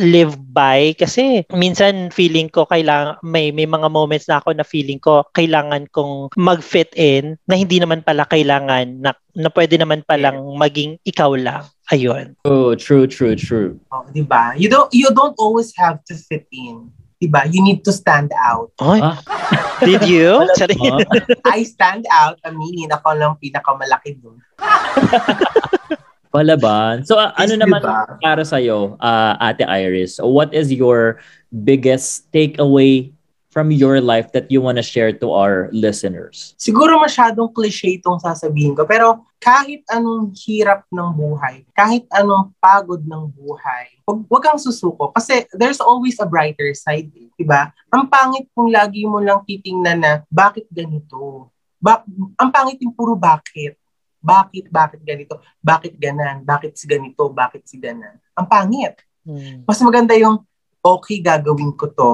live 0.00 0.40
by 0.56 0.96
kasi 0.96 1.44
minsan 1.52 2.08
feeling 2.08 2.48
ko 2.48 2.64
kailangan 2.64 3.20
may 3.20 3.52
may 3.52 3.68
mga 3.68 3.92
moments 3.92 4.24
na 4.24 4.40
ako 4.40 4.56
na 4.56 4.64
feeling 4.64 4.96
ko 4.96 5.28
kailangan 5.36 5.84
kong 5.92 6.32
mag-fit 6.40 6.88
in 6.96 7.36
na 7.44 7.60
hindi 7.60 7.76
naman 7.76 8.00
pala 8.00 8.24
kailangan 8.24 9.04
na, 9.04 9.12
na 9.36 9.52
pwede 9.52 9.76
naman 9.76 10.00
palang 10.08 10.40
maging 10.56 10.96
ikaw 11.04 11.36
lang. 11.36 11.68
Ayun. 11.92 12.32
Oh, 12.48 12.72
true, 12.72 13.04
true, 13.04 13.36
true. 13.36 13.76
Oh, 13.92 14.08
di 14.08 14.24
ba? 14.24 14.56
You 14.56 14.72
don't, 14.72 14.88
you 14.96 15.12
don't 15.12 15.36
always 15.36 15.76
have 15.76 16.00
to 16.08 16.16
fit 16.16 16.48
in. 16.48 16.88
Di 17.20 17.28
ba? 17.28 17.44
You 17.44 17.60
need 17.60 17.84
to 17.84 17.92
stand 17.92 18.32
out. 18.40 18.72
Ay, 18.80 19.04
Ah. 19.04 19.20
did 19.84 20.08
you? 20.08 20.48
Sorry. 20.56 20.72
mo? 20.80 21.04
I 21.44 21.60
stand 21.68 22.08
out. 22.08 22.40
Aminin 22.48 22.88
ako 22.88 23.12
lang 23.12 23.36
pinakamalaki 23.36 24.16
dun. 24.16 24.40
Palaban. 26.34 27.06
So, 27.06 27.14
uh, 27.14 27.30
ano 27.38 27.54
naman 27.54 27.78
diba? 27.78 28.18
para 28.18 28.42
sa'yo, 28.42 28.98
uh, 28.98 29.38
Ate 29.38 29.62
Iris? 29.62 30.18
What 30.18 30.50
is 30.50 30.74
your 30.74 31.22
biggest 31.54 32.26
takeaway 32.34 33.14
from 33.54 33.70
your 33.70 34.02
life 34.02 34.34
that 34.34 34.50
you 34.50 34.58
want 34.58 34.74
to 34.74 34.82
share 34.82 35.14
to 35.14 35.30
our 35.30 35.70
listeners? 35.70 36.58
Siguro 36.58 36.98
masyadong 36.98 37.54
cliche 37.54 38.02
itong 38.02 38.18
sasabihin 38.18 38.74
ko. 38.74 38.82
Pero 38.82 39.22
kahit 39.38 39.86
anong 39.86 40.34
hirap 40.34 40.82
ng 40.90 41.14
buhay, 41.14 41.62
kahit 41.70 42.02
anong 42.10 42.50
pagod 42.58 43.06
ng 43.06 43.30
buhay, 43.30 43.94
wag, 44.02 44.26
wag 44.26 44.42
kang 44.42 44.58
susuko. 44.58 45.14
Kasi 45.14 45.46
there's 45.54 45.78
always 45.78 46.18
a 46.18 46.26
brighter 46.26 46.74
side. 46.74 47.14
Eh, 47.14 47.30
diba? 47.38 47.70
Ang 47.94 48.10
pangit 48.10 48.50
kung 48.50 48.74
lagi 48.74 49.06
mo 49.06 49.22
lang 49.22 49.46
titingnan 49.46 50.02
na, 50.02 50.12
bakit 50.26 50.66
ganito? 50.66 51.46
Ba- 51.78 52.02
ang 52.42 52.50
pangit 52.50 52.82
yung 52.82 52.90
puro 52.90 53.14
bakit. 53.14 53.78
Bakit, 54.24 54.72
bakit 54.72 55.04
ganito? 55.04 55.36
Bakit 55.60 56.00
ganan? 56.00 56.40
Bakit 56.40 56.72
si 56.72 56.88
ganito? 56.88 57.28
Bakit 57.28 57.68
si 57.68 57.76
ganan? 57.76 58.16
Ang 58.32 58.48
pangit. 58.48 59.04
Hmm. 59.20 59.68
Mas 59.68 59.76
maganda 59.84 60.16
yung, 60.16 60.40
okay, 60.80 61.20
gagawin 61.20 61.76
ko 61.76 61.92
to. 61.92 62.12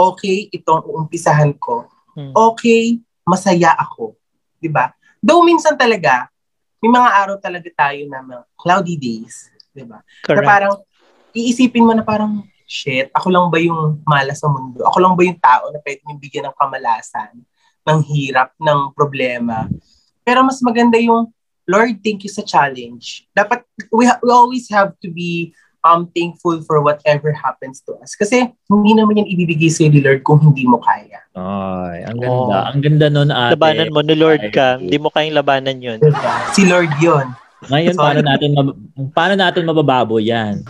okay, 0.00 0.48
itong 0.48 0.88
uumpisahan 0.88 1.52
ko. 1.60 1.84
Hmm. 2.16 2.32
Okay, 2.32 2.96
masaya 3.28 3.76
ako. 3.76 4.16
'Di 4.56 4.72
ba? 4.72 4.96
Though 5.20 5.44
minsan 5.44 5.76
talaga, 5.76 6.32
may 6.80 6.88
mga 6.88 7.10
araw 7.20 7.36
talaga 7.36 7.68
tayo 7.76 8.00
na 8.08 8.24
mga 8.24 8.44
cloudy 8.56 8.96
days. 8.96 9.52
'di 9.76 9.84
ba? 9.84 10.00
Na 10.00 10.24
Correct. 10.24 10.48
parang, 10.48 10.74
iisipin 11.36 11.84
mo 11.84 11.92
na 11.92 12.02
parang, 12.02 12.42
shit, 12.64 13.12
ako 13.12 13.28
lang 13.28 13.46
ba 13.52 13.60
yung 13.60 14.00
malas 14.08 14.40
sa 14.40 14.48
mundo? 14.48 14.80
Ako 14.88 14.96
lang 14.98 15.14
ba 15.14 15.22
yung 15.22 15.38
tao 15.38 15.68
na 15.70 15.78
pwede 15.84 16.00
yung 16.08 16.18
bigyan 16.18 16.48
ng 16.48 16.56
kamalasan, 16.56 17.34
ng 17.84 18.00
hirap, 18.08 18.56
ng 18.56 18.90
problema? 18.96 19.68
Pero 20.24 20.42
mas 20.42 20.58
maganda 20.64 20.96
yung, 20.98 21.28
Lord, 21.70 22.02
thank 22.02 22.26
you 22.26 22.32
sa 22.32 22.42
challenge. 22.42 23.30
Dapat, 23.38 23.62
we, 23.94 24.10
ha- 24.10 24.18
we 24.18 24.34
always 24.34 24.66
have 24.74 24.98
to 25.06 25.08
be 25.08 25.54
um 25.80 26.10
thankful 26.12 26.60
for 26.68 26.84
whatever 26.84 27.32
happens 27.32 27.80
to 27.88 27.96
us. 28.04 28.12
Kasi 28.18 28.52
hindi 28.68 28.92
naman 28.92 29.16
yan 29.16 29.28
ibibigay 29.30 29.70
sa'yo 29.72 29.88
ni 29.88 30.02
Lord 30.04 30.26
kung 30.26 30.42
hindi 30.42 30.66
mo 30.68 30.82
kaya. 30.82 31.22
Ay, 31.32 32.04
ang 32.04 32.18
ganda. 32.20 32.56
Oh. 32.58 32.68
Ang 32.74 32.80
ganda 32.84 33.06
nun, 33.08 33.30
ate. 33.30 33.54
Labanan 33.56 33.88
mo, 33.94 34.00
no 34.02 34.14
Lord 34.18 34.42
ka. 34.52 34.76
Ay. 34.76 34.90
Hindi 34.90 34.98
mo 34.98 35.08
kayang 35.08 35.38
labanan 35.38 35.78
yun. 35.80 35.98
Si 36.52 36.66
Lord 36.68 36.90
yun. 37.00 37.32
Ngayon, 37.68 37.92
Sorry. 37.92 38.04
paano 38.04 38.20
natin, 38.24 38.50
mab- 38.56 38.76
paano 39.12 39.34
natin 39.36 39.62
mabababo 39.68 40.16
yan? 40.20 40.60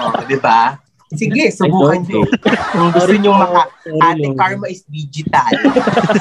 Oh, 0.00 0.16
di 0.24 0.36
ba? 0.40 0.76
Sige, 1.10 1.50
subukan 1.50 2.06
nyo. 2.06 2.22
Kung 2.70 2.90
gusto 2.94 3.14
nyo 3.18 3.32
maka, 3.34 3.66
Ate 3.82 4.30
Karma 4.38 4.70
is 4.70 4.86
digital. 4.86 5.50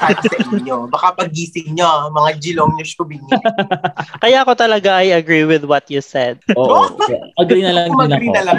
Sabi 0.01 0.25
sa 0.25 0.37
inyo. 0.49 0.89
Baka 0.89 1.13
pagising 1.13 1.77
nyo, 1.77 2.09
mga 2.09 2.29
jilong 2.41 2.73
nyo 2.73 2.85
shubing 2.85 3.21
nyo. 3.21 3.37
Kaya 4.17 4.41
ako 4.41 4.57
talaga 4.57 4.97
I 4.97 5.13
agree 5.13 5.45
with 5.45 5.61
what 5.69 5.85
you 5.93 6.01
said. 6.01 6.41
Oo. 6.57 6.89
Agree 7.37 7.61
na 7.61 7.85
lang 7.85 7.93
din 7.93 8.17
ako. 8.17 8.33
na 8.33 8.43
lang. 8.49 8.57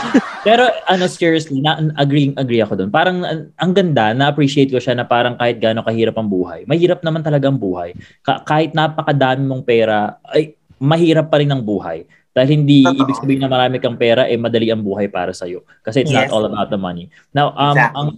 Pero 0.46 0.68
ano 0.84 1.04
seriously, 1.08 1.64
na 1.64 1.80
agree 1.96 2.36
agree 2.36 2.60
ako 2.60 2.76
doon. 2.76 2.90
Parang 2.92 3.24
an- 3.24 3.48
ang 3.56 3.72
ganda, 3.72 4.12
na-appreciate 4.12 4.68
ko 4.68 4.80
siya 4.80 4.96
na 4.96 5.08
parang 5.08 5.40
kahit 5.40 5.60
gaano 5.60 5.80
kahirap 5.80 6.16
ang 6.20 6.28
buhay. 6.28 6.68
Mahirap 6.68 7.00
naman 7.00 7.24
talaga 7.24 7.48
ang 7.48 7.56
buhay. 7.56 7.96
Ka- 8.20 8.44
kahit 8.44 8.76
napakadami 8.76 9.48
mong 9.48 9.64
pera, 9.64 10.20
ay 10.28 10.52
mahirap 10.80 11.28
pa 11.28 11.40
rin 11.40 11.52
ang 11.52 11.60
buhay. 11.60 12.04
Dahil 12.40 12.64
hindi 12.64 12.88
Totoo. 12.88 13.04
ibig 13.04 13.20
sabihin 13.20 13.44
na 13.44 13.52
marami 13.52 13.76
kang 13.76 14.00
pera 14.00 14.24
eh 14.24 14.40
madali 14.40 14.72
ang 14.72 14.80
buhay 14.80 15.12
para 15.12 15.36
sa 15.36 15.44
Kasi 15.84 16.00
it's 16.00 16.08
not 16.08 16.24
Yes. 16.24 16.32
all 16.32 16.48
about 16.48 16.72
the 16.72 16.80
money. 16.80 17.12
Now, 17.36 17.52
um 17.52 17.76
Exactly. 17.76 18.00
ang 18.00 18.08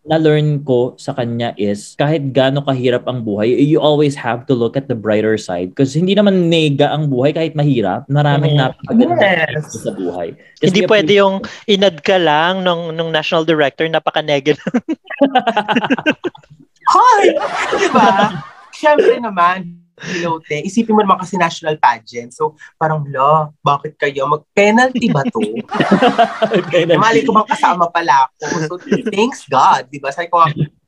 na-learn 0.00 0.64
ko 0.64 0.96
sa 0.96 1.12
kanya 1.12 1.52
is 1.56 1.92
kahit 1.94 2.32
gaano 2.32 2.60
kahirap 2.60 3.04
ang 3.04 3.20
buhay, 3.20 3.52
you 3.52 3.80
always 3.80 4.12
have 4.12 4.44
to 4.44 4.56
look 4.56 4.76
at 4.76 4.88
the 4.88 4.96
brighter 4.96 5.36
side 5.36 5.72
because 5.72 5.92
hindi 5.92 6.12
naman 6.12 6.48
nega 6.48 6.92
ang 6.92 7.08
buhay 7.08 7.32
kahit 7.32 7.56
mahirap. 7.56 8.04
Maraming 8.08 8.56
Mhm. 8.56 8.60
napakaganda 8.60 9.48
Yes. 9.48 9.80
sa 9.80 9.92
buhay. 9.92 10.36
Just 10.60 10.72
Hindi 10.76 10.84
pwede 10.84 11.12
yung 11.16 11.40
inad 11.64 12.04
ka 12.04 12.20
lang 12.20 12.60
nung, 12.60 12.92
nung 12.92 13.08
national 13.08 13.44
director, 13.44 13.88
napaka-negative. 13.88 14.60
Hoy! 16.90 17.24
Di 17.76 17.88
ba? 17.92 18.34
Siyempre 18.72 19.20
naman, 19.20 19.78
Pilote, 20.00 20.64
isipin 20.64 20.96
mo 20.96 21.04
naman 21.04 21.20
kasi 21.20 21.36
national 21.36 21.76
pageant. 21.76 22.32
So, 22.32 22.56
parang, 22.80 23.04
lo, 23.06 23.52
bakit 23.60 24.00
kayo? 24.00 24.24
Mag-penalty 24.26 25.12
ba 25.12 25.22
to? 25.28 25.40
Mali 27.04 27.22
ko 27.22 27.36
bang 27.36 27.48
kasama 27.48 27.92
pala 27.92 28.26
ako? 28.26 28.44
So, 28.66 28.74
thanks 29.12 29.44
God. 29.46 29.92
Di 29.92 30.00
ba? 30.00 30.10
Sabi 30.10 30.32
ko 30.32 30.40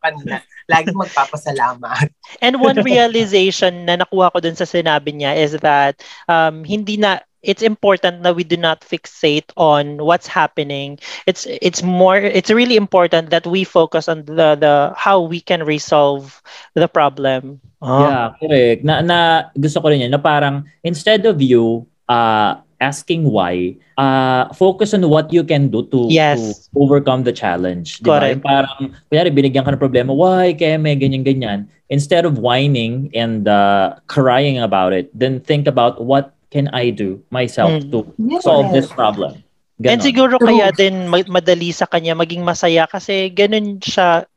kanina, 0.03 0.43
laging 0.67 0.99
magpapasalamat. 0.99 2.11
And 2.43 2.59
one 2.59 2.83
realization 2.83 3.87
na 3.87 4.03
nakuha 4.03 4.35
ko 4.35 4.43
dun 4.43 4.59
sa 4.59 4.67
sinabi 4.67 5.15
niya 5.15 5.39
is 5.39 5.55
that 5.63 6.03
um, 6.27 6.67
hindi 6.67 6.99
na 6.99 7.23
it's 7.43 7.63
important 7.63 8.23
that 8.23 8.35
we 8.35 8.45
do 8.47 8.57
not 8.57 8.81
fixate 8.81 9.51
on 9.57 9.99
what's 9.99 10.27
happening. 10.27 10.99
It's 11.27 11.47
it's 11.47 11.83
more 11.83 12.17
it's 12.17 12.51
really 12.51 12.77
important 12.77 13.31
that 13.31 13.47
we 13.47 13.65
focus 13.67 14.09
on 14.09 14.25
the 14.25 14.55
the 14.55 14.95
how 14.97 15.21
we 15.21 15.43
can 15.43 15.67
resolve 15.67 16.43
the 16.75 16.89
problem. 16.89 17.61
Yeah, 17.83 18.39
correct. 18.39 18.87
Na, 18.87 19.03
na 19.03 19.19
gusto 19.59 19.83
ko 19.83 19.91
rin 19.91 20.07
yan 20.07 20.15
na 20.15 20.23
parang 20.23 20.71
instead 20.87 21.27
of 21.27 21.43
you 21.43 21.87
uh, 22.07 22.63
asking 22.83 23.31
why, 23.31 23.79
uh, 23.97 24.51
focus 24.53 24.93
on 24.93 25.07
what 25.07 25.31
you 25.33 25.47
can 25.47 25.71
do 25.71 25.87
to, 25.95 26.11
Yes. 26.11 26.67
to 26.75 26.83
overcome 26.83 27.23
the 27.23 27.31
challenge. 27.33 28.03
Di? 28.03 28.11
Correct. 28.11 28.43
Parang, 28.43 28.91
kunyari, 29.07 29.31
binigyan 29.31 29.63
ka 29.63 29.71
ng 29.71 29.79
problema, 29.79 30.11
why, 30.11 30.51
kaya 30.53 30.77
may 30.83 30.99
ganyan-ganyan. 30.99 31.71
Instead 31.89 32.27
of 32.27 32.43
whining 32.43 33.09
and 33.15 33.47
uh, 33.47 33.95
crying 34.11 34.59
about 34.59 34.91
it, 34.91 35.07
then 35.15 35.39
think 35.39 35.71
about 35.71 36.03
what 36.03 36.35
can 36.53 36.69
I 36.77 36.93
do 36.93 37.25
myself 37.33 37.73
Mm. 37.81 37.89
to 37.89 37.99
solve 38.45 38.77
this 38.77 38.93
problem. 38.93 39.41
And 39.83 39.99
Ganon. 39.99 40.05
siguro 40.05 40.35
True. 40.37 40.53
kaya 40.53 40.69
din 40.71 41.09
ma- 41.09 41.27
madali 41.27 41.73
sa 41.73 41.89
kanya 41.89 42.13
maging 42.13 42.45
masaya 42.45 42.85
kasi 42.85 43.33
ganun 43.33 43.81
siya 43.81 44.29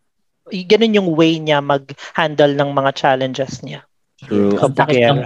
ganun 0.48 0.96
yung 0.96 1.10
way 1.14 1.38
niya 1.38 1.60
mag-handle 1.60 2.56
ng 2.56 2.72
mga 2.72 2.92
challenges 2.96 3.60
niya. 3.62 3.84
True. 4.24 4.56
Ang 4.64 4.72
sakit, 4.72 5.04
ang, 5.04 5.20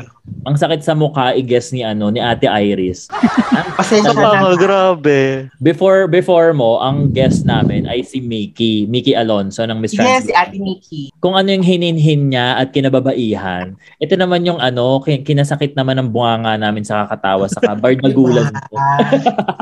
ang 0.50 0.56
sakit 0.58 0.82
sa 0.82 0.98
mukha, 0.98 1.38
i-guess 1.38 1.70
ni, 1.70 1.86
ano, 1.86 2.10
ni 2.10 2.18
Ate 2.18 2.50
Iris. 2.50 3.06
Pasensya 3.78 4.18
na. 4.18 4.58
grabe. 4.58 5.46
Before 5.62 6.10
before 6.10 6.58
mo, 6.58 6.82
ang 6.82 7.14
guest 7.14 7.46
namin 7.46 7.86
ay 7.86 8.02
si 8.02 8.18
Mickey, 8.18 8.90
Mickey 8.90 9.14
Alonso 9.14 9.62
ng 9.62 9.78
Miss 9.78 9.94
Yes, 9.94 10.02
Trans. 10.02 10.26
si 10.26 10.34
Ate 10.34 10.58
Nikki. 10.58 11.14
Kung 11.22 11.38
ano 11.38 11.54
yung 11.54 11.62
hininhin 11.62 12.34
niya 12.34 12.58
at 12.58 12.74
kinababaihan, 12.74 13.78
ito 14.02 14.14
naman 14.18 14.42
yung 14.50 14.58
ano, 14.58 14.98
kin- 15.06 15.22
kinasakit 15.22 15.78
naman 15.78 16.02
ng 16.02 16.10
bunganga 16.10 16.58
namin 16.58 16.82
sa 16.82 17.06
kakatawa 17.06 17.46
sa 17.46 17.62
bardagulan 17.84 18.50
ko. 18.50 18.74
Diba? 18.74 18.98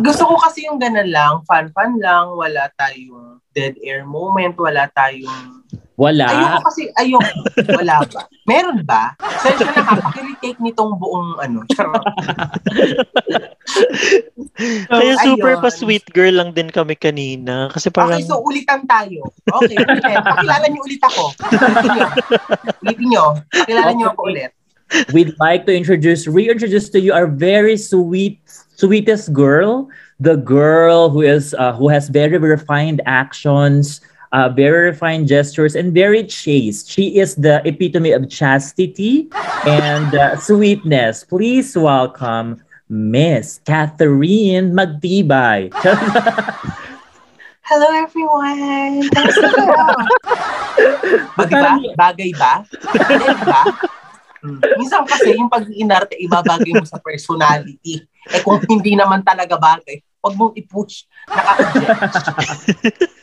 Gusto 0.07 0.23
ko 0.23 0.35
kasi 0.39 0.71
yung 0.71 0.79
ganun 0.79 1.11
lang, 1.11 1.43
fun-fun 1.43 1.99
lang, 1.99 2.31
wala 2.31 2.71
tayong 2.79 3.43
dead 3.51 3.75
air 3.83 4.07
moment, 4.07 4.55
wala 4.55 4.87
tayong... 4.95 5.67
Wala. 5.97 6.29
Ayoko 6.29 6.61
kasi, 6.69 6.93
ayoko. 6.93 7.41
Wala 7.73 8.05
ba? 8.05 8.21
Meron 8.45 8.85
ba? 8.85 9.17
Sensya 9.41 9.65
na 9.73 9.81
ha, 9.81 9.97
pakiretake 9.97 10.61
nitong 10.61 10.93
buong 11.01 11.41
ano. 11.41 11.65
Kaya 14.93 15.13
super 15.25 15.57
ayun. 15.57 15.63
pa-sweet 15.65 16.05
girl 16.13 16.37
lang 16.37 16.53
din 16.53 16.69
kami 16.69 16.93
kanina. 16.93 17.73
Kasi 17.73 17.89
parang, 17.89 18.21
Okay, 18.21 18.29
so 18.29 18.37
ulitan 18.45 18.85
tayo. 18.85 19.25
Okay, 19.49 19.73
okay. 19.73 20.15
Pakilala 20.21 20.65
niyo 20.69 20.81
ulit 20.85 21.01
ako. 21.01 21.23
Ulitin. 21.33 22.05
Ulitin 22.85 23.07
niyo. 23.09 23.25
Pakilala 23.49 23.91
niyo 23.97 24.07
ako 24.13 24.21
ulit. 24.29 24.53
We'd 25.11 25.33
like 25.41 25.65
to 25.65 25.73
introduce, 25.73 26.29
reintroduce 26.29 26.93
to 26.93 27.01
you 27.01 27.11
our 27.11 27.27
very 27.27 27.75
sweet, 27.75 28.39
sweetest 28.77 29.33
girl, 29.33 29.89
the 30.21 30.37
girl 30.37 31.09
who 31.09 31.25
is 31.25 31.51
uh, 31.57 31.73
who 31.73 31.89
has 31.89 32.07
very 32.07 32.37
refined 32.37 33.01
actions, 33.03 33.99
uh, 34.31 34.49
very 34.49 34.91
refined 34.91 35.27
gestures, 35.27 35.75
and 35.75 35.93
very 35.93 36.23
chaste. 36.25 36.89
She 36.89 37.19
is 37.19 37.35
the 37.35 37.61
epitome 37.65 38.11
of 38.11 38.29
chastity 38.29 39.29
and 39.65 40.13
uh, 40.15 40.37
sweetness. 40.37 41.23
Please 41.23 41.77
welcome 41.77 42.63
Miss 42.89 43.59
Catherine 43.65 44.73
Magtibay. 44.73 45.71
Hello 47.67 47.87
everyone! 47.91 49.03
Kamusta 49.11 49.47
kayo? 49.59 49.75
Bagay 51.35 51.59
ba? 51.59 51.71
Bagay 51.99 52.31
ba? 52.31 52.53
Bagay 52.95 53.35
ba? 53.43 53.61
Hmm. 54.39 54.63
Minsan 54.79 55.03
kasi 55.03 55.35
yung 55.35 55.51
pag-inarte, 55.51 56.15
ibabagay 56.15 56.71
mo 56.71 56.87
sa 56.87 56.95
personality. 57.03 58.07
Eh 58.31 58.39
kung 58.39 58.63
hindi 58.71 58.95
naman 58.95 59.19
talaga 59.19 59.59
bagay, 59.59 59.99
huwag 60.21 60.35
mong 60.37 60.53
i-push. 60.57 61.05
Nakaka-judge. 61.27 62.19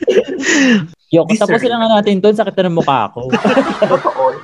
Yo, 1.15 1.23
Deserve. 1.23 1.55
tapusin 1.55 1.69
na 1.71 1.79
nga 1.79 1.89
natin 2.01 2.19
to. 2.19 2.27
Sakit 2.33 2.55
na 2.59 2.67
ng 2.67 2.77
mukha 2.81 3.07
ko. 3.15 3.31
Totoo. 3.95 4.35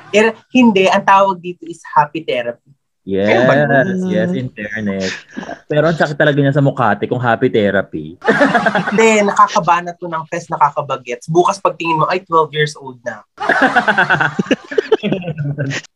Hindi, 0.55 0.87
ang 0.87 1.03
tawag 1.03 1.43
dito 1.43 1.67
is 1.67 1.83
happy 1.83 2.23
therapy. 2.23 2.70
Yes, 3.01 3.97
yes, 4.05 4.29
in 4.37 4.53
fairness. 4.53 5.09
Pero 5.65 5.89
ang 5.89 5.97
sakit 5.97 6.13
talaga 6.13 6.37
niya 6.37 6.53
sa 6.53 6.61
mukha 6.61 6.93
ate 6.93 7.09
kung 7.09 7.17
happy 7.17 7.49
therapy. 7.49 8.13
Hindi, 8.93 9.25
nakakabanat 9.25 9.97
to 9.97 10.05
ng 10.05 10.21
fest, 10.29 10.53
nakakabagets. 10.53 11.25
Bukas 11.25 11.57
pagtingin 11.57 11.97
mo, 11.97 12.05
ay 12.05 12.21
12 12.21 12.53
years 12.53 12.73
old 12.77 13.01
na. 13.01 13.25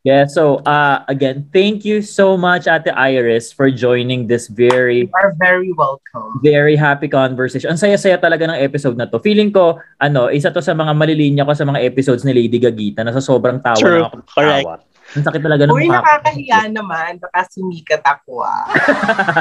Yeah, 0.01 0.25
so 0.25 0.65
uh 0.65 1.05
again, 1.05 1.45
thank 1.53 1.85
you 1.85 2.01
so 2.01 2.33
much 2.37 2.65
Ate 2.65 2.89
Iris 2.89 3.53
for 3.53 3.69
joining 3.69 4.25
this 4.25 4.49
very 4.49 5.05
You 5.05 5.13
are 5.13 5.33
very 5.37 5.73
welcome. 5.73 6.41
very 6.41 6.73
happy 6.73 7.05
conversation. 7.05 7.69
Ang 7.69 7.77
saya-saya 7.81 8.17
talaga 8.17 8.49
ng 8.49 8.57
episode 8.57 8.97
na 8.97 9.05
to. 9.05 9.21
Feeling 9.21 9.53
ko, 9.53 9.77
ano, 10.01 10.29
isa 10.33 10.49
to 10.49 10.61
sa 10.61 10.73
mga 10.73 10.93
malilinya 10.97 11.45
ko 11.45 11.53
sa 11.53 11.65
mga 11.69 11.85
episodes 11.85 12.25
ni 12.25 12.33
Lady 12.33 12.57
Gagita 12.57 13.05
na 13.05 13.13
sa 13.13 13.21
sobrang 13.21 13.61
tawa 13.61 13.77
True, 13.77 14.01
na 14.01 14.09
ako 14.09 14.17
correct. 14.33 14.65
tawa. 14.65 14.75
Ang 15.15 15.23
sakit 15.23 15.41
talaga 15.41 15.63
ng 15.65 15.71
Uy, 15.71 15.87
mukha. 15.87 16.03
nakakahiya 16.03 16.67
naman. 16.69 17.23
Baka 17.23 17.47
sumikat 17.47 18.03
ako 18.03 18.43
ah. 18.43 18.67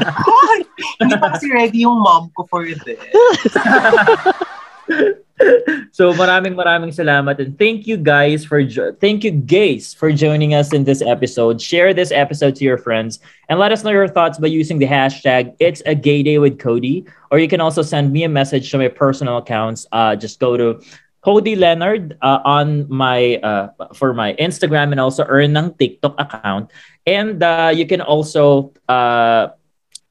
Hindi 1.02 1.14
pa 1.18 1.34
kasi 1.34 1.50
ready 1.50 1.82
yung 1.82 1.98
mom 1.98 2.30
ko 2.34 2.46
for 2.46 2.62
this. 2.62 2.80
So 5.90 6.14
maraming 6.14 6.54
maraming 6.54 6.94
salamat 6.94 7.42
and 7.42 7.58
thank 7.58 7.90
you 7.90 7.98
guys 7.98 8.46
for 8.46 8.62
jo- 8.62 8.94
thank 9.02 9.26
you 9.26 9.34
guys 9.34 9.90
for 9.90 10.14
joining 10.14 10.54
us 10.54 10.70
in 10.70 10.86
this 10.86 11.02
episode. 11.02 11.58
Share 11.58 11.90
this 11.90 12.14
episode 12.14 12.54
to 12.62 12.64
your 12.64 12.78
friends 12.78 13.18
and 13.50 13.58
let 13.58 13.74
us 13.74 13.82
know 13.82 13.90
your 13.90 14.06
thoughts 14.06 14.38
by 14.38 14.46
using 14.46 14.78
the 14.78 14.86
hashtag 14.86 15.50
It's 15.58 15.82
a 15.90 15.94
Gay 15.94 16.22
Day 16.22 16.38
with 16.38 16.62
Cody, 16.62 17.06
or 17.34 17.42
you 17.42 17.48
can 17.50 17.58
also 17.58 17.82
send 17.82 18.14
me 18.14 18.22
a 18.22 18.30
message 18.30 18.70
to 18.70 18.78
my 18.78 18.86
personal 18.86 19.38
accounts. 19.42 19.86
Uh, 19.90 20.14
just 20.14 20.38
go 20.38 20.54
to 20.56 20.78
Cody 21.24 21.56
Leonard 21.56 22.18
uh, 22.20 22.44
on 22.44 22.84
my 22.92 23.40
uh, 23.40 23.72
for 23.96 24.12
my 24.12 24.36
Instagram 24.36 24.92
and 24.92 25.00
also 25.00 25.24
earn 25.24 25.56
ng 25.56 25.72
TikTok 25.80 26.20
account. 26.20 26.68
And 27.08 27.42
uh, 27.42 27.72
you 27.72 27.88
can 27.88 28.04
also 28.04 28.76
uh, 28.92 29.56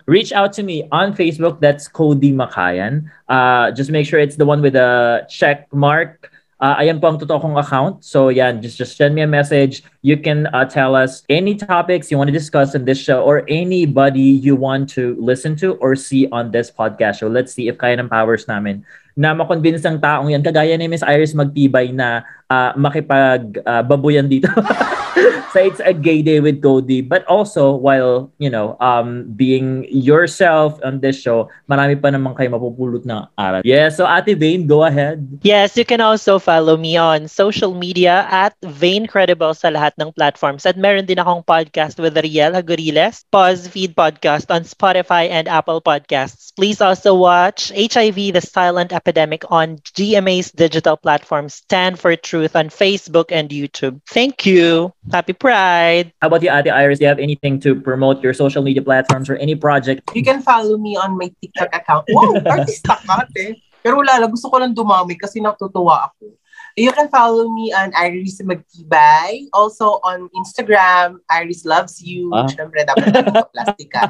reach 0.09 0.33
out 0.33 0.53
to 0.57 0.63
me 0.65 0.89
on 0.91 1.13
Facebook. 1.13 1.61
That's 1.61 1.87
Cody 1.87 2.33
Makayan. 2.33 3.13
Uh, 3.29 3.69
just 3.71 3.93
make 3.93 4.09
sure 4.09 4.19
it's 4.19 4.35
the 4.35 4.45
one 4.45 4.65
with 4.65 4.75
a 4.75 5.29
check 5.29 5.69
mark. 5.71 6.33
Uh, 6.63 6.79
ayan 6.79 6.97
po 6.97 7.11
ang 7.11 7.19
totoo 7.19 7.43
kong 7.43 7.59
account. 7.59 8.01
So 8.01 8.29
yan, 8.33 8.63
just, 8.63 8.79
just 8.79 8.95
send 8.95 9.13
me 9.13 9.21
a 9.21 9.27
message. 9.27 9.83
You 10.01 10.15
can 10.15 10.47
uh, 10.49 10.65
tell 10.65 10.95
us 10.95 11.21
any 11.27 11.59
topics 11.59 12.09
you 12.09 12.17
want 12.17 12.29
to 12.29 12.33
discuss 12.33 12.73
in 12.73 12.85
this 12.85 12.97
show 12.97 13.21
or 13.21 13.43
anybody 13.51 14.39
you 14.39 14.55
want 14.55 14.89
to 14.95 15.13
listen 15.19 15.59
to 15.59 15.75
or 15.83 15.93
see 15.93 16.25
on 16.31 16.55
this 16.55 16.71
podcast 16.71 17.19
show. 17.19 17.27
Let's 17.27 17.53
see 17.53 17.67
if 17.67 17.77
kaya 17.77 17.99
ng 17.99 18.07
powers 18.07 18.47
namin 18.47 18.87
na 19.13 19.33
makonvince 19.37 19.85
ng 19.85 20.01
taong 20.01 20.33
yan. 20.33 20.41
Kagaya 20.41 20.73
ni 20.77 20.89
Miss 20.89 21.05
Iris 21.05 21.37
Magtibay 21.37 21.93
na 21.93 22.25
uh, 22.49 22.71
makipag-babuyan 22.77 24.25
uh, 24.25 24.31
dito. 24.31 24.49
so 25.53 25.61
it's 25.61 25.81
a 25.85 25.93
gay 25.93 26.21
day 26.21 26.41
with 26.41 26.61
Cody. 26.61 27.01
But 27.01 27.25
also, 27.29 27.77
while, 27.77 28.33
you 28.41 28.49
know, 28.49 28.77
um, 28.81 29.29
being 29.37 29.85
yourself 29.89 30.81
on 30.81 30.99
this 31.01 31.17
show, 31.17 31.49
marami 31.69 31.97
pa 32.01 32.09
naman 32.09 32.33
kayo 32.33 32.49
mapupulot 32.53 33.05
ng 33.05 33.29
aral. 33.37 33.61
Yeah, 33.61 33.93
so 33.93 34.09
Ate 34.09 34.33
Vane, 34.33 34.65
go 34.65 34.83
ahead. 34.83 35.21
Yes, 35.45 35.77
you 35.77 35.85
can 35.85 36.01
also 36.01 36.41
follow 36.41 36.77
me 36.77 36.97
on 36.97 37.29
social 37.29 37.77
media 37.77 38.25
at 38.33 38.57
Vane 38.65 39.05
Credible 39.05 39.53
sa 39.53 39.69
lahat 39.69 39.93
ng 40.01 40.13
platforms. 40.17 40.65
At 40.65 40.77
meron 40.77 41.05
din 41.05 41.21
akong 41.21 41.45
podcast 41.45 42.01
with 42.01 42.17
Riel 42.17 42.57
Haguriles, 42.57 43.25
Pause 43.29 43.69
Feed 43.69 43.93
Podcast 43.93 44.49
on 44.49 44.65
Spotify 44.65 45.29
and 45.29 45.45
Apple 45.45 45.81
Podcasts. 45.81 46.49
Please 46.57 46.81
also 46.81 47.13
watch 47.13 47.69
HIV, 47.73 48.33
The 48.33 48.41
Silent 48.41 48.89
epidemic 49.03 49.43
on 49.51 49.83
GMA's 49.99 50.55
digital 50.55 50.95
platform 50.95 51.51
Stand 51.51 51.99
for 51.99 52.15
Truth 52.15 52.55
on 52.55 52.71
Facebook 52.71 53.35
and 53.35 53.51
YouTube. 53.51 53.99
Thank 54.07 54.47
you. 54.47 54.95
Happy 55.11 55.35
Pride. 55.35 56.15
How 56.23 56.31
about 56.31 56.39
you, 56.39 56.47
Ate 56.47 56.71
Iris? 56.71 56.99
Do 56.99 57.03
you 57.03 57.11
have 57.11 57.19
anything 57.19 57.59
to 57.67 57.75
promote 57.75 58.23
your 58.23 58.31
social 58.31 58.63
media 58.63 58.81
platforms 58.81 59.27
or 59.27 59.35
any 59.35 59.59
project? 59.59 60.07
You 60.15 60.23
can 60.23 60.39
follow 60.41 60.79
me 60.79 60.95
on 60.95 61.19
my 61.19 61.27
TikTok 61.43 61.75
account. 61.75 62.07
Wow, 62.15 62.39
artista 62.47 62.95
ka, 63.03 63.27
ate. 63.27 63.59
Pero 63.83 63.99
wala 63.99 64.23
lang, 64.23 64.31
gusto 64.31 64.47
ko 64.47 64.63
lang 64.63 64.71
dumami 64.71 65.19
kasi 65.19 65.43
natutuwa 65.43 66.07
ako. 66.07 66.39
You 66.75 66.91
can 66.91 67.05
follow 67.09 67.53
me 67.53 67.69
on 67.69 67.93
Iris 67.93 68.41
Magtibay. 68.41 69.45
Also 69.53 70.01
on 70.01 70.25
Instagram, 70.33 71.21
Iris 71.29 71.65
Loves 71.65 72.01
You. 72.01 72.33
Ah. 72.33 72.49
Siyempre, 72.49 72.81
dapat 72.81 73.45
plastic 73.53 73.93
ka. 73.93 74.09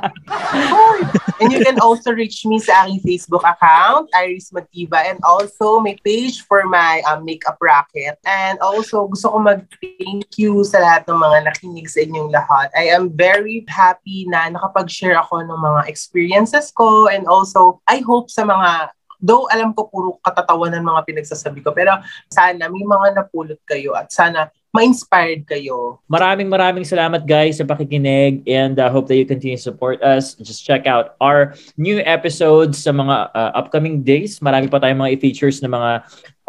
and 1.44 1.52
you 1.52 1.60
can 1.60 1.76
also 1.84 2.16
reach 2.16 2.48
me 2.48 2.64
sa 2.64 2.88
aking 2.88 3.04
Facebook 3.04 3.44
account, 3.44 4.08
Iris 4.16 4.56
Magtibay. 4.56 5.12
And 5.12 5.20
also, 5.28 5.84
may 5.84 6.00
page 6.08 6.48
for 6.48 6.64
my 6.64 7.04
um, 7.04 7.28
makeup 7.28 7.60
racket. 7.60 8.16
And 8.24 8.56
also, 8.64 9.12
gusto 9.12 9.36
ko 9.36 9.38
mag-thank 9.44 10.32
you 10.40 10.64
sa 10.64 10.80
lahat 10.80 11.04
ng 11.12 11.20
mga 11.20 11.52
nakinig 11.52 11.92
sa 11.92 12.00
inyong 12.00 12.32
lahat. 12.32 12.72
I 12.80 12.96
am 12.96 13.12
very 13.12 13.68
happy 13.68 14.24
na 14.32 14.48
nakapag-share 14.48 15.20
ako 15.20 15.44
ng 15.44 15.60
mga 15.60 15.92
experiences 15.92 16.72
ko. 16.72 17.12
And 17.12 17.28
also, 17.28 17.84
I 17.92 18.00
hope 18.08 18.32
sa 18.32 18.48
mga 18.48 18.96
Though 19.24 19.48
alam 19.48 19.72
ko 19.72 19.88
puro 19.88 20.20
katatawanan 20.20 20.84
mga 20.84 21.08
pinagsasabi 21.08 21.64
ko, 21.64 21.72
pero 21.72 21.96
sana 22.28 22.68
may 22.68 22.84
mga 22.84 23.16
napulot 23.16 23.64
kayo 23.64 23.96
at 23.96 24.12
sana 24.12 24.52
ma-inspired 24.74 25.46
kayo. 25.46 26.02
Maraming 26.10 26.50
maraming 26.50 26.82
salamat 26.82 27.30
guys 27.30 27.62
sa 27.62 27.64
pakikinig 27.64 28.42
and 28.50 28.82
I 28.82 28.90
uh, 28.90 28.92
hope 28.92 29.06
that 29.08 29.16
you 29.22 29.24
continue 29.24 29.56
to 29.56 29.62
support 29.62 30.02
us. 30.02 30.34
Just 30.42 30.66
check 30.66 30.90
out 30.90 31.14
our 31.22 31.54
new 31.78 32.02
episodes 32.02 32.82
sa 32.82 32.90
mga 32.90 33.30
uh, 33.38 33.52
upcoming 33.54 34.02
days. 34.02 34.42
Marami 34.42 34.74
pa 34.74 34.82
tayong 34.82 34.98
mga 34.98 35.22
features 35.22 35.62
na 35.62 35.70
mga 35.70 35.92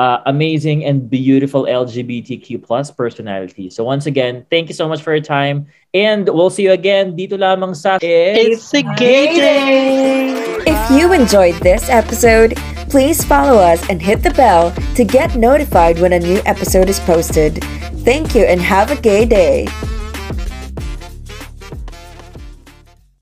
uh, 0.01 0.19
amazing 0.25 0.89
and 0.89 1.13
beautiful 1.13 1.69
LGBTQ 1.69 2.65
plus 2.65 2.89
personality. 2.89 3.69
So 3.69 3.85
once 3.85 4.09
again, 4.09 4.49
thank 4.49 4.73
you 4.73 4.75
so 4.75 4.89
much 4.89 5.05
for 5.05 5.13
your 5.13 5.25
time 5.25 5.69
and 5.93 6.25
we'll 6.25 6.51
see 6.51 6.65
you 6.65 6.73
again 6.73 7.13
dito 7.13 7.37
lamang 7.37 7.77
sa 7.77 8.01
It's, 8.01 8.73
It's 8.73 8.73
a 8.73 8.83
Gay 8.97 9.37
Day! 9.37 10.74
If 10.85 10.91
you 10.91 11.15
enjoyed 11.15 11.55
this 11.63 11.89
episode, 11.89 12.57
please 12.91 13.25
follow 13.25 13.57
us 13.57 13.89
and 13.89 14.03
hit 14.03 14.23
the 14.23 14.33
bell 14.33 14.71
to 14.97 15.03
get 15.03 15.35
notified 15.35 15.99
when 15.99 16.13
a 16.13 16.19
new 16.19 16.43
episode 16.45 16.91
is 16.91 17.01
posted. 17.01 17.65
Thank 18.05 18.35
you 18.35 18.45
and 18.45 18.61
have 18.61 18.91
a 18.91 19.01
gay 19.01 19.25
day. 19.25 19.67